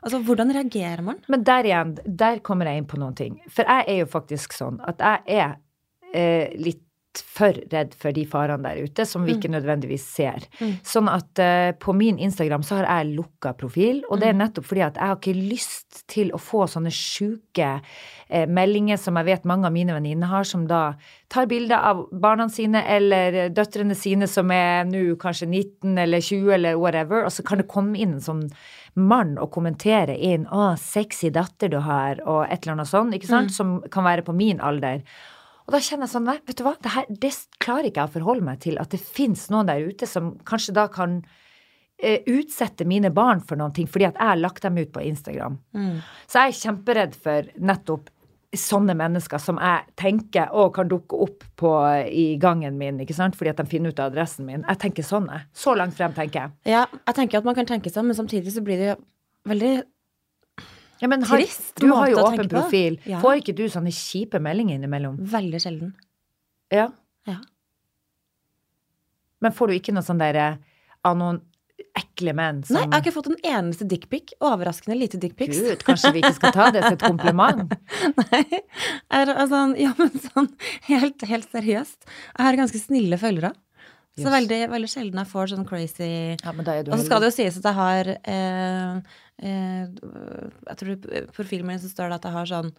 Altså, 0.03 0.19
Hvordan 0.23 0.53
reagerer 0.55 1.01
man? 1.03 1.17
Men 1.27 1.43
der 1.43 1.67
igjen, 1.67 1.95
der 2.05 2.39
kommer 2.39 2.69
jeg 2.69 2.77
inn 2.83 2.87
på 2.87 2.99
noen 3.01 3.15
ting. 3.17 3.39
For 3.51 3.67
jeg 3.67 3.87
er 3.87 3.97
jo 4.03 4.11
faktisk 4.11 4.53
sånn 4.55 4.79
at 4.87 5.01
jeg 5.03 5.39
er 5.41 5.57
eh, 6.13 6.53
litt 6.55 6.85
for 7.19 7.57
redd 7.73 7.95
for 7.97 8.13
de 8.15 8.21
farene 8.29 8.69
der 8.69 8.85
ute, 8.85 9.03
som 9.09 9.23
vi 9.25 9.33
ikke 9.33 9.49
nødvendigvis 9.51 10.03
ser. 10.13 10.43
Mm. 10.61 10.75
Sånn 10.85 11.07
at 11.11 11.39
eh, 11.41 11.71
på 11.81 11.91
min 11.97 12.19
Instagram 12.21 12.61
så 12.63 12.77
har 12.77 12.85
jeg 12.85 13.15
lukka 13.17 13.55
profil, 13.57 14.03
og 14.07 14.19
Mm. 14.19 14.21
det 14.21 14.27
er 14.29 14.37
nettopp 14.37 14.65
fordi 14.69 14.83
at 14.85 14.95
jeg 15.01 15.09
har 15.09 15.17
ikke 15.17 15.49
lyst 15.49 16.03
til 16.07 16.29
å 16.31 16.39
få 16.39 16.67
sånne 16.69 16.93
sjuke 16.93 17.81
eh, 18.29 18.45
meldinger 18.47 19.01
som 19.01 19.17
jeg 19.19 19.25
vet 19.25 19.43
mange 19.49 19.65
av 19.67 19.73
mine 19.73 19.97
venninner 19.97 20.29
har, 20.31 20.43
som 20.47 20.67
da 20.69 20.93
tar 21.33 21.49
bilder 21.49 21.81
av 21.91 22.05
barna 22.13 22.47
sine 22.47 22.85
eller 22.87 23.49
døtrene 23.49 23.97
sine 23.97 24.27
som 24.29 24.51
er 24.53 24.85
nå 24.85 25.17
kanskje 25.19 25.49
19 25.49 25.97
eller 26.05 26.21
20 26.21 26.53
eller 26.59 26.77
whatever, 26.77 27.25
og 27.25 27.33
så 27.33 27.43
kan 27.43 27.57
det 27.57 27.67
komme 27.67 27.97
inn 27.97 28.13
en 28.19 28.21
sånn 28.23 28.45
mann 28.99 29.37
å 29.41 29.49
kommentere 29.51 30.15
inn 30.15 30.45
'Å, 30.45 30.77
sexy 30.77 31.31
datter 31.33 31.71
du 31.71 31.79
har', 31.79 32.21
og 32.25 32.45
et 32.49 32.63
eller 32.63 32.77
annet 32.77 32.91
sånn, 32.91 33.13
ikke 33.15 33.31
sant, 33.31 33.51
som 33.51 33.81
kan 33.91 34.03
være 34.03 34.25
på 34.27 34.35
min 34.35 34.59
alder. 34.59 35.03
Og 35.67 35.73
da 35.75 35.79
kjenner 35.85 36.07
jeg 36.07 36.15
sånn, 36.15 36.25
nei, 36.25 36.39
vet 36.47 36.57
du 36.57 36.63
hva, 36.65 36.75
det 36.81 36.93
her 36.95 37.05
det 37.09 37.29
klarer 37.61 37.89
ikke 37.89 38.01
jeg 38.01 38.09
å 38.09 38.15
forholde 38.17 38.45
meg 38.47 38.59
til, 38.63 38.79
at 38.81 38.89
det 38.89 38.99
fins 38.99 39.49
noen 39.53 39.69
der 39.69 39.85
ute 39.85 40.07
som 40.09 40.31
kanskje 40.43 40.73
da 40.73 40.87
kan 40.89 41.19
eh, 42.01 42.23
utsette 42.25 42.87
mine 42.89 43.11
barn 43.13 43.39
for 43.39 43.59
noen 43.59 43.75
ting, 43.75 43.85
fordi 43.85 44.07
at 44.09 44.17
jeg 44.17 44.31
har 44.31 44.39
lagt 44.41 44.65
dem 44.65 44.79
ut 44.81 44.91
på 44.91 45.03
Instagram. 45.05 45.59
Mm. 45.77 45.99
Så 46.25 46.41
jeg 46.41 46.55
er 46.55 46.61
kjemperedd 46.63 47.13
for 47.15 47.51
nettopp 47.61 48.09
sånne 48.55 48.95
mennesker 48.97 49.41
som 49.41 49.59
jeg 49.61 49.85
tenker 49.99 50.49
og 50.57 50.71
kan 50.73 50.89
dukke 50.89 51.17
opp 51.21 51.43
på, 51.59 51.71
i 52.09 52.33
gangen 52.41 52.79
min, 52.79 52.97
ikke 53.03 53.13
sant, 53.13 53.37
fordi 53.37 53.51
at 53.51 53.59
de 53.61 53.69
finner 53.69 53.93
ut 53.93 54.01
av 54.01 54.09
adressen 54.09 54.47
min. 54.47 54.63
Jeg 54.65 54.81
tenker 54.81 55.05
sånn, 55.05 55.27
jeg. 55.29 55.45
Så 55.53 55.75
langt 55.77 55.93
frem 55.97 56.15
tenker 56.17 56.41
jeg. 56.41 56.55
Ja, 56.73 56.87
jeg 57.05 57.17
tenker 57.19 57.41
at 57.41 57.47
man 57.47 57.57
kan 57.57 57.69
tenke 57.69 57.93
sånn, 57.93 58.09
men 58.09 58.17
samtidig 58.17 58.55
så 58.55 58.63
blir 58.65 58.81
det 58.81 58.91
jo 58.91 58.97
veldig 59.49 59.73
Ja, 60.99 61.07
men 61.07 61.21
har, 61.23 61.37
Trist 61.37 61.77
du 61.79 61.91
har 61.93 62.09
jo 62.11 62.23
åpen 62.25 62.49
profil. 62.51 62.97
Ja. 63.07 63.21
Får 63.23 63.43
ikke 63.43 63.55
du 63.55 63.67
sånne 63.71 63.93
kjipe 63.95 64.41
meldinger 64.43 64.79
innimellom? 64.79 65.21
Veldig 65.29 65.61
sjelden. 65.63 65.93
Ja. 66.73 66.89
Ja. 67.29 67.37
Men 69.39 69.55
får 69.55 69.69
du 69.69 69.77
ikke 69.77 69.93
noe 69.95 70.03
sånn 70.03 70.19
derre 70.19 70.57
av 71.05 71.15
noen 71.15 71.39
ekle 71.99 72.33
menn 72.35 72.63
som 72.67 72.75
Nei, 72.75 72.83
jeg 72.85 72.91
har 72.93 73.01
ikke 73.03 73.13
fått 73.15 73.29
en 73.31 73.39
eneste 73.55 73.85
dickpic. 73.89 74.33
Overraskende 74.43 74.97
lite 74.99 75.19
dickpics. 75.21 75.57
Gud, 75.59 75.83
kanskje 75.87 76.11
vi 76.15 76.21
ikke 76.23 76.35
skal 76.37 76.53
ta 76.55 76.67
det 76.75 76.83
som 76.83 76.97
et 76.97 77.05
kompliment? 77.05 77.73
Nei. 78.23 78.41
Er, 79.13 79.31
altså, 79.33 79.61
ja, 79.79 79.93
men 79.99 80.11
sånn 80.25 80.49
helt, 80.89 81.23
helt 81.29 81.49
seriøst. 81.53 82.05
Jeg 82.35 82.45
har 82.49 82.59
ganske 82.59 82.81
snille 82.83 83.19
følgere. 83.21 83.53
Så 84.19 84.25
Yes. 84.25 84.33
veldig, 84.33 84.57
veldig 84.73 84.87
sjelden 84.91 85.19
jeg 85.21 85.29
får 85.31 85.51
sånn 85.53 85.65
crazy 85.69 86.07
Ja, 86.43 86.51
men 86.51 86.65
da 86.67 86.73
er 86.75 86.83
du 86.83 86.89
Og 86.91 86.97
så 86.99 87.05
skal 87.05 87.21
det 87.23 87.27
jo 87.29 87.35
sies 87.37 87.55
at 87.61 87.67
jeg 87.69 87.77
har 87.77 88.09
eh, 88.17 88.97
eh, 89.47 89.85
Jeg 90.67 90.79
tror 90.81 90.97
på 91.05 91.21
profilen 91.37 91.69
min 91.69 91.79
så 91.79 91.87
står 91.87 92.09
det 92.11 92.17
at 92.17 92.25
jeg 92.27 92.35
har 92.35 92.49
sånn 92.49 92.71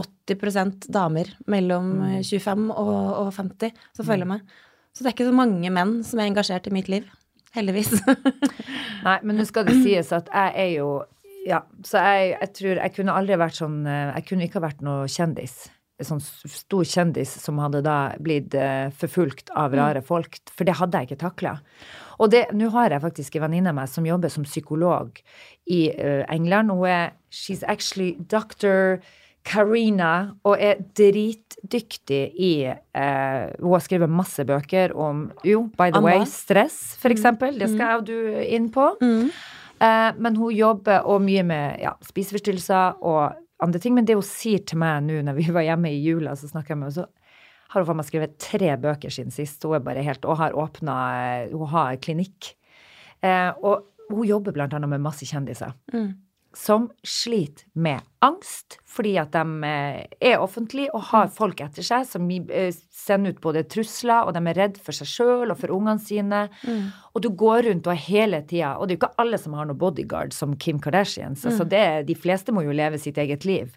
80% 0.00 0.88
damer 0.92 1.30
mellom 1.46 1.92
Mm. 2.00 2.16
eh, 2.16 2.22
25 2.24 2.70
og, 2.72 3.26
og 3.26 3.30
50 3.36 3.70
som 3.94 4.06
følger 4.08 4.26
meg. 4.26 4.42
Så 4.96 5.04
det 5.04 5.12
er 5.12 5.14
ikke 5.14 5.28
så 5.30 5.36
mange 5.36 5.70
menn 5.70 6.02
som 6.02 6.18
er 6.20 6.30
engasjert 6.32 6.66
i 6.66 6.74
mitt 6.74 6.88
liv. 6.90 7.06
Heldigvis. 7.56 7.94
Nei, 9.06 9.18
men 9.22 9.38
nå 9.38 9.46
skal 9.48 9.66
det 9.68 9.78
sies 9.82 10.12
at 10.16 10.30
jeg 10.32 10.56
er 10.66 10.72
jo 10.78 10.90
Ja, 11.46 11.62
så 11.86 12.02
jeg, 12.02 12.34
jeg 12.34 12.52
tror 12.58 12.80
jeg 12.82 12.94
kunne 12.96 13.16
aldri 13.16 13.38
vært 13.38 13.58
sånn 13.60 13.80
eh, 13.86 14.12
Jeg 14.18 14.28
kunne 14.30 14.48
ikke 14.48 14.64
vært 14.64 14.84
noe 14.84 15.06
kjendis. 15.10 15.66
Sånn 16.04 16.20
stor 16.20 16.84
kjendis 16.84 17.30
som 17.40 17.60
hadde 17.62 17.80
da 17.86 17.98
blitt 18.20 18.54
eh, 18.58 18.90
forfulgt 18.92 19.52
av 19.56 19.76
rare 19.78 20.02
folk. 20.04 20.40
For 20.52 20.68
det 20.68 20.76
hadde 20.76 21.00
jeg 21.00 21.10
ikke 21.10 21.22
takla. 21.22 21.54
Og 22.20 22.32
det, 22.32 22.46
nå 22.56 22.68
har 22.74 22.92
jeg 22.92 23.04
faktisk 23.04 23.36
en 23.36 23.46
venninne 23.46 23.72
av 23.72 23.78
meg 23.78 23.88
som 23.92 24.08
jobber 24.08 24.32
som 24.32 24.44
psykolog 24.44 25.16
i 25.72 25.86
eh, 25.92 26.24
England. 26.32 26.74
Hun 26.74 26.90
er 26.90 27.14
She's 27.32 27.64
actually 27.64 28.16
Dr. 28.28 29.00
Karina, 29.46 30.34
og 30.44 30.58
er 30.60 30.80
dritdyktig 31.62 32.22
i 32.38 32.50
eh, 32.66 33.50
Hun 33.60 33.72
har 33.72 33.80
skrevet 33.84 34.10
masse 34.12 34.44
bøker 34.46 34.92
om 34.96 35.26
Jo, 35.44 35.64
by 35.76 35.90
the 35.90 35.98
Amma. 35.98 36.18
way, 36.18 36.24
stress, 36.30 36.96
for 37.00 37.10
eksempel. 37.14 37.58
Det 37.58 37.68
skal 37.72 37.84
jeg 37.86 38.00
og 38.02 38.06
du 38.06 38.40
inn 38.56 38.68
på. 38.74 38.88
Mm. 39.02 39.30
Eh, 39.80 40.12
men 40.18 40.36
hun 40.36 40.54
jobber 40.54 41.04
og 41.08 41.20
mye 41.24 41.42
med 41.46 41.80
ja, 41.82 41.94
spiseforstyrrelser 42.06 43.00
og 43.02 43.36
andre 43.62 43.80
ting. 43.82 43.94
Men 43.96 44.04
det 44.08 44.14
hun 44.18 44.26
sier 44.26 44.62
til 44.64 44.78
meg 44.78 45.02
nå 45.08 45.22
når 45.26 45.38
vi 45.40 45.48
var 45.52 45.66
hjemme 45.66 45.90
i 45.92 46.00
jula, 46.04 46.36
så 46.36 46.48
snakker 46.48 46.74
jeg 46.74 46.80
med 46.82 46.90
henne, 46.90 47.06
så 47.06 47.72
har 47.72 47.82
hun 47.82 47.88
faen 47.88 47.98
meg 47.98 48.06
skrevet 48.08 48.38
tre 48.38 48.76
bøker 48.80 49.10
siden 49.12 49.34
sist. 49.34 49.64
Hun 49.66 49.74
er 49.80 49.84
bare 49.84 50.04
helt, 50.06 50.24
og 50.24 50.38
har 50.38 50.54
åpna 50.56 50.94
Hun 51.50 51.66
har 51.72 51.96
klinikk. 51.96 52.54
Eh, 53.24 53.50
og 53.64 53.86
hun 54.12 54.26
jobber 54.28 54.54
blant 54.54 54.74
annet 54.76 54.88
med 54.92 55.02
masse 55.02 55.26
kjendiser 55.26 55.72
Mm. 55.92 56.14
Som 56.56 56.88
sliter 57.04 57.66
med 57.72 58.00
angst 58.24 58.78
fordi 58.88 59.12
at 59.20 59.34
de 59.34 59.66
eh, 59.68 59.98
er 60.30 60.40
offentlige 60.40 60.88
og 60.96 61.10
har 61.10 61.28
folk 61.32 61.60
etter 61.60 61.84
seg 61.84 62.06
som 62.08 62.30
eh, 62.32 62.70
sender 62.96 63.34
ut 63.34 63.42
både 63.44 63.66
trusler, 63.68 64.24
og 64.24 64.32
de 64.32 64.40
er 64.40 64.56
redd 64.56 64.78
for 64.80 64.96
seg 64.96 65.10
sjøl 65.10 65.52
og 65.52 65.58
for 65.60 65.74
ungene 65.74 66.00
sine. 66.02 66.46
Mm. 66.64 66.86
Og 67.12 67.22
du 67.22 67.28
går 67.42 67.68
rundt 67.68 67.86
og 67.86 67.92
er 67.92 68.00
hele 68.06 68.40
tida 68.48 68.72
Og 68.80 68.88
det 68.88 68.94
er 68.94 68.96
jo 68.96 69.02
ikke 69.02 69.22
alle 69.22 69.40
som 69.40 69.54
har 69.58 69.68
noe 69.68 69.78
bodyguard 69.78 70.32
som 70.36 70.56
Kim 70.56 70.80
Kardashians. 70.80 71.44
Altså 71.46 71.68
det, 71.68 72.08
de 72.08 72.16
fleste 72.16 72.56
må 72.56 72.64
jo 72.64 72.74
leve 72.76 72.98
sitt 73.02 73.20
eget 73.20 73.44
liv. 73.44 73.76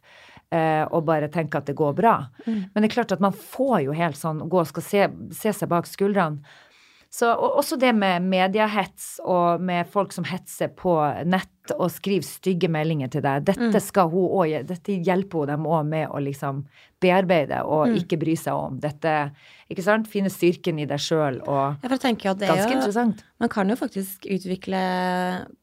eh, 0.50 0.86
og 0.89 1.04
bare 1.06 1.28
tenke 1.30 1.60
at 1.60 1.68
det 1.70 1.76
går 1.78 1.94
bra. 1.94 2.15
Men 2.48 2.82
det 2.82 2.89
er 2.89 2.96
klart 2.96 3.12
at 3.12 3.22
man 3.22 3.36
får 3.36 3.84
jo 3.86 3.94
helt 3.94 4.18
sånn 4.18 4.48
gå 4.50 4.63
og 4.63 4.72
skal 4.72 4.86
se, 4.88 5.06
se 5.36 5.54
seg 5.54 5.70
bak 5.70 5.86
skuldrene. 5.86 6.42
Så, 7.10 7.32
og 7.34 7.56
også 7.58 7.80
det 7.82 7.89
med 7.98 8.22
mediehets 8.30 9.15
og 9.26 9.63
med 9.65 9.88
folk 9.89 10.13
som 10.13 10.28
hetser 10.30 10.69
på 10.78 10.93
nett 11.26 11.74
og 11.74 11.89
skriver 11.93 12.26
stygge 12.26 12.69
meldinger 12.72 13.10
til 13.13 13.24
deg. 13.26 13.48
Dette 13.50 13.82
skal 13.82 14.12
hun 14.13 14.28
også, 14.30 14.62
dette 14.69 15.00
hjelper 15.06 15.41
hun 15.43 15.50
dem 15.52 15.65
òg 15.69 15.89
med 15.89 16.06
å 16.13 16.22
liksom 16.22 16.63
bearbeide 17.02 17.62
og 17.65 17.95
ikke 17.95 18.17
bry 18.19 18.36
seg 18.38 18.58
om. 18.58 18.78
Dette, 18.84 19.13
ikke 19.72 19.86
sant? 19.86 20.10
Finne 20.12 20.30
styrken 20.34 20.82
i 20.84 20.88
deg 20.89 21.02
sjøl 21.02 21.39
og 21.45 21.80
Ja, 21.82 21.89
er 22.45 22.54
Ganske 22.54 22.74
jo 22.74 22.78
interessant. 22.78 23.24
Man 23.39 23.52
kan 23.54 23.72
jo 23.72 23.78
faktisk 23.80 24.28
utvikle 24.30 24.82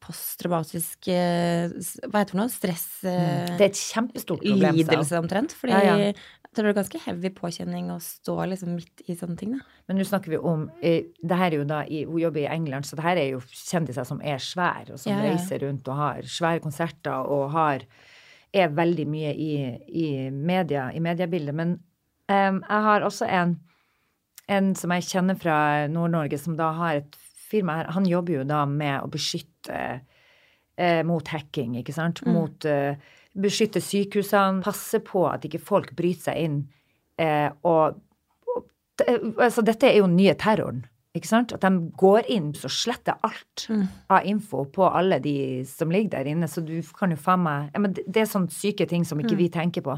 posttraumatisk 0.03 1.11
eh, 1.13 1.69
Hva 2.07 2.23
heter 2.23 2.25
det 2.25 2.33
for 2.33 2.41
noe? 2.41 2.51
Stress... 2.51 2.87
mm. 3.05 3.53
Det 3.57 3.61
er 3.61 3.69
et 3.69 3.83
kjempestort 3.83 4.43
problem. 4.43 4.81
lidelse 4.81 5.21
omtrent. 5.21 5.55
Fordi 5.55 5.77
Ja, 5.77 5.95
ja. 6.07 6.11
Jeg 6.47 6.55
tror 6.57 6.67
det 6.67 6.71
er 6.71 6.77
ganske 6.79 7.01
heavy 7.05 7.29
påkjenning 7.35 7.89
å 7.93 7.99
stå 8.01 8.35
liksom 8.49 8.75
midt 8.77 9.03
i 9.05 9.15
sånne 9.19 9.37
ting, 9.37 9.51
da. 9.57 9.59
Men 9.89 9.99
nå 9.99 10.05
snakker 10.07 10.33
vi 10.33 10.39
om 10.39 10.67
eh, 10.81 11.09
det 11.21 11.37
her 11.37 11.51
er 11.51 11.61
jo 11.61 11.67
da 11.69 11.83
i, 11.85 12.03
Hun 12.07 12.19
jobber 12.21 12.41
i 12.43 12.49
England, 12.51 12.87
så 12.87 12.97
det 12.97 13.05
her 13.05 13.19
er 13.21 13.29
jo 13.35 13.41
kjendiser 13.51 14.07
som 14.07 14.21
er 14.25 14.41
svære, 14.41 14.95
og 14.95 15.01
som 15.03 15.11
Ja, 15.11 15.19
ja. 15.21 15.33
reiser 15.33 15.61
rundt 15.65 15.87
og 15.91 15.99
har 15.99 16.21
svære 16.27 16.63
konserter 16.63 17.27
og 17.27 17.51
har 17.55 17.85
er 18.55 18.71
veldig 18.73 19.05
mye 19.11 19.33
i, 19.35 19.53
i 19.91 20.07
media, 20.31 20.87
i 20.95 21.01
mediebildet. 21.03 21.55
Men 21.55 21.77
em, 22.31 22.61
jeg 22.63 22.85
har 22.87 23.05
også 23.05 23.27
en, 23.27 23.57
en 24.47 24.73
som 24.79 24.93
jeg 24.95 25.07
kjenner 25.09 25.37
fra 25.39 25.57
Nord-Norge, 25.91 26.39
som 26.41 26.55
da 26.57 26.71
har 26.77 27.01
et 27.01 27.17
firma 27.47 27.81
her. 27.81 27.91
Han 27.95 28.07
jobber 28.07 28.39
jo 28.39 28.45
da 28.47 28.63
med 28.69 29.03
å 29.03 29.11
beskytte 29.11 29.81
eh, 30.77 31.03
mot 31.07 31.27
hacking, 31.27 31.75
ikke 31.81 31.95
sant? 31.95 32.23
Mot 32.27 32.65
eh, 32.65 32.95
Beskytte 33.37 33.81
sykehusene, 33.83 34.63
passe 34.65 34.99
på 35.05 35.27
at 35.29 35.45
ikke 35.45 35.61
folk 35.61 35.93
bryter 35.97 36.31
seg 36.31 36.43
inn. 36.47 36.59
Eh, 37.21 37.49
og 37.67 38.03
og 38.47 38.63
det, 38.97 39.19
altså, 39.37 39.61
dette 39.61 39.85
er 39.85 39.99
jo 39.99 40.07
den 40.07 40.17
nye 40.17 40.33
terroren. 40.33 40.85
Ikke 41.17 41.29
sant? 41.29 41.53
At 41.53 41.61
de 41.65 41.91
går 41.97 42.27
inn 42.33 42.51
så 42.57 42.69
sletter 42.71 43.17
alt 43.25 43.67
av 44.13 44.25
info 44.27 44.65
på 44.73 44.85
alle 44.85 45.19
de 45.23 45.63
som 45.69 45.91
ligger 45.93 46.17
der 46.17 46.29
inne. 46.33 46.49
Så 46.49 46.61
du 46.65 46.75
kan 46.97 47.13
jo 47.13 47.17
faen 47.17 47.45
meg 47.45 47.71
ja, 47.73 47.81
men 47.83 47.95
det, 47.97 48.05
det 48.05 48.23
er 48.23 48.29
sånne 48.29 48.53
syke 48.53 48.87
ting 48.89 49.05
som 49.07 49.21
ikke 49.21 49.37
vi 49.39 49.49
tenker 49.53 49.85
på. 49.85 49.97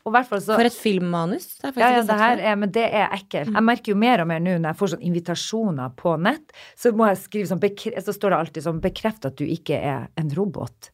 Så 0.00 0.54
For 0.56 0.64
et 0.64 0.76
filmmanus. 0.76 1.58
Det 1.60 1.74
ja, 1.76 1.90
ja, 1.98 2.04
det 2.08 2.16
her 2.16 2.40
er, 2.40 2.56
men 2.56 2.72
det 2.72 2.86
er 2.88 3.12
ekkelt. 3.12 3.52
Jeg 3.52 3.64
merker 3.66 3.92
jo 3.92 3.98
mer 4.00 4.22
og 4.22 4.30
mer 4.30 4.40
nå 4.40 4.54
når 4.56 4.70
jeg 4.70 4.78
får 4.80 4.92
sånne 4.94 5.08
invitasjoner 5.10 5.92
på 6.00 6.14
nett, 6.24 6.54
så 6.72 6.94
må 6.96 7.10
jeg 7.10 7.20
skrive 7.20 7.50
sånn 7.50 7.60
Så 8.06 8.16
står 8.16 8.32
det 8.32 8.38
alltid 8.38 8.64
sånn 8.64 8.80
'bekreft 8.80 9.28
at 9.28 9.36
du 9.36 9.44
ikke 9.44 9.76
er 9.76 10.08
en 10.16 10.32
robot'. 10.32 10.88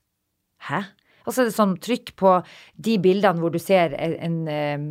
Hæ? 0.66 0.82
Og 1.26 1.34
så 1.34 1.42
er 1.42 1.50
det 1.50 1.56
sånn 1.56 1.74
trykk 1.82 2.14
på 2.18 2.36
de 2.88 2.96
bildene 3.02 3.42
hvor 3.42 3.52
du 3.54 3.58
ser 3.62 3.94
en, 3.98 4.38
en 4.46 4.86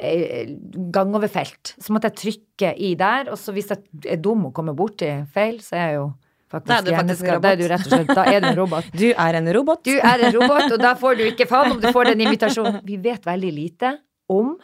eh, 0.00 0.54
gangoverfelt. 0.94 1.74
Så 1.78 1.92
måtte 1.94 2.10
jeg 2.10 2.20
trykke 2.22 2.72
i 2.80 2.94
der, 2.98 3.30
og 3.32 3.38
så 3.40 3.54
hvis 3.56 3.70
jeg 3.74 4.10
er 4.16 4.20
dum 4.22 4.48
og 4.48 4.54
kommer 4.56 4.76
borti 4.76 5.10
feil, 5.34 5.60
så 5.64 5.76
er 5.76 5.86
jeg 5.86 5.98
jo 5.98 6.06
faktisk, 6.50 6.70
Da 6.70 6.78
er 6.78 6.86
du 6.86 6.90
faktisk 6.96 7.28
en 7.28 7.44
Da 7.44 7.52
er 7.52 7.60
du 7.60 7.66
rett 7.70 7.86
og 7.86 7.92
slett 7.94 8.14
da 8.16 8.24
er 8.24 8.40
du 8.40 8.48
en 8.52 8.58
robot. 8.62 8.90
Du 9.02 9.06
er 9.10 9.38
en 9.40 9.52
robot. 9.58 9.84
Du 9.84 9.96
er 9.98 10.26
en 10.26 10.34
robot, 10.38 10.66
og 10.72 10.80
da 10.80 10.94
får 10.98 11.20
du 11.20 11.26
ikke 11.28 11.48
faen 11.50 11.76
om 11.76 11.82
du 11.82 11.90
får 11.92 12.12
den 12.12 12.24
invitasjonen. 12.26 12.80
Vi 12.86 12.98
vet 13.04 13.28
veldig 13.28 13.52
lite 13.54 13.94
om 14.30 14.56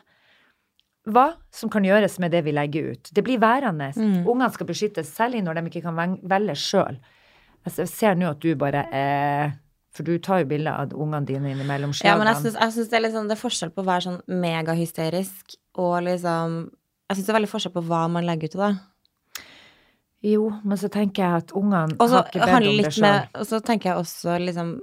hva 1.06 1.28
som 1.54 1.70
kan 1.70 1.84
gjøres 1.86 2.16
med 2.18 2.32
det 2.34 2.40
vi 2.42 2.54
legger 2.54 2.94
ut. 2.96 3.12
Det 3.14 3.22
blir 3.22 3.38
værende. 3.38 3.92
Ungene 4.26 4.48
skal 4.50 4.66
beskyttes, 4.66 5.12
selv 5.14 5.38
når 5.38 5.60
de 5.60 5.68
ikke 5.70 5.84
kan 5.84 6.18
velge 6.26 6.56
sjøl. 6.58 6.98
Altså, 7.66 7.82
jeg 7.84 7.92
ser 7.92 8.18
nå 8.18 8.30
at 8.30 8.42
du 8.42 8.52
bare 8.58 8.82
eh, 8.94 9.54
For 9.96 10.04
du 10.06 10.18
tar 10.20 10.42
jo 10.42 10.48
bilder 10.50 10.82
av 10.84 10.92
ungene 10.92 11.24
dine 11.28 11.52
innimellom 11.54 11.94
Ja, 12.04 12.16
men 12.20 12.28
jeg 12.28 12.36
slagene. 12.42 12.72
syns, 12.74 12.90
det 12.90 12.98
er 12.98 13.12
sånn 13.14 13.30
Det 13.30 13.36
er 13.38 13.40
forskjell 13.40 13.72
på 13.72 13.80
å 13.84 13.88
være 13.88 14.04
sånn 14.08 14.18
megahysterisk 14.44 15.56
og 15.80 15.94
liksom 16.04 16.58
Jeg 17.08 17.16
syns 17.16 17.26
det 17.26 17.32
er 17.32 17.38
veldig 17.38 17.52
forskjell 17.54 17.74
på 17.76 17.84
hva 17.86 18.02
man 18.10 18.26
legger 18.28 18.50
ut 18.50 18.58
i 18.58 18.62
det. 18.64 18.70
Jo, 20.26 20.50
men 20.64 20.78
så 20.80 20.88
tenker 20.90 21.22
jeg 21.22 21.42
at 21.44 21.52
ungene 21.56 21.96
har 22.00 22.24
ikke 22.26 22.40
bedt 22.40 22.54
om 22.56 22.78
det 22.82 22.92
sjøl. 22.96 23.26
Og 23.40 23.46
så 23.46 23.60
tenker 23.62 23.92
jeg 23.92 24.02
også 24.04 24.38
liksom 24.42 24.76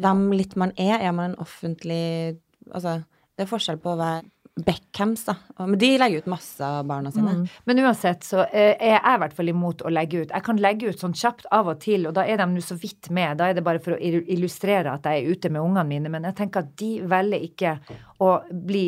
Hvem 0.00 0.30
litt 0.32 0.54
man 0.56 0.70
er. 0.80 1.02
Er 1.04 1.12
man 1.12 1.32
en 1.34 1.40
offentlig 1.42 2.38
Altså, 2.70 3.02
det 3.36 3.44
er 3.44 3.50
forskjell 3.50 3.80
på 3.82 3.92
å 3.92 3.98
være 3.98 4.22
Beckhams, 4.66 5.24
da. 5.26 5.34
Men 5.58 5.78
de 5.78 5.90
legger 5.98 6.22
ut 6.22 6.28
masse 6.30 6.64
av 6.64 6.84
barna 6.88 7.12
sine. 7.12 7.34
Mm. 7.38 7.46
Men 7.68 7.82
uansett 7.84 8.26
så 8.26 8.42
eh, 8.44 8.74
er 8.74 8.96
jeg 8.96 9.16
i 9.16 9.20
hvert 9.22 9.36
fall 9.36 9.52
imot 9.52 9.84
å 9.84 9.92
legge 9.92 10.22
ut. 10.22 10.34
Jeg 10.34 10.46
kan 10.46 10.60
legge 10.60 10.90
ut 10.90 11.02
sånn 11.02 11.16
kjapt 11.16 11.48
av 11.54 11.70
og 11.72 11.80
til, 11.82 12.06
og 12.08 12.14
da 12.16 12.24
er 12.28 12.40
de 12.40 12.48
nå 12.50 12.62
så 12.64 12.76
vidt 12.80 13.10
med. 13.14 13.38
Da 13.40 13.50
er 13.50 13.58
det 13.58 13.64
bare 13.66 13.82
for 13.82 13.96
å 13.96 14.00
illustrere 14.00 14.92
at 14.94 15.08
jeg 15.08 15.22
er 15.22 15.34
ute 15.34 15.52
med 15.52 15.62
ungene 15.62 15.86
mine. 15.88 16.12
Men 16.12 16.28
jeg 16.30 16.38
tenker 16.42 16.64
at 16.64 16.72
de 16.80 16.92
velger 17.10 17.48
ikke 17.50 17.74
å 18.20 18.30
bli 18.52 18.84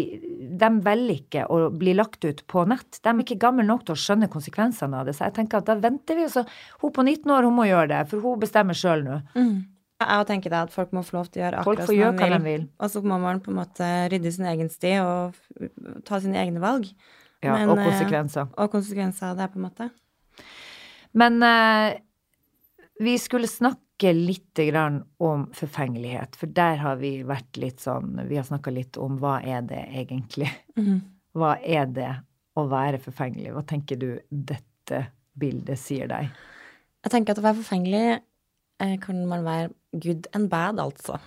De 0.61 0.68
velger 0.85 1.14
ikke 1.14 1.44
å 1.48 1.70
bli 1.72 1.94
lagt 1.96 2.24
ut 2.24 2.44
på 2.50 2.66
nett. 2.68 3.00
De 3.00 3.12
er 3.12 3.24
ikke 3.24 3.40
gamle 3.40 3.64
nok 3.66 3.87
til 3.87 3.96
å 3.96 4.02
skjønne 4.02 4.30
konsekvensene 4.32 5.00
av 5.00 5.08
det. 5.08 5.16
Så 5.16 5.26
jeg 5.28 5.38
tenker 5.40 5.62
at 5.62 5.70
da 5.70 5.78
venter 5.80 6.18
vi, 6.18 6.28
og 6.28 6.35
så 6.35 6.46
Hun 6.82 6.92
på 6.92 7.04
19 7.04 7.30
år, 7.32 7.46
hun 7.48 7.56
må 7.56 7.68
gjøre 7.68 7.88
det, 7.94 8.02
for 8.11 8.24
hun 8.24 8.40
bestemmer 8.42 8.76
sjøl 8.76 9.04
nå. 9.06 9.20
Mm. 9.37 9.54
Jeg 10.03 10.29
tenker 10.29 10.53
deg 10.53 10.69
at 10.69 10.75
folk 10.75 10.93
må 10.97 11.03
få 11.07 11.19
lov 11.19 11.31
til 11.33 11.43
å 11.43 11.45
gjøre 11.47 11.62
akkurat 11.62 11.88
som 11.88 12.21
de 12.21 12.38
vil. 12.45 12.69
Og 12.79 12.93
så 12.93 13.03
må 13.05 13.19
man 13.23 13.43
på 13.45 13.53
en 13.53 13.59
måte 13.61 13.88
rydde 14.12 14.33
sin 14.35 14.49
egen 14.51 14.71
sti 14.73 14.95
og 15.03 15.37
ta 16.09 16.21
sine 16.23 16.41
egne 16.43 16.62
valg. 16.62 16.88
Ja, 17.43 17.57
Men, 17.57 17.73
og 17.73 17.81
eh, 17.81 17.88
konsekvenser. 17.91 18.51
Og 18.55 18.71
konsekvenser 18.73 19.33
av 19.33 19.41
det, 19.41 19.49
på 19.53 19.59
en 19.59 19.67
måte. 19.67 19.88
Men 21.19 21.43
eh, 21.47 21.97
vi 23.03 23.17
skulle 23.19 23.51
snakke 23.51 24.12
litt 24.15 24.59
grann 24.71 25.01
om 25.23 25.49
forfengelighet, 25.55 26.37
for 26.38 26.51
der 26.55 26.81
har 26.83 26.99
vi 27.03 27.21
vært 27.27 27.59
litt 27.61 27.83
sånn 27.83 28.17
Vi 28.27 28.38
har 28.38 28.47
snakka 28.47 28.73
litt 28.75 28.99
om 28.99 29.19
hva 29.23 29.37
er 29.43 29.62
det 29.67 29.83
egentlig? 29.91 30.51
Mhm. 30.79 31.01
Hva 31.33 31.55
er 31.65 31.87
det 31.88 32.11
å 32.61 32.67
være 32.69 32.99
forfengelig? 33.01 33.55
Hva 33.55 33.62
tenker 33.65 33.97
du 33.97 34.11
dette 34.29 35.07
bildet 35.38 35.81
sier 35.81 36.11
deg? 36.11 36.29
Jeg 37.03 37.15
tenker 37.15 37.33
at 37.33 37.41
å 37.41 37.47
være 37.47 37.59
forfengelig 37.62 38.03
eh, 38.12 38.99
kan 39.01 39.23
man 39.31 39.47
være 39.47 39.71
good 39.98 40.26
and 40.33 40.48
bad, 40.50 40.78
altså. 40.81 41.18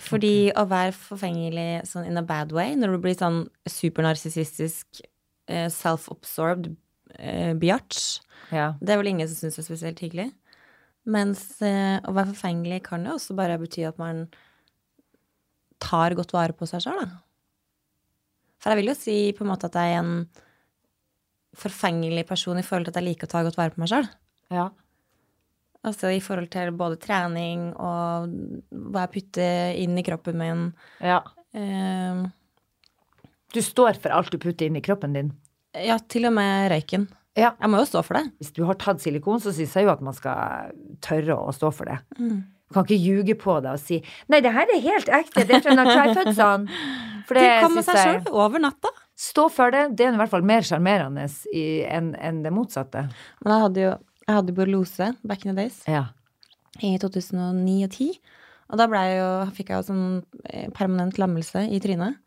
Fordi 0.00 0.50
å 0.56 0.64
være 0.70 0.94
forfengelig 0.96 1.82
sånn 1.90 2.06
in 2.08 2.16
a 2.16 2.22
bad 2.24 2.52
way, 2.56 2.74
når 2.78 2.94
du 2.96 2.98
blir 3.04 3.16
sånn 3.18 3.42
supernarsissistisk, 3.68 5.02
eh, 5.48 5.66
self-absorbed 5.68 6.76
eh, 7.18 7.52
biatch, 7.54 8.20
Ja. 8.50 8.72
det 8.80 8.90
er 8.94 8.96
vel 9.02 9.10
ingen 9.12 9.28
som 9.28 9.36
syns 9.50 9.58
er 9.58 9.66
spesielt 9.66 9.98
hyggelig. 10.00 10.32
Mens 11.06 11.60
eh, 11.62 11.98
å 12.00 12.12
være 12.16 12.32
forfengelig 12.32 12.82
kan 12.86 13.04
jo 13.04 13.16
også 13.18 13.36
bare 13.36 13.58
bety 13.58 13.84
at 13.88 13.98
man 13.98 14.28
tar 15.80 16.14
godt 16.14 16.32
vare 16.32 16.52
på 16.56 16.66
seg 16.68 16.80
sjøl, 16.84 17.00
da. 17.04 17.20
For 18.60 18.70
jeg 18.72 18.80
vil 18.82 18.90
jo 18.92 18.94
si 18.98 19.18
på 19.32 19.44
en 19.44 19.48
måte 19.52 19.68
at 19.70 19.76
jeg 19.80 19.94
er 19.94 20.00
en 20.02 20.28
forfengelig 21.56 22.26
person 22.28 22.58
i 22.60 22.62
forhold 22.64 22.86
til 22.88 22.92
at 22.94 23.00
jeg 23.00 23.08
liker 23.08 23.28
å 23.28 23.32
ta 23.32 23.42
godt 23.46 23.56
vare 23.58 23.72
på 23.74 23.80
meg 23.82 23.88
sjøl. 23.92 24.08
ja. 24.52 24.70
Altså 25.86 26.10
i 26.12 26.20
forhold 26.20 26.50
til 26.52 26.72
både 26.76 26.98
trening 27.00 27.70
og 27.80 28.28
hva 28.92 29.06
jeg 29.06 29.12
putter 29.14 29.78
inn 29.80 29.96
i 30.00 30.04
kroppen 30.06 30.36
min. 30.40 30.66
ja. 31.00 31.22
Uh, 31.56 32.28
Du 33.50 33.58
står 33.64 33.96
for 33.98 34.12
alt 34.14 34.30
du 34.30 34.38
putter 34.38 34.68
inn 34.68 34.76
i 34.78 34.82
kroppen 34.84 35.16
din. 35.16 35.32
ja, 35.74 35.96
til 35.98 36.26
og 36.28 36.32
med 36.36 36.68
røyken. 36.70 37.08
Ja. 37.38 37.52
Jeg 37.60 37.70
må 37.70 37.78
jo 37.80 37.86
stå 37.88 38.02
for 38.06 38.14
det. 38.18 38.30
Hvis 38.38 38.52
du 38.54 38.64
har 38.68 38.74
tatt 38.78 39.00
silikon, 39.02 39.40
så 39.42 39.50
syns 39.54 39.74
jeg 39.74 39.86
jo 39.86 39.90
at 39.90 40.00
man 40.02 40.14
skal 40.14 40.70
tørre 41.02 41.34
å 41.34 41.50
stå 41.54 41.70
for 41.74 41.90
det. 41.90 41.96
Du 42.18 42.74
kan 42.74 42.84
ikke 42.86 42.98
ljuge 43.02 43.34
på 43.38 43.56
det 43.62 43.72
og 43.72 43.80
si 43.82 43.98
'nei, 44.28 44.40
det 44.42 44.52
her 44.54 44.66
er 44.70 44.80
helt 44.84 45.08
ekte, 45.08 45.42
det 45.46 45.56
er 45.56 45.62
fra 45.64 45.74
når 45.74 45.90
jeg 45.90 46.14
født 46.18 46.36
sånn'. 46.38 46.68
For 47.26 47.34
Det 47.34 47.42
det 47.42 47.60
kan 47.62 47.74
med 47.74 47.84
seg 47.84 47.96
sjøl 47.98 48.32
over 48.34 48.58
natta. 48.62 48.88
Stå 49.16 49.48
for 49.50 49.70
det. 49.70 49.96
Det 49.96 50.06
er 50.06 50.12
i 50.14 50.16
hvert 50.16 50.30
fall 50.30 50.42
mer 50.46 50.62
sjarmerende 50.62 51.26
enn 51.54 52.14
enn 52.14 52.42
det 52.42 52.52
motsatte. 52.52 53.08
Men 53.44 53.52
jeg 53.52 53.62
hadde 53.66 53.80
jo 53.88 53.92
jeg 54.30 54.38
hadde 54.38 54.56
borreliose 54.56 55.10
back 55.26 55.44
in 55.44 55.52
the 55.54 55.62
days. 55.64 55.80
Ja. 55.90 56.06
i 56.80 56.94
2009 57.02 57.84
og 57.84 57.90
10. 57.90 58.10
Og 58.70 58.78
da 58.78 58.86
jo, 58.86 59.30
fikk 59.56 59.72
jeg 59.72 59.80
jo 59.80 59.86
sånn 59.88 60.04
eh, 60.46 60.68
permanent 60.76 61.18
lammelse 61.18 61.64
i 61.74 61.80
trynet. 61.82 62.20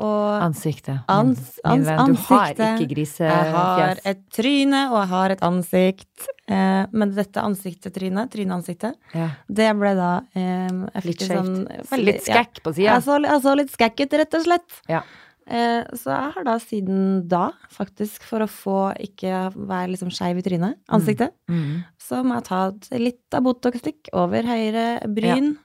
Og 0.00 0.40
Ansiktet. 0.40 1.02
ans, 1.12 1.40
ans, 1.62 1.88
ans, 1.92 2.08
du 2.08 2.32
har 2.32 2.54
ikke 2.54 2.86
grisefjes. 2.88 3.20
Jeg 3.20 3.52
har 3.52 3.98
et 4.08 4.20
tryne, 4.32 4.80
og 4.88 4.96
jeg 5.02 5.10
har 5.12 5.34
et 5.34 5.42
ansikt. 5.44 6.28
Eh, 6.48 6.86
men 6.90 7.12
dette 7.14 7.42
ansiktet-trynet, 7.44 8.30
tryneansiktet, 8.32 8.96
Ja. 9.14 9.28
det 9.46 9.68
ble 9.78 9.92
da 9.98 10.10
eh, 10.34 11.02
Litt 11.04 11.20
skjevt. 11.20 11.36
sånn 11.36 12.00
Litt 12.00 12.24
skekk 12.24 12.62
på 12.64 12.72
Ja, 12.80 12.94
jeg, 12.96 13.04
så, 13.06 13.20
jeg 13.22 13.42
så 13.44 13.56
litt 13.60 13.76
skækk 13.76 14.00
ut, 14.06 14.16
rett 14.22 14.38
og 14.40 14.46
slett. 14.48 14.80
Ja. 14.88 15.02
Eh, 15.50 15.82
så 15.98 16.12
jeg 16.12 16.34
har 16.36 16.46
da 16.46 16.54
siden 16.62 17.00
da, 17.30 17.48
faktisk, 17.74 18.22
for 18.28 18.44
å 18.44 18.50
få 18.50 18.78
ikke 19.02 19.48
være 19.56 19.90
liksom 19.94 20.12
skeiv 20.14 20.38
i 20.38 20.44
trynet, 20.46 20.78
ansiktet, 20.94 21.34
Mm. 21.50 21.82
så 21.98 22.22
må 22.22 22.38
jeg 22.38 22.46
ta 22.46 22.60
litt 22.98 23.34
av 23.34 23.42
Botox-stikk 23.42 24.12
over 24.14 24.46
høyre 24.46 24.86
bryn 25.10 25.56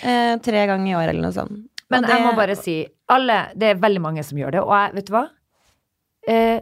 ja. 0.00 0.38
tre 0.40 0.66
ganger 0.70 0.92
i 0.92 0.96
år, 0.96 1.12
eller 1.12 1.26
noe 1.26 1.36
sånt. 1.36 1.68
Men 1.92 2.06
det, 2.06 2.14
jeg 2.14 2.24
må 2.24 2.32
bare 2.38 2.56
si, 2.56 2.76
alle, 3.12 3.52
det 3.54 3.74
er 3.74 3.80
veldig 3.82 4.00
mange 4.00 4.24
som 4.24 4.38
gjør 4.40 4.56
det, 4.56 4.64
og 4.64 4.72
jeg, 4.72 4.94
vet 4.96 5.08
du 5.10 5.12
hva? 5.12 5.24
Eh, 6.32 6.60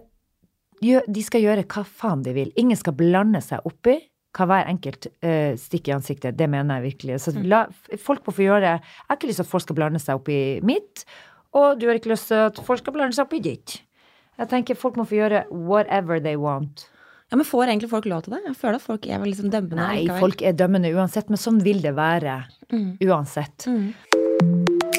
de 0.81 1.23
skal 1.23 1.45
gjøre 1.45 1.67
hva 1.69 1.85
faen 1.85 2.25
de 2.25 2.35
vil. 2.35 2.51
Ingen 2.59 2.79
skal 2.79 2.97
blande 2.97 3.43
seg 3.45 3.63
oppi 3.69 3.99
hva 4.37 4.47
hver 4.47 4.69
enkelt 4.71 5.09
uh, 5.25 5.57
stikker 5.59 5.91
i 5.91 5.97
ansiktet. 5.97 6.37
Det 6.39 6.47
mener 6.51 6.79
jeg 6.79 6.93
virkelig. 6.93 7.19
Så 7.25 7.35
la, 7.43 7.65
folk 7.99 8.23
må 8.27 8.35
få 8.35 8.45
gjøre 8.47 8.77
Jeg 8.77 9.09
har 9.09 9.19
ikke 9.19 9.31
lyst 9.31 9.43
til 9.43 9.47
at 9.49 9.51
folk 9.51 9.65
skal 9.65 9.79
blande 9.81 10.03
seg 10.03 10.21
opp 10.21 10.31
i 10.31 10.61
mitt, 10.67 11.03
og 11.57 11.81
du 11.81 11.89
har 11.89 11.99
ikke 11.99 12.13
lyst 12.13 12.29
til 12.31 12.45
at 12.47 12.59
folk 12.67 12.83
skal 12.83 12.95
blande 12.95 13.17
seg 13.17 13.27
opp 13.27 13.35
i 13.35 13.43
ditt. 13.43 13.81
Jeg 14.41 14.49
tenker 14.53 14.79
folk 14.79 14.97
må 14.97 15.05
få 15.09 15.19
gjøre 15.19 15.45
whatever 15.51 16.23
they 16.23 16.39
want. 16.41 16.87
Ja, 17.31 17.39
men 17.39 17.47
får 17.47 17.69
egentlig 17.69 17.91
folk 17.93 18.07
lov 18.11 18.25
til 18.27 18.35
det? 18.35 18.41
Jeg 18.47 18.57
føler 18.59 18.81
at 18.81 18.87
folk 18.87 19.07
er 19.07 19.21
vel 19.23 19.31
liksom 19.31 19.51
dømmende 19.53 19.83
Nei, 19.85 20.01
likevel. 20.03 20.25
folk 20.25 20.43
er 20.43 20.57
dømmende 20.59 20.91
uansett, 20.97 21.29
men 21.31 21.39
sånn 21.39 21.61
vil 21.63 21.83
det 21.85 21.93
være. 21.99 22.41
Mm. 22.73 22.89
Uansett. 23.07 23.69
Mm. 23.71 24.91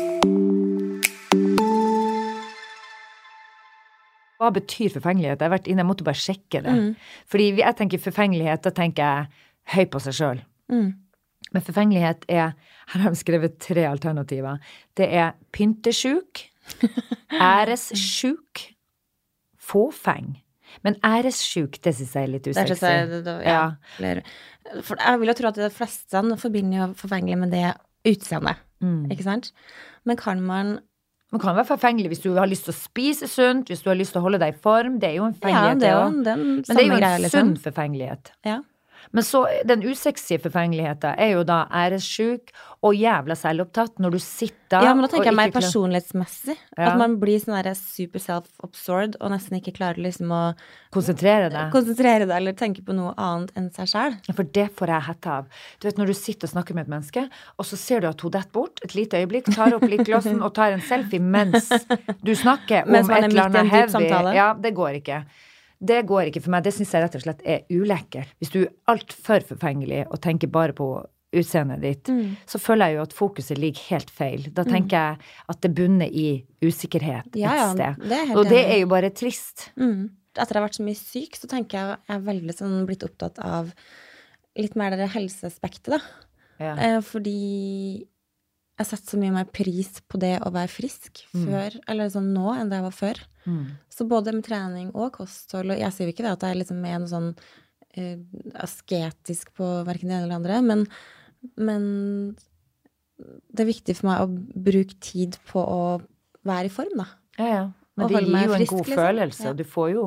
Hva 4.42 4.50
betyr 4.56 4.90
forfengelighet? 4.96 5.38
Jeg 5.38 5.46
har 5.46 5.54
vært 5.54 5.68
inne, 5.70 5.84
jeg 5.84 5.90
måtte 5.92 6.06
bare 6.08 6.18
sjekke 6.18 6.64
det. 6.66 6.72
Mm. 6.74 6.94
Fordi 7.30 7.50
jeg 7.60 7.78
tenker 7.78 8.02
forfengelighet, 8.02 8.64
da 8.66 8.72
tenker 8.74 9.04
jeg 9.04 9.76
høy 9.76 9.84
på 9.94 10.02
seg 10.02 10.18
sjøl. 10.18 10.42
Mm. 10.72 10.88
Men 11.54 11.62
forfengelighet 11.62 12.26
er 12.30 12.54
Her 12.94 13.00
har 13.02 13.10
de 13.10 13.16
skrevet 13.20 13.58
tre 13.60 13.84
alternativer. 13.88 14.58
Det 14.98 15.08
er 15.14 15.32
pyntesjuk, 15.52 16.46
æressjuk, 17.32 18.62
fåfeng. 19.60 20.38
Men 20.84 20.96
æressjuk, 21.04 21.80
det 21.84 21.94
syns 21.98 22.14
jeg 22.16 22.24
er 22.24 22.32
litt 22.32 22.48
usexy. 22.48 22.84
jeg- 22.86 23.10
det- 23.10 23.24
det- 23.26 23.44
ja. 23.46 23.72
For 24.82 24.96
jeg 24.96 25.20
vil 25.20 25.28
jo 25.28 25.34
tro 25.34 25.48
at 25.48 25.56
de 25.56 25.70
fleste 25.70 26.38
forbinder 26.38 26.78
jo 26.88 26.94
forfengelig 26.94 27.38
med 27.38 27.52
det 27.52 27.76
utseendet, 28.06 28.56
Mm. 28.82 29.12
ikke 29.12 29.24
sant? 29.24 29.52
Men 30.06 30.18
kan 30.18 30.42
man 30.42 30.80
Man 31.34 31.40
kan 31.40 31.56
være 31.56 31.66
forfengelig 31.78 32.08
hvis 32.10 32.22
du 32.24 32.34
har 32.36 32.46
lyst 32.46 32.66
til 32.66 32.74
å 32.74 32.76
spise 32.90 33.26
sunt, 33.26 33.68
hvis 33.70 33.82
du 33.84 33.90
har 33.90 33.96
lyst 33.96 34.12
til 34.12 34.20
å 34.20 34.24
holde 34.24 34.38
deg 34.40 34.54
i 34.54 34.58
form. 34.58 35.00
Det 35.00 35.12
er 35.12 35.16
jo 35.16 35.24
en 35.24 35.32
Ja, 35.42 35.48
forfengelighet, 35.48 35.72
en, 35.72 35.80
det 35.80 35.88
òg. 35.88 36.36
Men 36.36 36.62
det 36.62 36.70
er 36.78 36.84
jo 36.88 36.92
en 36.94 37.00
greie, 37.00 37.20
liksom. 37.22 37.32
sunn 37.32 37.58
forfengelighet. 37.58 38.32
Ja. 38.44 38.60
Men 39.12 39.26
så 39.26 39.44
den 39.68 39.84
usexy 39.84 40.38
forfengeligheten 40.42 41.18
er 41.20 41.34
jo 41.36 41.46
da 41.48 41.64
æressjuk 41.74 42.54
og 42.82 42.98
jævla 42.98 43.36
selvopptatt 43.38 44.00
når 44.02 44.16
du 44.16 44.20
sitter 44.24 44.86
ja, 44.86 44.94
men 44.96 45.04
da 45.04 45.10
tenker 45.12 45.30
jeg 45.30 45.38
mer 45.38 45.52
personlighetsmessig. 45.54 46.56
Ja. 46.78 46.92
At 46.92 47.00
man 47.02 47.18
blir 47.22 47.42
sånn 47.42 47.58
der 47.58 47.76
super 47.78 48.24
self-absorbed 48.24 49.18
og 49.20 49.34
nesten 49.34 49.60
ikke 49.60 49.74
klarer 49.76 50.00
liksom 50.02 50.32
å 50.34 50.42
konsentrere 50.96 51.52
deg. 51.52 51.70
konsentrere 51.74 52.26
deg 52.26 52.36
eller 52.38 52.56
tenke 52.58 52.86
på 52.88 52.96
noe 52.96 53.12
annet 53.20 53.52
enn 53.60 53.70
seg 53.76 53.92
sjæl. 53.92 54.18
For 54.32 54.48
det 54.58 54.70
får 54.80 54.96
jeg 54.96 55.08
hette 55.10 55.36
av. 55.42 55.62
Du 55.82 55.90
vet 55.90 56.02
når 56.02 56.14
du 56.14 56.16
sitter 56.18 56.48
og 56.48 56.56
snakker 56.56 56.78
med 56.78 56.88
et 56.88 56.96
menneske, 56.96 57.28
og 57.58 57.68
så 57.68 57.80
ser 57.80 58.02
du 58.02 58.10
at 58.10 58.26
hun 58.26 58.34
detter 58.34 58.56
bort 58.56 58.82
et 58.86 58.96
lite 58.98 59.22
øyeblikk, 59.22 59.52
tar 59.54 59.76
opp 59.78 59.86
lykkelåsen 59.86 60.42
og 60.46 60.56
tar 60.58 60.78
en 60.78 60.84
selfie 60.88 61.22
mens 61.22 61.70
du 62.24 62.34
snakker 62.34 62.88
om 62.88 62.96
Mens 62.96 63.12
et 63.12 63.28
eller 63.28 63.48
annet 63.50 63.72
heavy. 63.76 64.36
Ja, 64.38 64.52
det 64.58 64.74
går 64.78 65.02
ikke. 65.04 65.24
Det 65.84 66.06
går 66.06 66.28
ikke 66.30 66.42
for 66.46 66.52
meg. 66.54 66.64
Det 66.64 66.74
syns 66.76 66.92
jeg 66.94 67.02
rett 67.04 67.16
og 67.18 67.24
slett 67.26 67.42
er 67.44 67.64
ulekkert. 67.74 68.28
Hvis 68.40 68.52
du 68.54 68.60
er 68.64 68.72
altfor 68.94 69.42
forfengelig 69.48 70.04
og 70.12 70.20
tenker 70.22 70.48
bare 70.54 70.74
på 70.78 70.90
utseendet 71.34 71.82
ditt, 71.82 72.10
Mm. 72.12 72.36
så 72.46 72.60
føler 72.60 72.88
jeg 72.92 72.96
jo 72.98 73.02
at 73.08 73.14
fokuset 73.16 73.58
ligger 73.58 73.82
helt 73.90 74.10
feil. 74.12 74.50
Da 74.54 74.64
tenker 74.68 74.90
jeg 74.98 75.18
at 75.50 75.62
det 75.62 75.74
bunner 75.74 76.06
i 76.12 76.44
usikkerhet 76.62 77.36
Ja, 77.40 77.54
ja, 77.56 77.70
et 77.72 77.78
sted. 77.78 78.10
det 78.10 78.18
jeg 78.18 78.28
helt 78.28 78.38
og 78.38 78.50
det 78.50 78.66
er 78.68 78.80
jo 78.82 78.88
bare 78.88 79.10
trist. 79.10 79.70
Mm. 79.80 80.10
Etter 80.38 80.56
å 80.56 80.60
ha 80.62 80.68
vært 80.68 80.78
så 80.80 80.84
mye 80.84 80.96
syk, 81.00 81.36
så 81.40 81.48
tenker 81.48 81.72
jeg 81.80 81.98
jeg 82.10 82.16
er 82.18 82.26
veldig 82.28 82.54
sånn 82.56 82.86
blitt 82.86 83.04
opptatt 83.04 83.40
av 83.40 83.72
litt 84.58 84.76
mer 84.76 84.92
det 85.00 85.10
helseaspektet, 85.10 85.88
da. 85.96 86.00
Ja. 86.60 86.76
Eh, 86.76 87.00
fordi 87.02 88.06
jeg 88.82 88.90
setter 88.92 89.14
så 89.14 89.22
mye 89.22 89.34
mer 89.36 89.48
pris 89.54 89.90
på 90.10 90.20
det 90.22 90.36
å 90.44 90.52
være 90.54 90.72
frisk 90.74 91.24
Mm. 91.32 91.48
før, 91.48 91.80
eller 91.88 92.12
sånn 92.14 92.32
nå, 92.36 92.52
enn 92.58 92.70
det 92.72 92.80
jeg 92.82 92.88
var 92.90 92.98
før. 92.98 93.24
Mm. 93.46 93.66
Så 93.90 94.08
både 94.10 94.34
med 94.36 94.46
trening 94.46 94.92
og 94.94 95.14
kosthold, 95.18 95.72
og 95.74 95.80
jeg 95.80 95.94
sier 95.94 96.08
jo 96.08 96.14
ikke 96.14 96.26
det 96.28 96.36
at 96.36 96.46
jeg 96.50 96.62
liksom 96.62 96.86
er 96.86 97.00
noe 97.00 97.12
sånn 97.12 97.32
uh, 97.98 98.18
asketisk 98.64 99.54
på 99.58 99.72
verken 99.88 100.10
det 100.10 100.18
ene 100.18 100.24
eller 100.26 100.34
det 100.34 100.40
andre, 100.42 100.62
men, 100.62 100.86
men 101.58 102.36
det 103.52 103.64
er 103.64 103.70
viktig 103.70 103.96
for 103.98 104.10
meg 104.10 104.24
å 104.24 104.62
bruke 104.70 104.98
tid 105.04 105.38
på 105.50 105.62
å 105.62 105.82
være 106.48 106.70
i 106.70 106.74
form, 106.74 106.96
da. 107.04 107.08
Ja, 107.38 107.50
ja. 107.52 107.66
Men 108.00 108.08
det 108.08 108.22
gir 108.24 108.32
jo 108.32 108.54
en 108.56 108.62
frisk, 108.62 108.72
god 108.72 108.86
liksom. 108.88 109.02
følelse. 109.02 109.44
Ja. 109.50 109.54
Du 109.58 109.66
får 109.68 109.90
jo, 109.94 110.06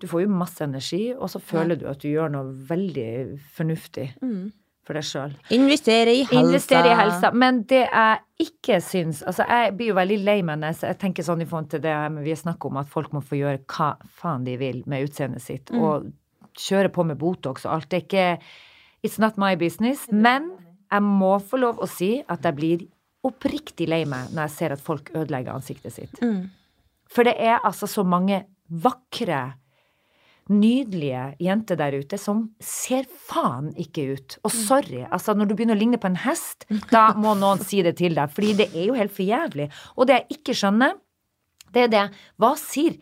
du 0.00 0.06
får 0.08 0.22
jo 0.22 0.28
masse 0.30 0.64
energi, 0.64 1.02
og 1.16 1.28
så 1.32 1.40
føler 1.42 1.80
du 1.80 1.88
at 1.90 2.00
du 2.04 2.08
gjør 2.08 2.32
noe 2.32 2.52
veldig 2.68 3.10
fornuftig. 3.56 4.06
Mm. 4.22 4.52
For 4.86 4.94
deg 4.98 5.04
sjøl. 5.08 5.32
Investere 5.56 6.12
i 6.14 6.22
helsa. 6.24 6.40
Investere 6.44 6.92
i 6.92 6.96
helsa. 6.98 7.30
Men 7.34 7.62
det 7.66 7.82
jeg 7.88 8.20
ikke 8.46 8.78
syns 8.84 9.22
Altså, 9.26 9.46
jeg 9.48 9.72
blir 9.76 9.88
jo 9.90 9.96
veldig 9.98 10.18
lei 10.24 10.36
meg 10.46 10.60
når 10.62 10.82
jeg 10.86 10.98
tenker 11.00 11.26
sånn 11.26 11.42
i 11.42 11.48
forhold 11.48 11.70
til 11.72 11.80
det 11.84 11.94
vi 12.22 12.36
snakker 12.38 12.70
om, 12.70 12.76
at 12.82 12.88
folk 12.92 13.12
må 13.16 13.22
få 13.24 13.38
gjøre 13.40 13.62
hva 13.66 13.88
faen 14.20 14.44
de 14.46 14.56
vil 14.60 14.82
med 14.86 15.08
utseendet 15.08 15.42
sitt, 15.42 15.70
Mm. 15.72 15.82
og 15.82 16.12
kjøre 16.56 16.88
på 16.94 17.04
med 17.04 17.18
Botox 17.18 17.66
og 17.66 17.72
alt. 17.74 17.88
Det 17.90 17.96
er 18.02 18.06
ikke 18.06 18.42
It's 19.04 19.18
not 19.18 19.36
my 19.38 19.54
business. 19.56 20.06
Men 20.10 20.50
jeg 20.90 21.02
må 21.02 21.36
få 21.42 21.58
lov 21.60 21.78
å 21.78 21.86
si 21.88 22.22
at 22.28 22.42
jeg 22.42 22.56
blir 22.56 22.86
oppriktig 23.26 23.88
lei 23.88 24.04
meg 24.04 24.30
når 24.32 24.46
jeg 24.46 24.50
ser 24.50 24.72
at 24.72 24.80
folk 24.80 25.10
ødelegger 25.14 25.52
ansiktet 25.54 25.92
sitt. 25.92 26.20
Mm. 26.22 26.48
For 27.10 27.22
det 27.26 27.34
er 27.38 27.58
altså 27.64 27.86
så 27.86 28.04
mange 28.06 28.44
vakre, 28.70 29.54
nydelige 30.52 31.22
jenter 31.42 31.78
der 31.78 31.96
ute 31.98 32.18
som 32.20 32.44
ser 32.62 33.06
faen 33.28 33.72
ikke 33.80 34.04
ut. 34.14 34.36
Og 34.46 34.52
sorry, 34.54 35.02
altså 35.10 35.34
når 35.34 35.50
du 35.50 35.56
begynner 35.56 35.76
å 35.76 35.80
ligne 35.80 36.00
på 36.00 36.10
en 36.10 36.20
hest, 36.22 36.68
da 36.92 37.08
må 37.18 37.34
noen 37.38 37.62
si 37.64 37.82
det 37.86 37.96
til 37.98 38.14
deg. 38.18 38.30
Fordi 38.32 38.54
det 38.60 38.68
er 38.72 38.88
jo 38.90 38.98
helt 38.98 39.14
for 39.14 39.26
jævlig. 39.26 39.68
Og 39.96 40.08
det 40.08 40.20
jeg 40.20 40.38
ikke 40.38 40.56
skjønner, 40.60 40.96
det 41.74 41.86
er 41.86 41.92
det 41.92 42.04
Hva 42.40 42.52
sier 42.60 42.94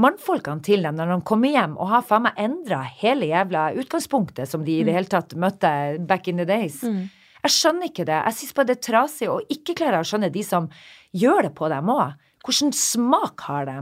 mannfolkene 0.00 0.62
til 0.64 0.84
dem 0.86 0.98
når 0.98 1.14
de 1.14 1.16
kommer 1.26 1.50
hjem 1.52 1.72
og 1.80 1.88
har 1.90 2.04
faen 2.06 2.28
meg 2.28 2.38
endra 2.40 2.82
hele 3.00 3.30
jævla 3.30 3.70
utgangspunktet 3.80 4.48
som 4.48 4.62
de 4.64 4.78
i 4.78 4.84
det 4.86 4.94
hele 4.94 5.10
tatt 5.10 5.34
møtte 5.40 5.72
back 6.08 6.28
in 6.30 6.40
the 6.40 6.48
days? 6.48 6.82
Mm. 6.84 7.08
Jeg 7.40 7.56
skjønner 7.56 7.88
ikke 7.88 8.04
det. 8.04 8.18
Jeg 8.18 8.36
syns 8.36 8.56
bare 8.56 8.68
det 8.68 8.76
er 8.76 8.84
trasig, 8.84 9.30
og 9.32 9.52
ikke 9.52 9.74
klarer 9.78 9.98
jeg 9.98 10.06
å 10.06 10.10
skjønne 10.10 10.32
de 10.34 10.42
som 10.44 10.68
gjør 11.16 11.48
det 11.48 11.54
på 11.56 11.70
dem 11.72 11.92
òg. 11.92 12.18
Hvilken 12.44 12.72
smak 12.76 13.46
har 13.48 13.66
de? 13.68 13.78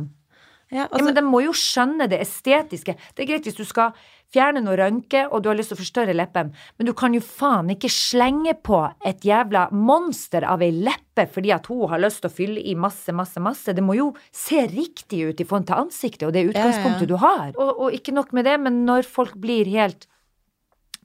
Ja, 0.70 0.78
Ja, 0.78 0.84
altså, 0.90 1.08
men 1.08 1.16
de 1.16 1.24
må 1.24 1.40
jo 1.46 1.54
skjønne 1.56 2.08
det 2.10 2.20
estetiske. 2.20 2.94
Det 3.16 3.24
er 3.24 3.28
greit 3.30 3.46
hvis 3.48 3.56
du 3.56 3.64
skal 3.64 3.94
fjerne 4.28 4.60
noe 4.60 4.76
rønke, 4.76 5.22
og 5.32 5.40
du 5.40 5.48
har 5.48 5.56
lyst 5.56 5.72
til 5.72 5.78
å 5.78 5.80
forstørre 5.80 6.16
leppen, 6.16 6.50
men 6.76 6.88
du 6.88 6.92
kan 6.96 7.14
jo 7.16 7.22
faen 7.24 7.70
ikke 7.72 7.88
slenge 7.92 8.52
på 8.60 8.82
et 9.08 9.24
jævla 9.24 9.68
monster 9.72 10.44
av 10.44 10.60
ei 10.64 10.68
leppe 10.76 11.24
fordi 11.32 11.54
at 11.56 11.70
hun 11.72 11.88
har 11.90 12.02
lyst 12.02 12.20
til 12.22 12.28
å 12.28 12.34
fylle 12.36 12.60
i 12.60 12.76
masse, 12.78 13.14
masse, 13.16 13.40
masse. 13.40 13.72
Det 13.74 13.84
må 13.84 13.96
jo 13.96 14.10
se 14.28 14.66
riktig 14.68 15.24
ut 15.30 15.40
i 15.40 15.48
forhold 15.48 15.70
til 15.70 15.80
ansiktet 15.80 16.28
og 16.28 16.36
det 16.36 16.44
utgangspunktet 16.50 17.06
ja, 17.06 17.08
ja. 17.08 17.10
du 17.14 17.16
har. 17.24 17.48
Og, 17.56 17.72
og 17.86 17.96
ikke 17.96 18.14
nok 18.14 18.36
med 18.36 18.46
det, 18.50 18.58
men 18.68 18.84
når 18.88 19.08
folk 19.08 19.38
blir 19.40 19.72
helt 19.72 20.04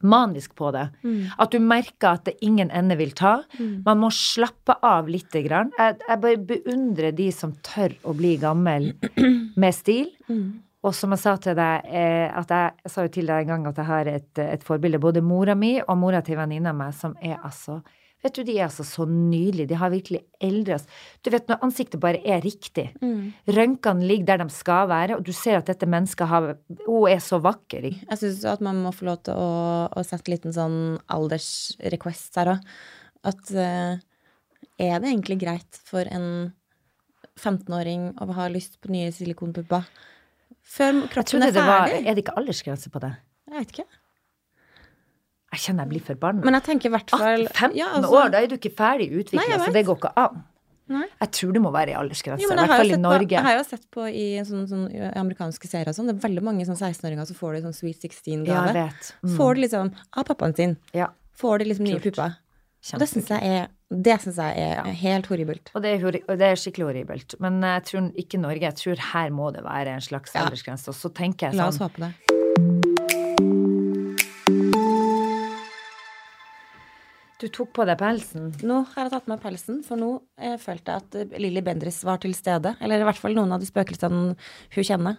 manisk 0.04 0.54
på 0.60 0.72
det, 0.76 0.90
Mm. 1.04 1.32
at 1.40 1.52
du 1.52 1.60
merker 1.60 2.10
at 2.14 2.26
det 2.26 2.36
ingen 2.42 2.70
ende 2.72 2.98
vil 3.00 3.12
ta, 3.12 3.44
man 3.86 4.00
må 4.00 4.10
slappe 4.12 4.76
av 4.84 5.08
lite 5.10 5.42
grann. 5.48 5.72
Jeg, 5.80 5.98
jeg 6.08 6.22
bare 6.22 6.38
beundrer 6.38 7.12
de 7.16 7.32
som 7.32 7.54
tør 7.64 7.96
å 8.04 8.14
bli 8.16 8.36
gammel 8.38 8.94
med 9.56 9.74
stil. 9.74 10.10
Mm. 10.30 10.60
Og 10.84 10.92
som 10.94 11.12
jeg 11.16 11.20
sa 11.24 11.38
til 11.40 11.56
deg, 11.56 11.86
eh, 11.88 12.28
at 12.36 12.50
jeg, 12.52 12.72
jeg 12.84 12.92
sa 12.92 13.04
jo 13.06 13.12
til 13.16 13.26
deg 13.30 13.46
en 13.46 13.48
gang 13.54 13.68
at 13.70 13.78
jeg 13.80 13.86
har 13.88 14.08
et, 14.12 14.40
et 14.44 14.64
forbilde, 14.68 15.00
både 15.00 15.22
mora 15.24 15.56
mi 15.56 15.78
og 15.82 15.98
mora 15.98 16.20
til 16.22 16.36
venninna 16.36 16.74
mi, 16.76 16.90
som 16.92 17.16
er 17.24 17.38
altså 17.44 17.80
Vet 18.24 18.38
du, 18.38 18.44
de 18.48 18.56
er 18.56 18.68
altså 18.68 18.86
så 18.88 19.06
nydelige. 19.10 19.68
De 19.74 19.80
har 19.80 19.92
virkelig 19.92 20.22
eldre 20.44 20.78
oss. 20.78 20.86
Du 21.24 21.30
vet 21.34 21.50
når 21.52 21.66
ansiktet 21.66 22.00
bare 22.04 22.22
er 22.24 22.40
riktig. 22.46 22.88
Mm. 23.04 23.34
Rønkene 23.58 24.08
ligger 24.08 24.32
der 24.32 24.46
de 24.46 24.56
skal 24.56 24.88
være, 24.92 25.18
og 25.18 25.26
du 25.28 25.34
ser 25.36 25.60
at 25.60 25.68
dette 25.68 25.90
mennesket 25.90 26.32
har 26.32 26.54
Hun 26.86 27.10
er 27.12 27.20
så 27.24 27.42
vakker. 27.44 27.90
ikke? 27.92 28.08
Jeg 28.10 28.22
syns 28.22 28.46
at 28.54 28.64
man 28.64 28.80
må 28.86 28.94
få 28.96 29.10
lov 29.12 29.22
til 29.28 29.36
å, 29.36 29.52
å 29.92 30.06
sette 30.08 30.32
en 30.32 30.38
liten 30.38 30.56
sånn 30.56 30.80
aldersrequest 31.12 32.40
her 32.40 32.56
òg. 32.56 32.74
At 33.28 33.54
uh, 33.56 34.00
er 34.80 34.98
det 35.00 35.12
egentlig 35.12 35.40
greit 35.44 35.84
for 35.88 36.08
en 36.08 36.54
15-åring 37.40 38.14
å 38.22 38.28
ha 38.38 38.50
lyst 38.52 38.80
på 38.84 38.92
nye 38.94 39.12
silikonpupper 39.16 39.88
før 40.64 41.04
kroppen 41.12 41.44
er 41.44 41.52
det 41.54 41.66
var, 41.66 41.92
er 41.92 42.16
det 42.16 42.24
ikke 42.24 42.38
aldersgrense 42.40 42.92
på 42.92 43.02
det? 43.04 43.12
Jeg 43.50 43.60
vet 43.60 43.74
ikke. 43.76 44.03
Jeg 45.54 45.62
kjenner 45.68 45.86
jeg 45.86 45.92
blir 45.94 46.02
forbanna. 46.08 46.44
Men 46.48 46.58
jeg 46.58 46.64
tenker 46.66 46.90
i 46.90 46.94
hvert 46.96 47.14
fall 47.14 47.46
15 47.48 47.78
ja, 47.78 47.92
altså- 48.00 48.12
år, 48.18 48.32
da 48.34 48.42
er 48.42 48.48
du 48.50 48.58
ikke 48.58 48.74
ferdig 48.74 49.12
utvikla, 49.14 49.60
så 49.62 49.72
det 49.74 49.86
går 49.86 50.00
ikke 50.02 50.14
an. 50.18 50.44
Nei. 50.94 51.06
Jeg 51.22 51.32
tror 51.32 51.54
det 51.56 51.62
må 51.64 51.72
være 51.72 51.94
i 51.94 51.96
aldersgrense, 51.96 52.44
Jo, 52.44 52.50
i 52.52 52.56
hvert 52.58 52.68
fall 52.68 52.92
i 52.92 52.98
Norge. 53.00 53.26
på, 53.28 53.32
jeg 53.32 53.42
har 53.46 53.54
jo 53.56 53.64
sett 53.64 53.86
på 53.90 54.04
i 54.12 54.26
sånne, 54.44 54.68
sånne 54.68 55.14
amerikanske 55.16 55.70
serier 55.70 55.94
sånn, 55.96 56.10
det 56.12 56.18
er 56.18 56.28
veldig 56.28 56.44
mange 56.44 56.66
sånn 56.68 56.76
16-åringer 56.76 57.26
som 57.30 57.38
får 57.40 57.54
det 57.56 57.62
sånn 57.64 57.74
Sweet 57.78 58.04
Ja, 58.04 58.10
16-gave. 58.10 58.66
jeg 58.68 58.74
vet. 58.76 59.14
Mm. 59.24 59.38
Får 59.38 59.56
det 59.56 59.62
liksom 59.70 59.94
av 60.18 60.26
pappaen 60.26 60.56
sin. 60.56 60.78
Ja, 60.94 61.08
Får 61.40 61.60
det 61.60 61.68
liksom 61.68 61.86
nye 61.88 62.00
pupper. 62.04 62.36
Og 62.94 63.00
det 63.00 63.08
syns 63.10 63.28
jeg 63.30 63.42
er 63.42 63.68
Det 63.94 64.20
synes 64.22 64.36
jeg 64.36 64.58
er 64.58 64.76
Ja. 64.76 64.84
helt 64.92 65.28
horribelt. 65.28 65.70
Og 65.76 65.82
det 65.84 66.02
er, 66.02 66.06
og 66.08 66.38
det 66.40 66.42
er 66.42 66.56
skikkelig 66.56 66.86
horribelt. 67.06 67.36
Men 67.40 67.62
jeg 67.62 67.84
tror 67.86 68.12
ikke 68.18 68.40
Norge. 68.40 68.60
Jeg 68.62 68.76
tror 68.76 68.98
her 68.98 69.30
må 69.30 69.54
det 69.54 69.64
være 69.64 69.88
en 69.88 70.02
slags 70.02 70.34
Ja. 70.34 70.42
aldersgrense. 70.46 70.88
Og 70.90 70.96
så 70.96 71.14
tenker 71.14 71.52
jeg 71.52 71.56
La 71.56 71.68
oss 71.68 71.78
sånn 71.78 71.90
håpe 71.92 72.00
det. 72.00 72.43
Du 77.44 77.50
tok 77.52 77.74
på 77.76 77.84
deg 77.84 77.98
pelsen. 78.00 78.54
Nå 78.64 78.78
har 78.94 79.04
jeg 79.10 79.12
tatt 79.12 79.26
med 79.28 79.42
pelsen, 79.44 79.82
for 79.84 80.00
nå 80.00 80.10
eh, 80.40 80.54
følte 80.62 80.94
jeg 80.94 81.02
at 81.04 81.16
eh, 81.20 81.34
Lilly 81.44 81.60
Bendriss 81.66 81.98
var 82.08 82.22
til 82.24 82.32
stede. 82.38 82.72
Eller 82.80 83.02
i 83.04 83.08
hvert 83.10 83.20
fall 83.20 83.36
noen 83.36 83.52
av 83.52 83.60
de 83.60 83.68
spøkelsene 83.68 84.36
hun 84.78 84.86
kjenner. 84.88 85.18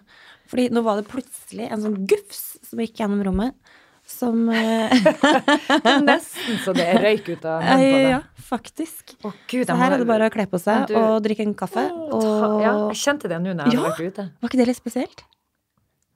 Fordi 0.49 0.71
nå 0.73 0.81
var 0.85 0.97
det 0.97 1.05
plutselig 1.11 1.67
en 1.69 1.83
sånn 1.85 1.99
gufs 2.09 2.41
som 2.65 2.81
gikk 2.81 2.97
gjennom 3.03 3.21
rommet, 3.27 3.53
som 4.09 4.41
eh, 4.53 4.89
Nesten 6.05 6.57
så 6.65 6.73
det 6.77 6.87
røyk 7.01 7.29
ut 7.35 7.45
av 7.49 7.61
munnen 7.65 7.93
på 7.93 8.01
Ja, 8.09 8.19
faktisk. 8.49 9.15
Å, 9.25 9.31
Gud, 9.49 9.65
Så 9.69 9.77
her 9.79 9.95
er 9.95 10.01
det 10.01 10.09
bare 10.09 10.27
å 10.29 10.33
kle 10.33 10.45
på 10.49 10.59
seg 10.61 10.89
du- 10.89 10.97
og 10.99 11.21
drikke 11.25 11.45
en 11.45 11.55
kaffe. 11.57 11.85
Å, 11.93 12.19
ta- 12.25 12.49
Og 12.49 12.61
Ja, 12.65 12.73
jeg 12.89 13.01
kjente 13.05 13.29
det 13.31 13.39
nå 13.41 13.53
når 13.53 13.69
jeg 13.69 13.77
Ja. 13.77 13.85
hadde 13.85 13.93
vært 13.95 14.13
ute. 14.17 14.27
Var 14.41 14.49
ikke 14.53 14.61
det 14.63 14.67
litt 14.73 14.81
spesielt? 14.81 15.23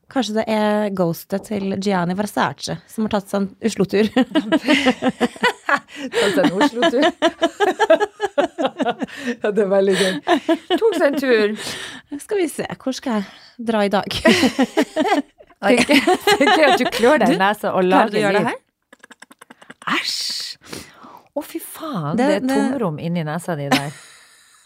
Kanskje 0.10 0.34
det 0.40 0.46
er 0.50 0.88
ghostet 0.98 1.44
til 1.46 1.76
Gianni 1.86 2.16
Versace 2.18 2.80
som 2.90 3.06
har 3.06 3.12
tatt 3.14 3.30
seg 3.30 3.38
en 3.44 3.50
Oslo-tur. 3.70 4.10
Tatt 6.10 6.34
seg 6.34 6.44
en 6.46 6.56
Oslo-tur. 6.58 7.06
ja, 9.44 9.52
det 9.52 9.62
er 9.66 9.70
veldig 9.70 9.96
gøy. 10.00 10.14
Tok 10.74 10.94
seg 10.98 11.06
en 11.12 11.20
tur. 11.22 11.48
Skal 12.24 12.38
vi 12.42 12.48
se, 12.52 12.66
hvor 12.82 12.94
skal 12.98 13.12
jeg 13.20 13.26
dra 13.70 13.80
i 13.86 13.92
dag? 13.94 14.10
Tenker 15.60 16.66
at 16.72 16.80
du 16.80 16.86
klør 16.96 17.18
deg 17.22 17.30
i 17.36 17.38
nesa 17.42 17.68
og 17.76 17.82
Klarer 17.84 17.92
lager 17.92 18.12
du 18.14 18.18
å 18.18 18.20
gjøre 18.24 18.38
det 18.40 18.50
her? 18.50 18.60
Æsj! 20.00 20.20
Å, 21.38 21.40
fy 21.46 21.60
faen. 21.62 22.16
Det- 22.20 22.28
Det, 22.30 22.36
er 22.36 22.42
tomrom 22.50 22.98
inni 23.00 23.24
nesa 23.28 23.52
di 23.60 23.68
der. 23.72 23.90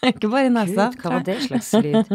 Ikke 0.12 0.28
bare 0.32 0.48
i 0.48 0.52
nesa. 0.52 0.88
Gud, 0.92 1.00
hva 1.02 1.12
var 1.16 1.24
det 1.26 1.36
slags 1.46 1.70
lyd? 1.84 2.12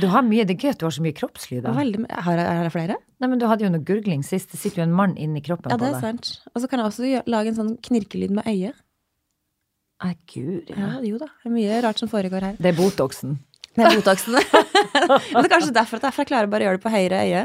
Du 0.00 0.06
har 0.12 0.22
mye, 0.26 0.44
Det 0.48 0.56
er 0.56 0.60
gøy 0.66 0.70
at 0.74 0.80
du 0.82 0.86
har 0.88 0.94
så 0.96 1.04
mye 1.04 1.16
kroppslyder. 1.18 1.74
Veldig, 1.76 2.02
har 2.26 2.38
jeg, 2.40 2.46
er 2.46 2.62
det 2.68 2.72
flere? 2.74 2.96
Nei, 3.22 3.28
men 3.32 3.42
Du 3.42 3.46
hadde 3.50 3.66
jo 3.66 3.70
noe 3.74 3.84
gurgling 3.86 4.24
sist. 4.26 4.50
Det 4.54 4.60
sitter 4.62 4.82
jo 4.82 4.86
en 4.88 4.96
mann 4.98 5.14
inni 5.20 5.42
kroppen 5.44 5.72
Ja, 5.74 5.78
det 5.80 5.90
er 5.92 6.00
sant. 6.02 6.32
Og 6.54 6.62
så 6.64 6.70
kan 6.70 6.82
jeg 6.82 6.90
også 6.92 7.22
lage 7.30 7.52
en 7.52 7.58
sånn 7.60 7.72
knirkelyd 7.88 8.34
med 8.40 8.48
øyet. 8.50 8.78
Nei, 10.02 10.16
gud. 10.34 10.70
Ja, 10.74 10.76
Ja. 10.96 11.00
jo 11.06 11.18
da. 11.22 11.28
Det 11.42 11.50
er 11.50 11.54
mye 11.54 11.80
rart 11.84 11.98
som 12.02 12.10
foregår 12.10 12.42
her. 12.48 12.56
Det 12.58 12.72
er 12.72 12.78
Botoxen. 12.78 13.38
Det 13.76 13.84
er 13.86 13.94
Botoxen. 13.96 14.34
Men 15.32 15.38
det 15.38 15.46
er 15.46 15.52
kanskje 15.52 15.74
derfor 15.76 16.02
at 16.02 16.18
jeg 16.18 16.26
klarer 16.28 16.50
bare 16.50 16.64
å 16.66 16.70
gjøre 16.70 16.80
det 16.80 16.84
på 16.84 16.92
høyre 16.92 17.20
øye. 17.22 17.44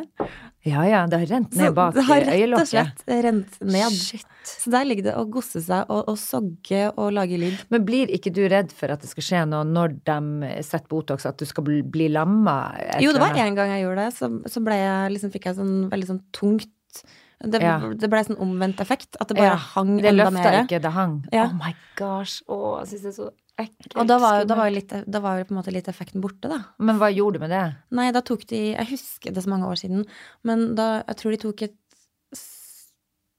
Ja 0.67 0.83
ja, 0.87 1.01
det 1.09 1.19
har 1.21 1.29
rent 1.31 1.55
ned 1.55 1.73
bak 1.77 1.93
det 1.95 2.03
har 2.07 2.25
rett 2.27 2.55
og 2.57 2.67
slett 2.67 3.03
rent 3.07 3.57
ned. 3.63 3.93
Shit. 3.95 4.25
Så 4.47 4.71
der 4.73 4.87
ligger 4.87 5.07
det 5.09 5.15
å 5.19 5.25
gosse 5.31 5.61
seg 5.63 5.89
og, 5.91 6.07
og 6.11 6.17
sogge 6.19 6.85
og 6.95 7.11
lage 7.15 7.39
lyd. 7.39 7.61
Men 7.73 7.85
blir 7.87 8.11
ikke 8.15 8.31
du 8.35 8.43
redd 8.51 8.73
for 8.75 8.91
at 8.93 9.03
det 9.03 9.11
skal 9.11 9.27
skje 9.29 9.43
noe 9.51 9.67
når 9.67 9.95
de 10.07 10.51
setter 10.65 10.87
Botox, 10.91 11.27
at 11.29 11.39
du 11.39 11.47
skal 11.49 11.65
bli, 11.67 11.81
bli 11.83 12.09
lamma? 12.13 12.57
Jo, 13.03 13.13
det 13.15 13.23
var 13.23 13.35
én 13.37 13.47
en 13.51 13.57
gang 13.59 13.73
jeg 13.75 13.85
gjorde 13.85 14.07
det, 14.07 14.17
så, 14.17 14.31
så 14.51 14.63
jeg 14.77 15.15
liksom, 15.15 15.33
fikk 15.35 15.49
jeg 15.49 15.59
sånn 15.59 15.75
veldig 15.93 16.11
sånn 16.13 16.23
tungt 16.35 17.03
Det, 17.37 17.59
Ja. 17.61 17.77
det 17.93 18.07
ble 18.09 18.23
sånn 18.25 18.39
omvendt 18.41 18.79
effekt. 18.81 19.13
At 19.21 19.29
det 19.29 19.37
bare 19.37 19.51
Ja, 19.53 19.57
hang 19.75 19.97
Det 19.99 20.09
enda 20.09 20.25
løfta 20.25 20.43
mer. 20.51 20.63
ikke, 20.65 20.79
det 20.81 20.91
hang. 20.95 21.19
Ja. 21.31 21.43
Oh 21.51 21.53
my 21.59 21.75
gosh. 21.99 22.41
Å, 22.49 22.79
jeg 22.81 22.95
syns 22.95 23.03
det 23.03 23.11
er 23.13 23.17
så 23.19 23.29
ekkelt. 23.61 23.95
Og 23.97 24.07
da 24.09 24.17
var, 24.21 24.45
da 24.47 24.57
var, 24.59 24.71
litt, 24.73 24.93
da 25.07 25.21
var 25.23 25.39
jo 25.39 25.47
på 25.49 25.55
en 25.55 25.59
måte 25.59 25.73
litt 25.73 25.89
effekten 25.91 26.23
borte, 26.23 26.49
da. 26.51 26.61
Men 26.83 26.99
hva 27.01 27.09
gjorde 27.13 27.39
du 27.39 27.45
med 27.45 27.53
det? 27.53 27.63
Nei, 27.97 28.09
da 28.15 28.23
tok 28.25 28.45
de 28.51 28.61
Jeg 28.71 28.89
husker 28.91 29.35
det 29.35 29.43
så 29.45 29.51
mange 29.53 29.69
år 29.69 29.81
siden, 29.81 30.05
men 30.47 30.69
da 30.77 31.01
Jeg 31.01 31.19
tror 31.21 31.35
de 31.35 31.41
tok 31.45 31.65
et 31.67 31.77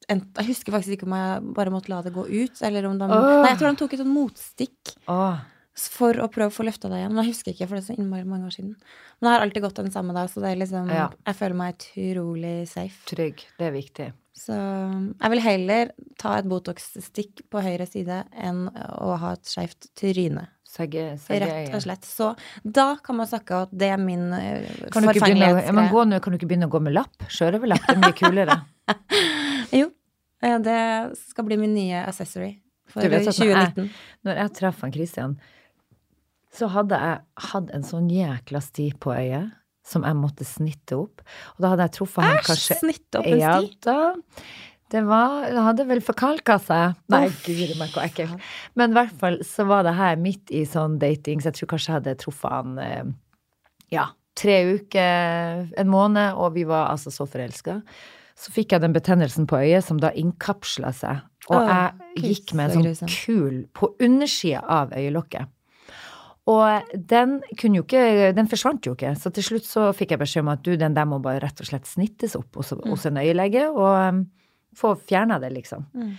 Jeg 0.08 0.48
husker 0.48 0.74
faktisk 0.74 0.96
ikke 0.96 1.08
om 1.08 1.14
jeg 1.18 1.54
bare 1.58 1.74
måtte 1.74 1.92
la 1.92 2.00
det 2.04 2.14
gå 2.16 2.24
ut, 2.26 2.62
eller 2.64 2.88
om 2.88 2.98
de 2.98 3.06
oh. 3.06 3.28
Nei, 3.42 3.52
jeg 3.52 3.60
tror 3.60 3.70
de 3.70 3.82
tok 3.82 3.94
et 3.94 4.02
sånt 4.02 4.14
motstikk 4.14 4.94
oh. 5.12 5.42
for 5.76 6.22
å 6.24 6.30
prøve 6.32 6.50
å 6.50 6.56
få 6.56 6.64
løfta 6.66 6.90
det 6.90 7.02
igjen. 7.02 7.12
Men 7.12 7.26
jeg 7.26 7.34
husker 7.34 7.52
ikke, 7.52 7.68
for 7.68 7.78
det 7.78 7.84
er 7.84 7.90
så 7.90 7.98
innmari 7.98 8.24
mange 8.28 8.48
år 8.48 8.54
siden. 8.56 8.72
Men 9.18 9.28
jeg 9.28 9.36
har 9.36 9.44
alltid 9.46 9.66
gått 9.66 9.82
den 9.82 9.92
samme 9.94 10.16
da, 10.16 10.24
så 10.30 10.40
det 10.44 10.54
er 10.54 10.62
liksom 10.62 10.88
Ja. 10.94 11.10
Jeg 11.28 11.38
føler 11.42 11.60
meg 11.60 11.84
utrolig 11.92 12.56
safe. 12.72 13.04
trygg. 13.12 13.44
Det 13.60 13.68
er 13.68 13.76
viktig. 13.76 14.08
Så 14.38 14.54
jeg 14.54 15.30
vil 15.32 15.42
heller 15.42 15.90
ta 16.20 16.36
et 16.38 16.46
Botox-stikk 16.50 17.42
på 17.50 17.62
høyre 17.64 17.86
side 17.90 18.20
enn 18.38 18.68
å 18.70 19.16
ha 19.18 19.32
et 19.34 19.50
skeivt 19.50 19.88
tryne. 19.98 20.46
Segge, 20.68 21.14
Rett 21.32 21.72
og 21.74 21.80
slett. 21.82 22.04
Så 22.04 22.28
da 22.62 22.90
kan 23.02 23.16
man 23.18 23.26
snakke 23.30 23.62
at 23.64 23.70
det 23.72 23.88
er 23.94 24.00
min 24.00 24.26
ja, 24.30 24.58
men 24.60 24.92
forfengelighetsgreie. 24.92 25.86
gå 25.90 26.04
nå, 26.10 26.18
kan 26.22 26.34
du 26.34 26.38
ikke 26.38 26.50
begynne 26.50 26.68
å 26.68 26.72
gå 26.74 26.80
med 26.84 26.94
lapp? 26.94 27.24
Sjørøverlapp, 27.32 27.86
det 27.88 28.00
blir 28.04 28.16
kulere. 28.20 28.58
Jo. 29.80 29.90
Det 30.38 30.78
skal 31.28 31.44
bli 31.48 31.56
min 31.60 31.74
nye 31.74 32.04
accessory 32.06 32.52
for 32.88 33.02
vet 33.02 33.26
2019. 33.26 33.34
når 33.34 33.48
jeg- 33.58 33.72
2019. 33.74 33.88
Når 34.28 34.38
jeg 34.42 34.52
traff 34.60 34.80
han 34.84 34.92
Christian, 34.94 35.34
så 36.54 36.68
hadde 36.72 37.00
jeg 37.02 37.18
hatt 37.50 37.70
en 37.74 37.82
sånn 37.84 38.06
jækla 38.12 38.62
sti 38.64 38.92
på 39.02 39.12
øyet 39.12 39.50
som 39.88 40.04
jeg 40.06 40.16
måtte 40.18 40.46
snitte 40.46 40.98
opp. 40.98 41.22
Og 41.56 41.64
da 41.64 41.72
hadde 41.72 41.88
jeg 41.88 41.96
truffet 41.98 42.26
ham 42.26 42.40
kanskje 42.44 42.74
Æsj! 42.76 42.80
Snitte 42.82 43.22
opp 43.22 43.30
en 43.30 43.42
Ja 43.42 43.54
da. 43.84 44.00
Det 44.88 45.02
var 45.04 45.48
Det 45.52 45.64
hadde 45.66 45.84
vel 45.88 46.00
forkalka 46.04 46.56
seg. 46.64 46.94
Nei, 47.12 47.26
guri 47.44 47.74
meg, 47.76 47.90
hvor 47.92 48.04
ekkelt. 48.06 48.44
Men 48.78 48.94
i 48.94 48.98
hvert 49.00 49.16
fall 49.20 49.40
så 49.44 49.66
var 49.68 49.84
det 49.84 49.96
her 49.98 50.16
midt 50.20 50.52
i 50.54 50.64
sånn 50.68 50.96
dating, 51.00 51.42
så 51.42 51.50
jeg 51.50 51.60
tror 51.60 51.72
kanskje 51.74 51.90
jeg 51.90 51.98
hadde 51.98 52.16
truffet 52.22 52.54
han 52.54 52.78
eh, 52.80 53.10
ja, 53.92 54.06
tre 54.38 54.56
uker, 54.78 55.66
en 55.76 55.92
måned, 55.92 56.38
og 56.38 56.54
vi 56.56 56.64
var 56.68 56.88
altså 56.92 57.12
så 57.12 57.26
forelska. 57.28 57.82
Så 58.38 58.54
fikk 58.54 58.72
jeg 58.72 58.84
den 58.84 58.94
betennelsen 58.94 59.48
på 59.50 59.58
øyet 59.60 59.84
som 59.84 59.98
da 60.00 60.12
innkapsla 60.14 60.92
seg, 60.94 61.24
og 61.50 61.68
jeg 61.68 62.24
gikk 62.24 62.54
med 62.56 62.76
en 62.76 62.94
sånn 62.94 63.10
kul 63.12 63.62
på 63.76 63.92
undersida 64.04 64.62
av 64.62 64.92
øyelokket. 64.96 65.50
Og 66.48 66.94
den 67.10 67.38
kunne 67.60 67.80
jo 67.80 67.84
ikke 67.84 68.32
Den 68.36 68.48
forsvant 68.48 68.86
jo 68.86 68.94
ikke. 68.96 69.12
Så 69.20 69.32
til 69.34 69.44
slutt 69.44 69.68
så 69.68 69.90
fikk 69.96 70.14
jeg 70.14 70.22
beskjed 70.22 70.46
om 70.46 70.52
at 70.54 70.64
du, 70.64 70.72
den 70.80 70.96
der 70.96 71.08
må 71.08 71.20
bare 71.24 71.42
rett 71.44 71.60
og 71.60 71.68
slett 71.68 71.88
snittes 71.88 72.38
opp 72.38 72.56
hos, 72.60 72.72
hos 72.72 73.06
en 73.08 73.20
øyelege, 73.20 73.66
og 73.68 73.92
um, 74.14 74.24
få 74.76 74.94
fjerna 74.96 75.36
det, 75.42 75.52
liksom. 75.56 75.84
Mm. 75.92 76.14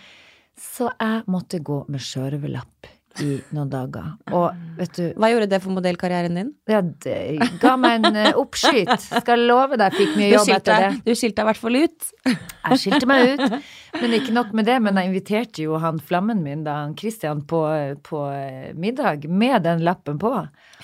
Så 0.59 0.89
jeg 0.91 1.25
måtte 1.31 1.61
gå 1.65 1.81
med 1.89 2.03
skjørvelapp 2.03 2.89
i 3.25 3.37
noen 3.55 3.71
dager. 3.71 4.13
Og 4.35 4.77
vet 4.79 4.95
du 4.97 5.03
Hva 5.19 5.29
gjorde 5.31 5.49
det 5.51 5.59
for 5.63 5.75
modellkarrieren 5.75 6.39
din? 6.39 6.53
Ja, 6.69 6.81
det 6.81 7.17
ga 7.61 7.75
meg 7.79 8.05
en 8.05 8.19
eh, 8.19 8.31
oppskyt. 8.39 8.93
Skal 9.23 9.45
love 9.49 9.79
deg, 9.79 9.95
fikk 9.97 10.15
mye 10.19 10.31
jobb 10.33 10.47
skilte, 10.47 10.59
etter 10.59 10.85
det. 10.85 11.03
du 11.05 11.13
skilte 11.19 11.39
deg 11.39 11.45
i 11.45 11.49
hvert 11.49 11.61
fall 11.63 11.79
ut. 11.79 12.09
Jeg 12.29 12.81
skilte 12.83 13.09
meg 13.09 13.33
ut. 13.33 13.59
Men 13.99 14.13
ikke 14.19 14.33
nok 14.35 14.51
med 14.57 14.67
det, 14.69 14.77
men 14.85 14.99
jeg 14.99 15.09
inviterte 15.09 15.63
jo 15.65 15.79
han 15.81 15.97
flammen 16.03 16.43
min, 16.45 16.61
da, 16.67 16.75
han 16.83 16.95
Christian, 16.99 17.41
på, 17.49 17.63
på 18.05 18.21
eh, 18.29 18.69
middag 18.77 19.25
med 19.29 19.65
den 19.65 19.83
lappen 19.85 20.19
på. 20.21 20.33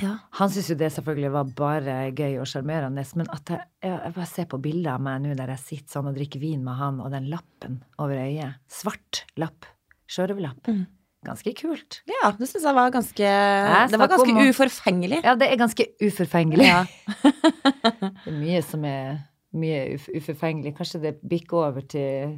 Ja. 0.01 0.15
Han 0.39 0.51
syntes 0.51 0.71
jo 0.73 0.79
det 0.79 0.91
selvfølgelig 0.95 1.31
var 1.35 1.53
bare 1.59 1.99
gøy 2.15 2.39
og 2.41 2.49
sjarmerende, 2.49 3.05
men 3.19 3.29
at 3.33 3.53
jeg, 3.53 3.63
jeg 3.85 4.15
bare 4.17 4.31
ser 4.31 4.49
på 4.49 4.61
bilder 4.63 4.95
av 4.95 5.05
meg 5.05 5.21
nå 5.23 5.37
der 5.37 5.53
jeg 5.53 5.63
sitter 5.67 5.99
sånn 5.99 6.09
og 6.11 6.17
drikker 6.17 6.41
vin 6.41 6.65
med 6.65 6.79
han, 6.81 6.99
og 7.03 7.13
den 7.13 7.29
lappen 7.31 7.79
over 8.01 8.17
øyet. 8.25 8.59
Svart 8.71 9.25
lapp. 9.39 9.69
Sjørøverlapp. 10.11 10.67
Mm. 10.69 10.85
Ganske 11.25 11.53
kult. 11.57 11.99
Ja, 12.09 12.31
det 12.37 12.47
syns 12.51 12.63
jeg 12.67 12.75
var 12.77 12.91
ganske 12.93 13.25
Jeg 13.25 13.91
Det 13.91 13.99
var 13.99 14.11
ganske 14.11 14.31
om 14.35 14.41
uforfengelig. 14.49 15.21
Ja, 15.25 15.33
det 15.39 15.47
er 15.51 15.57
ganske 15.61 15.87
uforfengelig. 16.05 16.67
Ja. 16.67 16.83
Det 18.25 18.31
er 18.31 18.37
mye 18.39 18.61
som 18.65 18.85
er 18.85 19.17
mye 19.55 19.79
uf 19.95 20.07
uforfengelig. 20.13 20.75
Kanskje 20.77 21.01
det 21.03 21.13
bikker 21.25 21.57
over 21.69 21.81
til 21.89 22.35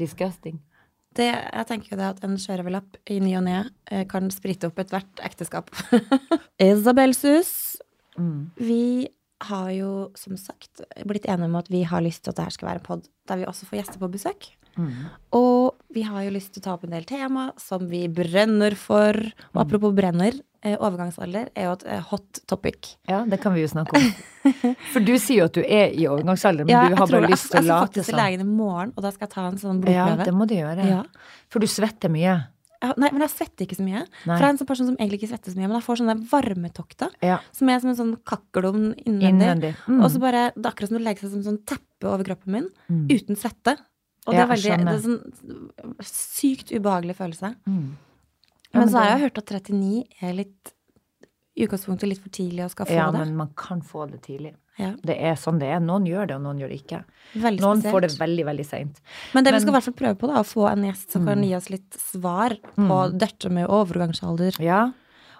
disgusting. 0.00 0.58
Det, 1.16 1.30
jeg 1.32 1.66
tenker 1.68 1.94
jo 1.94 1.98
det 2.00 2.08
at 2.10 2.24
en 2.26 2.36
sjørøverlapp 2.40 2.98
i 3.08 3.18
ny 3.24 3.32
og 3.38 3.44
ne 3.46 3.58
eh, 3.88 4.02
kan 4.10 4.26
sprite 4.34 4.68
opp 4.68 4.78
ethvert 4.82 5.22
ekteskap. 5.24 5.70
Isabel 6.60 7.14
Sus, 7.16 7.52
Mm. 8.16 8.46
vi 8.56 9.08
har 9.44 9.66
jo 9.76 9.88
som 10.16 10.38
sagt 10.40 10.80
blitt 11.04 11.26
enige 11.28 11.44
om 11.50 11.56
at 11.58 11.66
vi 11.68 11.82
har 11.84 12.00
lyst 12.00 12.22
til 12.24 12.32
at 12.32 12.38
det 12.38 12.46
her 12.46 12.54
skal 12.54 12.68
være 12.70 12.80
en 12.80 12.84
pod 12.86 13.02
der 13.28 13.36
vi 13.42 13.44
også 13.44 13.66
får 13.68 13.76
gjester 13.82 14.00
på 14.00 14.08
besøk. 14.08 14.46
Mm. 14.76 14.92
Og 15.32 15.74
vi 15.94 16.02
har 16.06 16.22
jo 16.26 16.30
lyst 16.34 16.52
til 16.54 16.60
å 16.62 16.64
ta 16.64 16.74
opp 16.76 16.84
en 16.84 16.90
del 16.96 17.04
tema 17.08 17.50
som 17.60 17.86
vi 17.88 18.06
brenner 18.12 18.76
for. 18.76 19.16
Og 19.54 19.60
apropos 19.62 19.94
brenner, 19.96 20.32
eh, 20.62 20.76
overgangsalder 20.76 21.48
er 21.56 21.64
jo 21.68 21.72
et 21.78 21.84
eh, 21.86 22.00
hot 22.10 22.40
topic. 22.46 22.96
Ja, 23.08 23.24
det 23.24 23.40
kan 23.40 23.54
vi 23.54 23.62
jo 23.64 23.68
snakke 23.72 23.96
om. 23.96 24.10
For 24.92 25.00
du 25.00 25.14
sier 25.18 25.40
jo 25.40 25.46
at 25.48 25.54
du 25.56 25.62
er 25.64 25.94
i 25.96 26.04
overgangsalder, 26.06 26.64
men 26.66 26.74
Ja, 26.74 26.88
du 26.88 26.96
har 27.00 27.06
bare 27.10 27.30
lyst 27.32 27.50
til 27.50 27.60
å 27.60 27.62
late 27.62 27.66
Jeg 27.66 27.76
skal 27.76 27.86
faktisk 27.88 28.10
til 28.12 28.20
legen 28.20 28.40
i 28.44 28.50
morgen, 28.50 28.92
og 28.96 29.02
da 29.02 29.10
skal 29.14 29.26
jeg 29.26 29.34
ta 29.34 29.46
en 29.48 29.58
sånn 29.58 29.80
Ja, 29.90 30.10
det 30.22 30.34
må 30.36 30.46
du 30.46 30.54
gjøre. 30.54 30.84
Ja. 30.86 31.02
For 31.48 31.58
du 31.60 31.66
svetter 31.66 32.12
mye. 32.12 32.36
Ja, 32.82 32.92
nei, 33.00 33.08
men 33.10 33.22
jeg 33.24 33.30
svetter 33.32 33.64
ikke 33.64 33.78
så 33.78 33.82
mye. 33.86 34.02
Nei. 34.04 34.36
For 34.36 34.36
jeg 34.36 34.44
er 34.44 34.52
en 34.52 34.58
sånn 34.60 34.68
person 34.68 34.86
som 34.90 34.96
egentlig 35.00 35.22
ikke 35.22 35.30
svetter 35.32 35.50
så 35.54 35.56
mye, 35.58 35.66
men 35.70 35.78
jeg 35.80 35.86
får 35.86 35.98
sånne 36.02 36.16
varmetokter. 36.30 37.14
Ja, 37.24 37.38
Som 37.56 37.70
er 37.72 37.80
som 37.80 37.90
en 37.90 37.96
sånn 37.96 38.14
kakkelovn 38.28 38.90
innvendig. 39.06 39.30
innvendig. 39.32 39.70
Mm. 39.88 40.02
Og 40.04 40.10
så 40.12 40.20
bare, 40.20 40.52
Det 40.54 40.60
er 40.66 40.70
akkurat 40.70 40.88
som 40.92 40.98
det 40.98 41.04
legger 41.06 41.24
seg 41.24 41.32
som 41.32 41.42
sånn 41.48 41.60
teppe 41.64 42.04
over 42.12 42.24
kroppen 42.28 42.52
min, 42.52 42.68
Mm. 42.92 43.06
uten 43.10 43.34
svette. 43.40 43.78
Og 44.26 44.34
det 44.34 44.40
er 44.42 44.48
veldig, 44.50 44.76
det 44.84 44.94
er 44.94 45.02
sånn 45.04 46.00
sykt 46.02 46.72
ubehagelig 46.74 47.14
følelse. 47.16 47.54
Mm. 47.66 47.96
Ja, 48.72 48.80
Men 48.80 48.88
så 48.90 48.98
har 49.00 49.10
jeg 49.18 49.20
hørt 49.30 49.38
at 49.38 49.46
39 49.46 50.04
er 50.22 50.32
litt 50.34 50.72
i 51.56 51.64
utgangspunktet 51.64 52.10
litt 52.10 52.20
for 52.20 52.28
tidlig 52.34 52.66
å 52.66 52.70
skal 52.70 52.86
få 52.86 52.92
Ja, 52.92 53.10
det. 53.10 53.18
men 53.22 53.36
man 53.38 53.48
kan 53.56 53.80
få 53.80 54.04
det 54.10 54.20
tidlig. 54.26 54.54
Ja, 54.78 54.90
Det 55.02 55.16
er 55.16 55.36
sånn 55.40 55.58
det 55.58 55.70
er. 55.72 55.80
Noen 55.80 56.04
gjør 56.04 56.26
det, 56.28 56.34
og 56.36 56.42
noen 56.42 56.58
gjør 56.60 56.68
det 56.68 56.82
ikke. 56.82 56.98
veldig 57.40 57.60
Noen 57.64 57.78
spesielt. 57.80 57.94
får 57.94 58.00
det 58.02 58.10
veldig, 58.18 58.44
veldig 58.44 58.66
seint. 58.66 59.00
Men 59.32 59.44
det 59.44 59.54
vi 59.54 59.60
skal 59.60 59.70
i 59.72 59.76
hvert 59.78 59.84
fall 59.86 59.94
prøve 60.02 60.18
på, 60.20 60.26
da, 60.28 60.42
å 60.42 60.44
få 60.44 60.66
en 60.70 60.84
gjest 60.84 61.10
som 61.12 61.24
kan 61.24 61.38
Mm. 61.38 61.46
gi 61.48 61.54
oss 61.56 61.70
litt 61.70 61.90
svar 61.96 62.58
på 62.76 62.98
dette 63.18 63.48
med 63.50 63.68
overgangsalder. 63.68 64.60
Ja, 64.60 64.92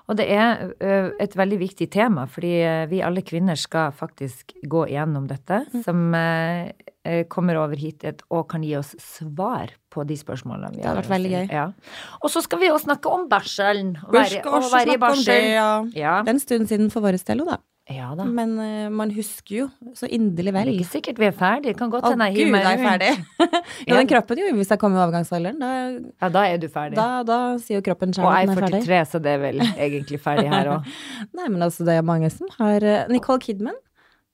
og 0.08 0.16
det 0.16 0.26
er 0.30 0.72
et 1.20 1.34
veldig 1.36 1.58
viktig 1.58 1.88
tema, 1.90 2.26
fordi 2.30 2.52
vi 2.90 3.00
alle 3.02 3.22
kvinner 3.26 3.56
skal 3.58 3.90
faktisk 3.92 4.52
gå 4.66 4.86
igjennom 4.88 5.26
dette, 5.26 5.64
Mm. 5.72 5.82
som 5.84 6.14
ø, 6.14 7.24
kommer 7.30 7.56
over 7.56 7.76
hit 7.76 8.04
og 8.30 8.48
kan 8.48 8.62
gi 8.62 8.74
oss 8.76 8.94
svar 8.98 9.70
på 9.90 10.04
de 10.06 10.14
spørsmålene 10.18 10.72
vi 10.76 10.82
har. 10.82 10.94
Det 10.94 10.94
har. 10.94 11.02
vært 11.02 11.12
veldig 11.14 11.30
gøy. 11.30 11.52
Ja. 11.52 11.66
Og 12.22 12.30
så 12.30 12.42
skal 12.42 12.58
vi 12.58 12.66
jo 12.68 12.78
snakke 12.78 13.06
om 13.12 13.28
barselen. 13.28 13.92
Vi 14.10 14.18
være- 14.18 14.40
skal 14.40 14.52
også 14.60 14.70
snakke 14.70 15.10
om 15.12 15.24
det, 15.24 15.42
ja. 15.52 15.84
Ja. 15.94 16.22
Det 16.22 16.28
er 16.28 16.34
en 16.34 16.40
stund 16.40 16.68
siden 16.68 16.90
for 16.90 17.00
vår 17.00 17.18
del, 17.24 17.44
da. 17.46 17.56
Ja 17.86 18.08
da. 18.18 18.24
Men 18.26 18.54
uh, 18.58 18.88
man 18.90 19.12
husker 19.14 19.54
jo 19.60 19.66
så 19.94 20.08
inderlig 20.10 20.52
Det 20.56 20.62
er 20.62 20.70
ikke 20.72 20.88
sikkert 20.90 21.20
vi 21.22 21.28
er 21.28 21.34
ferdige. 21.36 21.72
Det 21.72 21.78
kan 21.78 21.92
godt 21.92 22.08
hende 22.10 22.26
jeg 22.32 22.40
hiver 22.40 22.52
meg 22.56 22.64
jeg 22.66 22.80
rundt. 22.80 22.88
ferdig. 22.88 23.50
ja, 23.88 23.98
den 24.00 24.10
kroppen 24.10 24.40
jo, 24.42 24.48
hvis 24.58 24.72
jeg 24.74 24.80
kommer 24.82 24.98
i 24.98 25.04
overgangsalderen, 25.04 25.60
da, 25.62 25.70
Ja, 26.24 26.30
da 26.34 26.42
er 26.50 26.58
du 26.62 26.66
ferdig. 26.72 26.98
da, 26.98 27.22
da 27.26 27.38
sier 27.62 27.78
jo 27.78 27.86
kroppen 27.86 28.16
sjøl 28.16 28.26
og 28.26 28.32
at 28.32 28.42
jeg 28.42 28.50
den 28.50 28.58
er 28.58 28.66
er 28.66 28.76
43, 28.80 29.00
så 29.12 29.22
det 29.22 29.32
er 29.36 29.40
vel 29.44 29.62
egentlig 29.62 30.20
ferdig 30.24 30.50
her 30.50 30.72
òg. 30.74 30.90
Nei, 31.38 31.46
men 31.46 31.62
altså, 31.62 31.86
det 31.86 31.94
er 31.94 32.06
mange 32.10 32.30
som 32.34 32.50
har 32.58 32.82
uh, 32.82 32.98
Nicole 33.12 33.42
Kidman, 33.46 33.78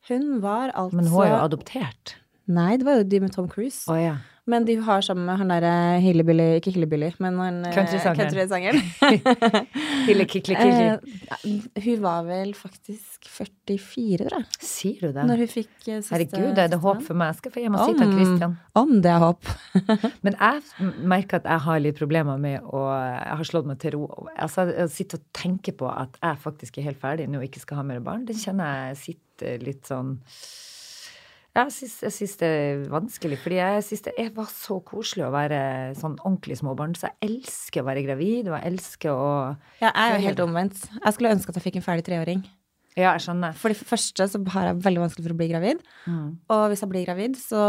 hun 0.08 0.42
var 0.42 0.72
altså 0.72 0.96
Men 0.96 1.12
hun 1.12 1.22
er 1.26 1.34
jo 1.34 1.40
adoptert. 1.44 2.16
Nei, 2.50 2.76
det 2.80 2.88
var 2.88 3.02
jo 3.02 3.04
de 3.06 3.20
med 3.22 3.36
Tom 3.36 3.52
Cruise. 3.52 3.84
Oh, 3.92 4.00
ja. 4.00 4.16
Men 4.50 4.64
de 4.66 4.74
har 4.82 5.04
sammen 5.06 5.22
med 5.28 5.38
han 5.38 5.50
derre 5.52 6.00
Hillebilly 6.02 6.46
Ikke 6.58 6.72
Hillebilly, 6.74 7.12
men 7.22 7.36
han 7.38 7.58
eh, 7.68 7.74
Countrysangeren. 7.76 8.32
countrysangeren. 8.32 8.80
Hille, 10.08 10.24
kikle, 10.26 10.56
kikle. 10.58 10.96
Eh, 11.46 11.68
hun 11.84 12.00
var 12.02 12.24
vel 12.26 12.50
faktisk 12.58 13.28
44, 13.30 14.26
tror 14.26 14.40
jeg, 14.40 14.48
Sier 14.66 15.04
du 15.04 15.12
det? 15.14 15.26
når 15.30 15.44
hun 15.44 15.50
fikk 15.52 15.70
eh, 15.86 16.00
siste 16.00 16.16
Herregud, 16.16 16.58
er 16.58 16.72
det 16.72 16.80
håp 16.82 17.04
for 17.06 17.20
meg? 17.20 17.30
Jeg 17.30 17.38
skal 17.44 17.54
få 17.54 17.62
hjem 17.62 17.76
og 17.78 17.84
si 17.86 17.94
til 18.00 18.10
Christian. 18.16 18.56
Om 18.82 18.96
det 19.06 19.12
er 19.14 19.22
håp. 19.22 19.52
Men 20.26 20.38
jeg 20.40 20.90
merker 21.14 21.38
at 21.38 21.48
jeg 21.52 21.64
har 21.68 21.84
litt 21.86 22.02
problemer 22.02 22.42
med 22.42 22.66
å 22.66 22.82
Jeg 22.90 23.38
har 23.44 23.50
slått 23.52 23.70
meg 23.70 23.78
til 23.84 23.94
ro. 24.00 24.10
Altså, 24.34 24.66
å 24.66 24.88
sitte 24.90 25.20
og 25.22 25.28
tenke 25.38 25.70
på 25.78 25.86
at 25.92 26.18
jeg 26.18 26.42
faktisk 26.42 26.82
er 26.82 26.90
helt 26.90 26.98
ferdig 27.02 27.30
nå 27.30 27.38
og 27.38 27.46
ikke 27.46 27.62
skal 27.62 27.78
ha 27.78 27.86
mer 27.86 28.02
barn, 28.02 28.26
det 28.26 28.40
kjenner 28.42 28.88
jeg 28.90 29.00
sitter 29.06 29.62
litt 29.62 29.86
sånn 29.86 30.16
jeg 31.52 31.72
syns, 31.74 31.94
jeg 32.06 32.14
syns 32.16 32.38
det 32.40 32.48
er 32.48 32.82
vanskelig, 32.88 33.36
fordi 33.42 33.58
jeg 33.58 33.84
syns 33.84 34.04
det 34.06 34.26
var 34.36 34.48
så 34.48 34.78
koselig 34.88 35.26
å 35.26 35.32
være 35.34 35.60
sånn 36.00 36.14
ordentlig 36.22 36.56
småbarn. 36.62 36.94
Så 36.96 37.10
jeg 37.10 37.28
elsker 37.28 37.82
å 37.82 37.88
være 37.90 38.04
gravid, 38.06 38.48
og 38.48 38.56
jeg 38.56 38.72
elsker 38.72 39.12
å 39.12 39.28
Ja, 39.82 39.90
jeg 39.90 40.00
er 40.06 40.16
jo 40.16 40.26
helt 40.30 40.42
omvendt. 40.46 40.80
Jeg 40.96 41.16
skulle 41.16 41.34
ønske 41.36 41.52
at 41.52 41.60
jeg 41.60 41.66
fikk 41.66 41.78
en 41.80 41.84
ferdig 41.84 42.06
treåring. 42.08 42.40
Ja, 42.96 43.14
jeg 43.14 43.24
skjønner. 43.24 43.56
For 43.56 43.72
det 43.72 43.88
første 43.88 44.26
så 44.28 44.40
har 44.52 44.68
jeg 44.68 44.80
veldig 44.84 45.04
vanskelig 45.04 45.26
for 45.26 45.34
å 45.34 45.38
bli 45.40 45.50
gravid. 45.52 45.84
Mm. 46.04 46.26
Og 46.52 46.64
hvis 46.72 46.82
jeg 46.84 46.92
blir 46.92 47.06
gravid, 47.08 47.38
så 47.40 47.60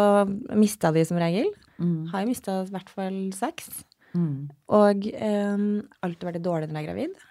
mister 0.60 0.90
jeg 0.90 1.00
de 1.00 1.06
som 1.12 1.20
regel. 1.20 1.52
Mm. 1.80 2.00
Har 2.12 2.24
jeg 2.24 2.32
mista 2.32 2.58
i 2.64 2.74
hvert 2.74 2.92
fall 2.92 3.22
seks. 3.36 3.84
Mm. 4.14 4.50
Og 4.80 5.08
um, 5.12 5.70
alltid 6.06 6.28
vært 6.30 6.44
dårlig 6.44 6.72
når 6.72 6.80
jeg 6.80 6.84
er 6.84 6.92
gravid. 6.92 7.30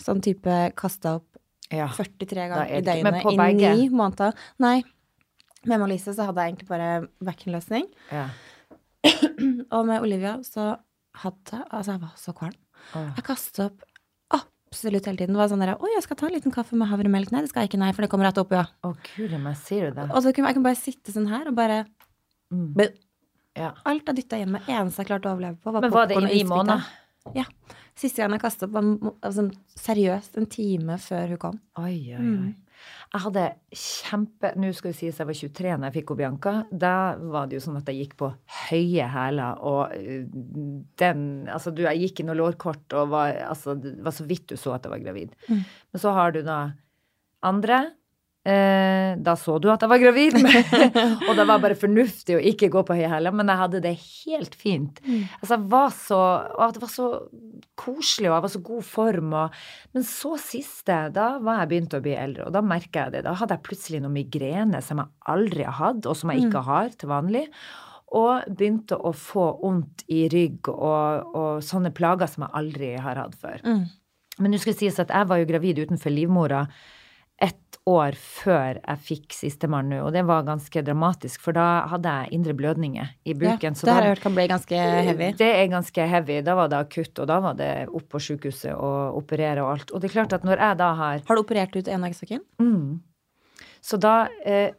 Sånn 0.00 0.24
type 0.24 0.62
kasta 0.76 1.18
opp 1.20 1.26
Ja. 1.70 1.86
43 1.94 2.48
ganger 2.50 2.64
er 2.64 2.80
i 2.80 2.86
døgnet 2.86 3.28
i 3.30 3.76
ni 3.76 3.90
måneder. 3.92 4.34
Nei. 4.60 4.80
Med 5.68 5.80
Malise 5.82 6.14
så 6.16 6.24
hadde 6.28 6.40
jeg 6.40 6.54
egentlig 6.54 6.68
bare 6.70 6.90
bekkenløsning. 7.24 7.90
ja. 8.12 8.28
Og 9.74 9.86
med 9.88 10.02
Olivia 10.04 10.34
så 10.44 10.74
hadde 11.22 11.56
jeg 11.56 11.64
Altså, 11.70 11.94
jeg 11.94 12.00
var 12.02 12.16
så 12.20 12.34
kvalm. 12.36 12.56
Oh. 12.92 13.06
Jeg 13.16 13.24
kasta 13.24 13.68
opp 13.70 13.86
absolutt 14.36 15.06
hele 15.08 15.16
tiden. 15.18 15.32
Det 15.34 15.40
var 15.40 15.48
sånn 15.50 15.62
der 15.64 15.72
Å, 15.72 15.88
jeg 15.94 16.04
skal 16.04 16.18
ta 16.20 16.28
en 16.28 16.34
liten 16.36 16.52
kaffe 16.54 16.76
med 16.78 16.90
havremelk. 16.90 17.32
Nei, 17.32 17.40
det 17.44 17.50
skal 17.52 17.64
jeg 17.64 17.72
ikke. 17.72 17.80
Nei, 17.80 17.88
for 17.96 18.04
det 18.04 18.10
kommer 18.12 18.28
rett 18.28 18.40
opp, 18.42 18.52
ja. 18.54 18.66
Å, 18.84 18.92
Gud, 19.14 19.32
meg, 19.42 19.56
sier 19.58 19.88
du 19.88 19.96
det? 20.02 20.08
Og 20.12 20.20
så 20.22 20.34
kunne 20.36 20.50
jeg 20.52 20.58
kunne 20.58 20.68
bare 20.68 20.78
sitte 20.80 21.14
sånn 21.16 21.30
her 21.32 21.48
og 21.50 21.56
bare 21.58 21.84
Mm. 22.50 22.74
Ja. 23.54 23.68
Alt 23.86 24.08
jeg 24.10 24.16
dytta 24.16 24.38
hjemme, 24.40 24.58
eneste 24.66 25.04
jeg 25.04 25.06
klarte 25.10 25.28
å 25.30 25.36
overleve 25.36 25.58
på, 25.62 25.70
var 25.70 25.84
Men 25.84 25.92
var 25.94 26.08
det 26.10 26.16
i 26.18 26.24
ni 26.24 26.40
måneder? 26.48 26.82
Ja. 27.36 27.44
Siste 27.98 28.22
gang 28.22 28.34
jeg 28.34 28.42
kasta 28.42 28.66
opp, 28.66 28.72
var 28.74 29.12
altså, 29.26 29.44
seriøst 29.78 30.38
en 30.40 30.48
time 30.50 30.96
før 30.98 31.34
hun 31.34 31.40
kom. 31.44 31.60
Oi, 31.78 31.94
oi, 32.10 32.18
oi. 32.18 32.24
Mm. 32.24 32.48
Jeg 33.10 33.22
hadde 33.24 33.44
kjempe 33.74 34.52
Nå 34.60 34.70
skal 34.76 34.92
det 34.92 34.98
sies 35.00 35.18
jeg 35.18 35.28
var 35.28 35.36
23 35.36 35.76
da 35.82 35.88
jeg 35.88 35.96
fikk 35.98 36.12
Bianca. 36.18 36.52
Da 36.70 36.94
var 37.18 37.48
det 37.50 37.58
jo 37.58 37.64
sånn 37.64 37.78
at 37.80 37.90
jeg 37.90 38.04
gikk 38.04 38.16
på 38.20 38.30
høye 38.70 39.08
hæler, 39.10 39.62
og 39.66 39.94
eh, 39.96 40.26
den 41.02 41.24
Altså, 41.50 41.72
du, 41.74 41.82
jeg 41.88 42.04
gikk 42.04 42.22
i 42.22 42.28
noe 42.28 42.38
lårkort 42.38 42.98
og 42.98 43.14
var 43.14 43.34
Altså, 43.48 43.74
det 43.78 43.96
var 44.04 44.14
så 44.14 44.26
vidt 44.28 44.48
du 44.52 44.56
så 44.60 44.76
at 44.76 44.86
jeg 44.86 44.94
var 44.94 45.02
gravid. 45.02 45.34
Mm. 45.48 45.64
Men 45.66 46.04
så 46.04 46.14
har 46.16 46.36
du 46.36 46.42
da 46.46 46.60
andre. 47.46 47.82
Eh, 48.50 49.10
da 49.22 49.34
så 49.38 49.58
du 49.60 49.68
at 49.70 49.82
jeg 49.84 49.90
var 49.90 50.00
gravid, 50.00 50.38
og 51.28 51.32
det 51.38 51.44
var 51.46 51.60
bare 51.62 51.76
fornuftig 51.78 52.34
å 52.38 52.42
ikke 52.50 52.70
gå 52.72 52.82
på 52.86 52.96
høye 52.98 53.10
hæler, 53.12 53.34
men 53.36 53.50
jeg 53.52 53.60
hadde 53.60 53.82
det 53.84 53.92
helt 54.00 54.56
fint. 54.58 54.98
Mm. 55.04 55.20
Altså, 55.38 55.52
jeg 55.54 55.66
var 55.74 55.92
så 55.94 56.20
Og 56.56 56.74
det 56.74 56.82
var 56.82 56.92
så 56.92 57.08
koselig, 57.78 58.30
og 58.30 58.34
jeg 58.34 58.44
var 58.46 58.54
så 58.54 58.62
god 58.70 58.86
form, 58.86 59.36
og 59.44 59.60
Men 59.96 60.06
så 60.06 60.34
siste, 60.40 60.96
da 61.14 61.28
var 61.42 61.62
jeg 61.62 61.70
begynt 61.74 61.94
å 61.98 62.02
bli 62.04 62.16
eldre, 62.16 62.48
og 62.48 62.56
da 62.56 62.64
merka 62.64 63.06
jeg 63.06 63.18
det. 63.18 63.24
Da 63.28 63.36
hadde 63.38 63.56
jeg 63.56 63.66
plutselig 63.68 64.02
noe 64.02 64.14
migrene 64.14 64.82
som 64.84 65.02
jeg 65.02 65.12
aldri 65.34 65.66
har 65.66 65.78
hatt, 65.78 66.06
og 66.06 66.18
som 66.18 66.32
jeg 66.32 66.48
ikke 66.48 66.66
har 66.66 66.94
til 66.98 67.10
vanlig. 67.12 67.46
Og 68.18 68.46
begynte 68.48 68.98
å 68.98 69.12
få 69.14 69.46
vondt 69.60 70.02
i 70.10 70.24
rygg 70.32 70.72
og, 70.72 71.34
og 71.36 71.50
sånne 71.62 71.92
plager 71.94 72.30
som 72.30 72.48
jeg 72.48 72.56
aldri 72.58 72.94
har 72.98 73.20
hatt 73.22 73.36
før. 73.38 73.60
Mm. 73.62 73.84
Men 74.40 74.54
nå 74.54 74.58
skal 74.58 74.74
det 74.74 74.80
sies 74.80 74.98
at 75.02 75.12
jeg 75.12 75.28
var 75.30 75.38
jo 75.38 75.50
gravid 75.50 75.84
utenfor 75.84 76.14
livmora 76.14 76.64
ett 77.40 77.78
år 77.88 78.14
før 78.20 78.78
jeg 78.78 79.00
fikk 79.06 79.34
sistemann 79.34 79.88
nå, 79.90 80.02
og 80.04 80.12
det 80.14 80.22
var 80.28 80.44
ganske 80.46 80.82
dramatisk, 80.84 81.40
for 81.42 81.56
da 81.56 81.86
hadde 81.90 82.12
jeg 82.12 82.34
indre 82.36 82.54
blødninger 82.58 83.08
i 83.24 83.34
buken. 83.34 83.74
Ja, 83.74 83.86
det 83.88 83.94
har 83.94 84.06
jeg 84.06 84.12
hørt 84.14 84.22
kan 84.26 84.36
bli 84.36 84.44
ganske 84.50 84.82
heavy. 85.08 85.30
det 85.40 85.48
er 85.48 85.70
ganske 85.72 86.06
heavy. 86.12 86.40
Da 86.46 86.54
var 86.58 86.68
det 86.72 86.78
akutt, 86.84 87.18
og 87.18 87.30
da 87.30 87.38
var 87.40 87.56
det 87.58 87.70
opp 87.88 88.06
på 88.12 88.20
sykehuset 88.20 88.74
og 88.76 89.16
operere 89.22 89.64
og 89.64 89.72
alt. 89.72 89.90
Og 89.96 90.02
det 90.02 90.10
er 90.10 90.16
klart 90.18 90.36
at 90.36 90.44
når 90.46 90.60
jeg 90.66 90.78
da 90.82 90.90
har 91.00 91.24
Har 91.26 91.40
du 91.40 91.42
operert 91.42 91.76
ut 91.76 91.88
en 91.88 92.04
av 92.04 92.10
eggstokken? 92.10 92.44
mm, 92.60 93.00
Så 93.80 93.96
da 93.96 94.28
eh, 94.44 94.70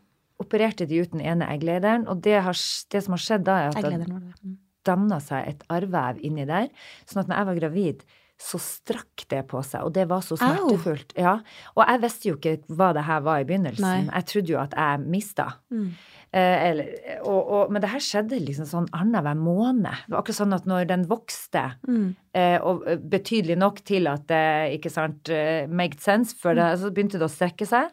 opererte 0.41 0.85
de 0.89 1.01
ut 1.01 1.11
den 1.11 1.21
ene 1.21 1.49
egglederen, 1.53 2.07
og 2.07 2.21
det, 2.21 2.37
har, 2.45 2.53
det 2.91 3.03
som 3.03 3.17
har 3.17 3.21
skjedd 3.25 3.45
da, 3.45 3.57
er 3.65 3.75
at 3.75 3.81
det. 3.81 4.07
Mm. 4.41 4.57
danna 4.85 5.19
seg 5.21 5.47
et 5.47 5.63
arrvev 5.69 6.21
inni 6.25 6.45
der. 6.49 6.69
Sånn 7.05 7.21
at 7.23 7.29
når 7.29 7.37
jeg 7.41 7.49
var 7.49 7.59
gravid, 7.59 8.05
så 8.41 8.57
strakk 8.57 9.27
det 9.29 9.43
på 9.51 9.59
seg, 9.61 9.83
og 9.85 9.91
det 9.93 10.07
var 10.09 10.23
så 10.25 10.33
smertefullt. 10.39 11.13
Ja. 11.19 11.35
Og 11.75 11.83
jeg 11.85 12.01
visste 12.01 12.29
jo 12.31 12.37
ikke 12.39 12.55
hva 12.73 12.87
det 12.97 13.03
her 13.05 13.21
var 13.27 13.43
i 13.43 13.45
begynnelsen. 13.45 13.85
Nei. 13.85 14.15
Jeg 14.15 14.27
trodde 14.31 14.53
jo 14.55 14.57
at 14.63 14.73
jeg 14.73 15.03
mista. 15.13 15.45
Mm. 15.69 15.91
Eh, 16.31 16.57
eller, 16.69 16.89
og, 17.27 17.39
og, 17.41 17.71
men 17.75 17.83
det 17.83 17.89
her 17.91 18.01
skjedde 18.01 18.39
liksom 18.41 18.65
sånn 18.69 18.87
annenhver 18.97 19.35
måned. 19.37 20.05
Det 20.07 20.13
var 20.15 20.23
akkurat 20.23 20.39
sånn 20.39 20.55
at 20.57 20.65
når 20.69 20.87
den 20.89 21.05
vokste, 21.11 21.65
Mm. 21.87 22.07
eh, 22.33 22.57
og 22.65 22.85
eh, 22.87 22.97
betydelig 23.13 23.57
nok 23.59 23.83
til 23.85 24.07
at 24.09 24.25
det 24.31 24.43
ikke 24.79 24.89
sant, 24.93 25.29
eh, 25.29 25.67
made 25.67 25.99
sense, 26.01 26.33
for 26.39 26.55
det, 26.57 26.71
så 26.81 26.89
begynte 26.89 27.19
det 27.21 27.27
å 27.27 27.33
strekke 27.35 27.67
seg, 27.69 27.91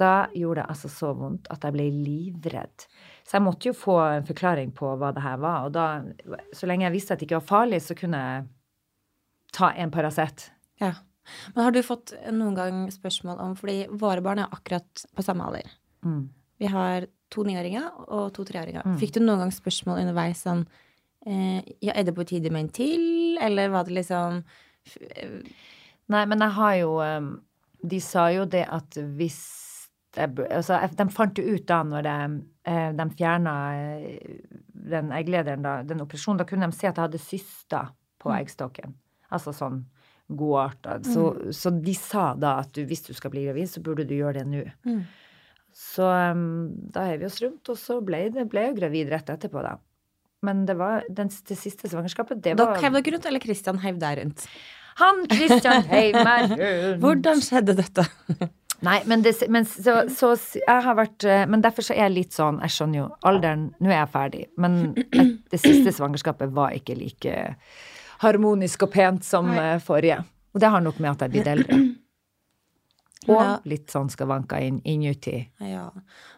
da 0.00 0.26
gjorde 0.34 0.62
det 0.62 0.70
altså 0.72 0.88
så 0.88 1.12
vondt 1.14 1.46
at 1.52 1.62
jeg 1.68 1.74
ble 1.76 1.86
livredd. 1.92 2.86
Så 3.28 3.36
jeg 3.36 3.44
måtte 3.44 3.68
jo 3.68 3.76
få 3.76 3.98
en 4.16 4.24
forklaring 4.26 4.72
på 4.74 4.94
hva 4.98 5.12
det 5.14 5.22
her 5.22 5.36
var, 5.44 5.68
og 5.68 5.74
da, 5.76 5.86
så 6.56 6.66
lenge 6.66 6.88
jeg 6.88 6.94
visste 6.96 7.14
at 7.14 7.20
det 7.22 7.28
ikke 7.28 7.38
var 7.42 7.50
farlig, 7.52 7.82
så 7.84 7.94
kunne 7.98 8.22
jeg 8.24 8.48
ta 9.52 9.72
en 9.72 9.90
Paracet. 9.92 10.50
Ja. 10.80 10.94
Men 11.54 11.64
har 11.64 11.74
du 11.74 11.82
fått 11.86 12.12
noen 12.34 12.56
gang 12.58 12.78
spørsmål 12.90 13.40
om 13.40 13.52
Fordi 13.54 13.84
våre 13.94 14.22
barn 14.24 14.42
er 14.42 14.50
akkurat 14.50 15.04
på 15.14 15.22
samme 15.22 15.46
alder. 15.46 15.68
Mm. 16.04 16.24
Vi 16.58 16.70
har 16.70 17.06
to 17.32 17.44
niåringer 17.46 18.08
og 18.08 18.32
to 18.36 18.44
treåringer. 18.48 18.84
Mm. 18.86 18.98
Fikk 19.00 19.16
du 19.16 19.22
noen 19.22 19.44
gang 19.44 19.54
spørsmål 19.54 20.02
underveis 20.02 20.42
sånn 20.46 20.66
eh, 21.26 21.62
Ja, 21.84 21.94
er 21.94 22.06
det 22.08 22.16
på 22.16 22.26
tide 22.28 22.52
med 22.52 22.66
en 22.66 22.74
til, 22.74 23.06
eller 23.42 23.72
var 23.72 23.88
det 23.88 23.96
liksom 24.00 24.42
eh, 24.98 25.38
Nei, 26.12 26.24
men 26.28 26.42
jeg 26.42 26.56
har 26.58 26.76
jo 26.80 26.96
um, 26.98 27.28
De 27.78 28.00
sa 28.02 28.26
jo 28.34 28.44
det 28.50 28.64
at 28.66 28.98
hvis 29.16 29.38
altså, 30.18 30.80
De 30.98 31.06
fant 31.14 31.38
jo 31.38 31.54
ut 31.54 31.66
da 31.70 31.80
når 31.86 32.08
de, 32.08 32.16
eh, 32.68 32.90
de 32.98 33.08
fjerna 33.16 33.54
den 34.92 35.12
egglederen, 35.14 35.62
da, 35.64 35.78
den 35.86 36.02
operasjonen, 36.02 36.42
da 36.42 36.48
kunne 36.48 36.68
de 36.68 36.76
se 36.76 36.88
at 36.90 36.98
jeg 36.98 37.06
hadde 37.06 37.22
syster 37.22 37.92
på 38.22 38.32
eggstokken. 38.34 38.96
Altså 39.32 39.54
sånn 39.56 39.82
godarta. 40.32 40.98
Så, 41.04 41.26
så 41.52 41.72
de 41.74 41.92
sa 41.98 42.30
da 42.38 42.54
at 42.62 42.70
du, 42.76 42.84
hvis 42.88 43.02
du 43.08 43.12
skal 43.16 43.32
bli 43.34 43.42
gravid, 43.46 43.68
så 43.68 43.82
burde 43.84 44.06
du 44.08 44.14
gjøre 44.16 44.40
det 44.40 44.46
nå. 44.48 44.62
Mm. 44.88 45.02
Så 45.76 46.06
um, 46.06 46.44
da 46.92 47.06
heiv 47.08 47.20
vi 47.24 47.28
oss 47.28 47.40
rundt, 47.42 47.68
og 47.72 47.78
så 47.80 47.98
ble, 48.04 48.26
det, 48.32 48.46
ble 48.52 48.66
jeg 48.68 48.76
gravid 48.78 49.10
rett 49.12 49.32
etterpå, 49.34 49.60
da. 49.64 49.74
Men 50.46 50.64
det 50.68 50.74
var 50.78 51.04
den, 51.08 51.28
det 51.48 51.56
siste 51.58 51.88
svangerskapet, 51.90 52.40
det 52.44 52.56
var 52.58 52.72
Dere 52.74 52.82
heiv 52.86 52.96
dere 52.98 53.14
rundt, 53.16 53.28
eller 53.30 53.44
Christian 53.44 53.78
heiv 53.84 54.00
deg 54.02 54.18
rundt? 54.22 54.46
Han 55.00 55.22
Christian 55.30 55.86
heiv 55.88 56.16
meg 56.18 56.50
rundt. 56.52 57.00
Hvordan 57.04 57.44
skjedde 57.44 57.76
dette? 57.78 58.06
Nei, 58.82 58.98
men, 59.06 59.22
det, 59.22 59.36
men 59.52 59.64
så, 59.68 60.00
så 60.10 60.32
jeg 60.58 60.82
har 60.88 60.96
vært 60.98 61.22
eh, 61.30 61.44
Men 61.46 61.62
derfor 61.62 61.86
så 61.86 61.94
er 61.94 62.08
jeg 62.08 62.14
litt 62.16 62.34
sånn 62.34 62.56
Jeg 62.64 62.72
skjønner 62.74 62.98
jo 62.98 63.04
alderen 63.30 63.68
Nå 63.78 63.92
er 63.92 64.00
jeg 64.00 64.10
ferdig. 64.10 64.40
Men 64.58 64.78
et- 65.14 65.36
det 65.52 65.60
siste 65.62 65.92
svangerskapet 65.94 66.50
var 66.56 66.74
ikke 66.74 66.96
like 66.98 67.36
harmonisk 68.22 68.86
og 68.86 68.92
pent 68.94 69.24
som 69.26 69.46
Nei. 69.50 69.74
eh, 69.74 69.80
forrige. 69.82 70.22
Og 70.54 70.60
det 70.60 70.68
har 70.70 70.80
nok 70.84 70.98
med 71.00 71.10
at 71.14 71.26
jeg 71.26 71.30
blitt 71.36 71.46
eldre. 71.56 71.80
Og 73.30 73.38
Ja. 73.38 73.50
litt 73.70 73.86
sånn 73.86 74.08
skavanker 74.10 74.58
inn, 74.66 74.80
i 74.84 74.96
nutid. 74.98 75.44
Ja. 75.62 75.84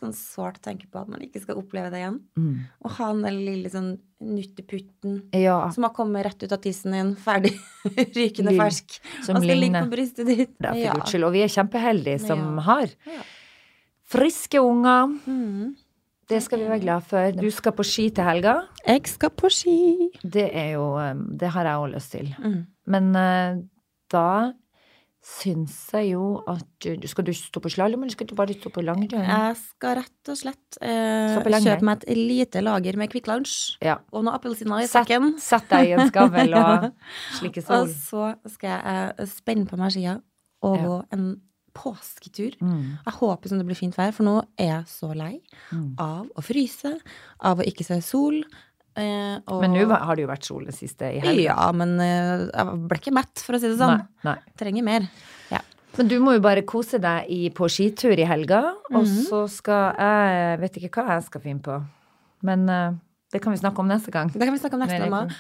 Sånn 0.03 0.12
sårt 0.12 0.59
å 0.59 0.64
tenke 0.66 0.85
på 0.93 1.01
at 1.01 1.09
man 1.09 1.22
ikke 1.24 1.41
skal 1.41 1.57
oppleve 1.57 1.89
det 1.91 2.03
igjen. 2.03 2.18
Mm. 2.37 2.59
Og 2.85 2.91
ha 2.99 3.07
den 3.14 3.22
der 3.24 3.32
lille 3.39 3.70
sånn 3.72 3.87
nutteputten 4.20 5.14
Ja, 5.32 5.70
som 5.72 5.87
har 5.87 5.95
kommet 5.97 6.26
rett 6.26 6.43
ut 6.45 6.53
av 6.53 6.61
tissen 6.61 6.93
din, 6.93 7.14
ferdig 7.16 7.55
rykende 8.18 8.53
Lyn. 8.53 8.61
fersk, 8.61 8.99
som 9.24 9.39
og 9.41 9.47
skal 9.47 9.62
ligge 9.64 9.80
på 9.87 9.91
brystet 9.97 10.26
ditt. 10.28 10.53
Det 10.61 10.70
er 10.74 10.82
Ja. 10.82 10.93
guds 10.99 11.11
skyld. 11.14 11.24
Og 11.24 11.32
vi 11.32 11.43
er 11.47 11.55
kjempeheldige 11.57 12.20
som 12.20 12.59
har 12.68 12.93
friske 14.05 14.61
unger. 14.61 15.09
Mm. 15.26 15.74
Det 16.28 16.40
skal 16.42 16.58
vi 16.62 16.68
være 16.70 16.80
glad 16.80 17.04
for. 17.08 17.30
Du 17.36 17.50
skal 17.52 17.72
på 17.76 17.84
ski 17.84 18.08
til 18.14 18.24
helga. 18.24 18.54
Jeg 18.86 19.06
skal 19.12 19.30
på 19.30 19.50
ski. 19.52 20.10
Det 20.24 20.48
er 20.56 20.74
jo 20.78 20.86
eh, 20.98 21.14
Det 21.40 21.50
har 21.52 21.64
jeg 21.68 21.80
òg 21.82 21.94
lyst 21.94 22.12
til. 22.16 22.30
Mm. 22.40 22.60
Men 22.86 23.10
uh, 23.16 23.62
da 24.12 24.52
syns 25.24 25.74
jeg 25.94 26.10
jo 26.12 26.24
at 26.50 26.66
du 26.84 27.06
Skal 27.08 27.24
du 27.24 27.32
stå 27.32 27.60
på 27.64 27.70
slalåm, 27.72 28.02
eller 28.04 28.12
skal 28.12 28.28
du 28.28 28.34
bare 28.36 28.52
stå 28.56 28.68
på 28.74 28.82
langrenn? 28.84 29.24
Jeg 29.24 29.56
skal 29.62 29.96
rett 30.02 30.30
og 30.32 30.36
slett 30.36 30.78
eh, 30.84 31.38
kjøpe 31.40 31.86
meg 31.88 32.04
et 32.04 32.18
lite 32.18 32.60
lager 32.64 32.98
med 33.00 33.08
Kvikk 33.12 33.30
Lunsj 33.32 33.78
Ja. 33.84 33.96
og 34.12 34.24
noen 34.26 34.34
appelsiner 34.36 34.84
i 34.84 34.90
sekken. 34.90 35.38
sett 35.40 35.68
deg 35.72 35.88
i 35.88 35.94
en 35.96 36.10
skavl 36.12 36.52
og 36.60 36.90
slikke 37.38 37.64
Og 37.72 37.88
så 37.88 38.34
skal 38.52 38.74
jeg 38.74 39.16
eh, 39.16 39.32
spenne 39.32 39.64
på 39.70 39.80
meg 39.80 39.96
skia 39.96 40.18
og 40.64 40.76
Ja. 40.76 40.84
gå 40.84 41.00
en 41.16 41.26
påsketur. 41.74 42.54
Mm, 42.60 42.98
Jeg 43.04 43.14
håper 43.20 43.48
som 43.52 43.58
det 43.60 43.66
blir 43.68 43.78
fint 43.78 43.96
vær, 43.98 44.12
for 44.16 44.24
nå 44.26 44.36
er 44.58 44.70
jeg 44.70 44.86
så 44.92 45.10
lei 45.16 45.34
mm. 45.72 45.94
av 45.98 46.28
å 46.38 46.44
fryse, 46.44 46.94
av 47.40 47.60
å 47.60 47.66
ikke 47.66 47.84
se 47.86 48.00
sol. 48.06 48.40
Eh, 48.96 49.36
og, 49.50 49.60
Men 49.64 49.72
nå 49.74 49.86
har 49.90 50.14
det 50.14 50.22
jo 50.22 50.30
vært 50.30 50.46
sol 50.46 50.64
det 50.68 50.74
siste 50.76 51.08
i 51.16 51.20
helga. 51.22 51.48
Ja, 51.50 51.70
men 51.74 51.96
eh, 52.00 52.44
jeg 52.46 52.76
ble 52.88 52.98
ikke 53.00 53.14
mett, 53.16 53.42
for 53.42 53.56
å 53.56 53.60
si 53.62 53.68
det 53.72 53.78
sånn. 53.80 54.04
Nei, 54.22 54.30
nei. 54.30 54.54
Trenger 54.60 54.86
mer. 54.86 55.08
Ja. 55.50 55.60
Men 55.98 56.08
du 56.10 56.16
må 56.22 56.32
jo 56.36 56.42
bare 56.42 56.62
kose 56.66 56.98
deg 57.02 57.26
i, 57.30 57.48
på 57.54 57.66
skitur 57.70 58.14
i 58.18 58.26
helga, 58.26 58.62
og 58.92 59.02
Mhm. 59.04 59.24
så 59.28 59.44
skal 59.50 59.94
jeg 59.98 60.60
Vet 60.62 60.78
ikke 60.78 61.02
hva 61.02 61.18
jeg 61.18 61.26
skal 61.28 61.40
finne 61.42 61.62
på. 61.62 61.80
Men 62.42 62.68
eh, 62.68 62.92
det 63.35 63.41
kan 63.43 63.51
vi 63.51 63.59
snakke 63.59 63.82
om 63.82 63.89
neste 63.91 64.12
gang. 64.14 64.28
Det 64.30 64.47
kan 64.47 64.55
vi 64.55 64.61
snakke 64.62 64.76
om 64.78 64.85
neste, 64.85 65.09
om. 65.11 65.30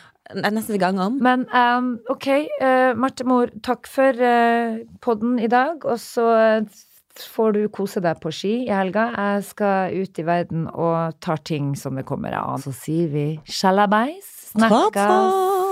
neste 0.56 0.78
gang 0.82 0.98
om. 0.98 1.20
Men 1.22 1.44
um, 1.54 1.92
ok, 2.10 2.26
uh, 2.58 2.90
Marte 2.98 3.26
Mor, 3.28 3.52
takk 3.62 3.86
for 3.86 4.18
uh, 4.18 4.82
podden 5.04 5.38
i 5.38 5.46
dag. 5.46 5.78
Og 5.86 6.00
så 6.02 6.26
eh, 6.34 6.82
får 7.30 7.54
du 7.54 7.62
kose 7.70 8.02
deg 8.02 8.18
på 8.18 8.34
ski 8.34 8.54
i 8.64 8.74
helga. 8.74 9.12
Jeg 9.14 9.46
skal 9.52 9.94
ut 9.94 10.18
i 10.18 10.26
verden 10.26 10.66
og 10.72 11.14
tar 11.22 11.38
ting 11.46 11.76
som 11.78 11.94
det 11.94 12.06
kommer 12.08 12.34
av. 12.40 12.58
Så 12.66 12.74
sier 12.74 13.14
vi 13.14 13.28
sjalabais. 13.46 14.26
Snakkes. 14.56 15.62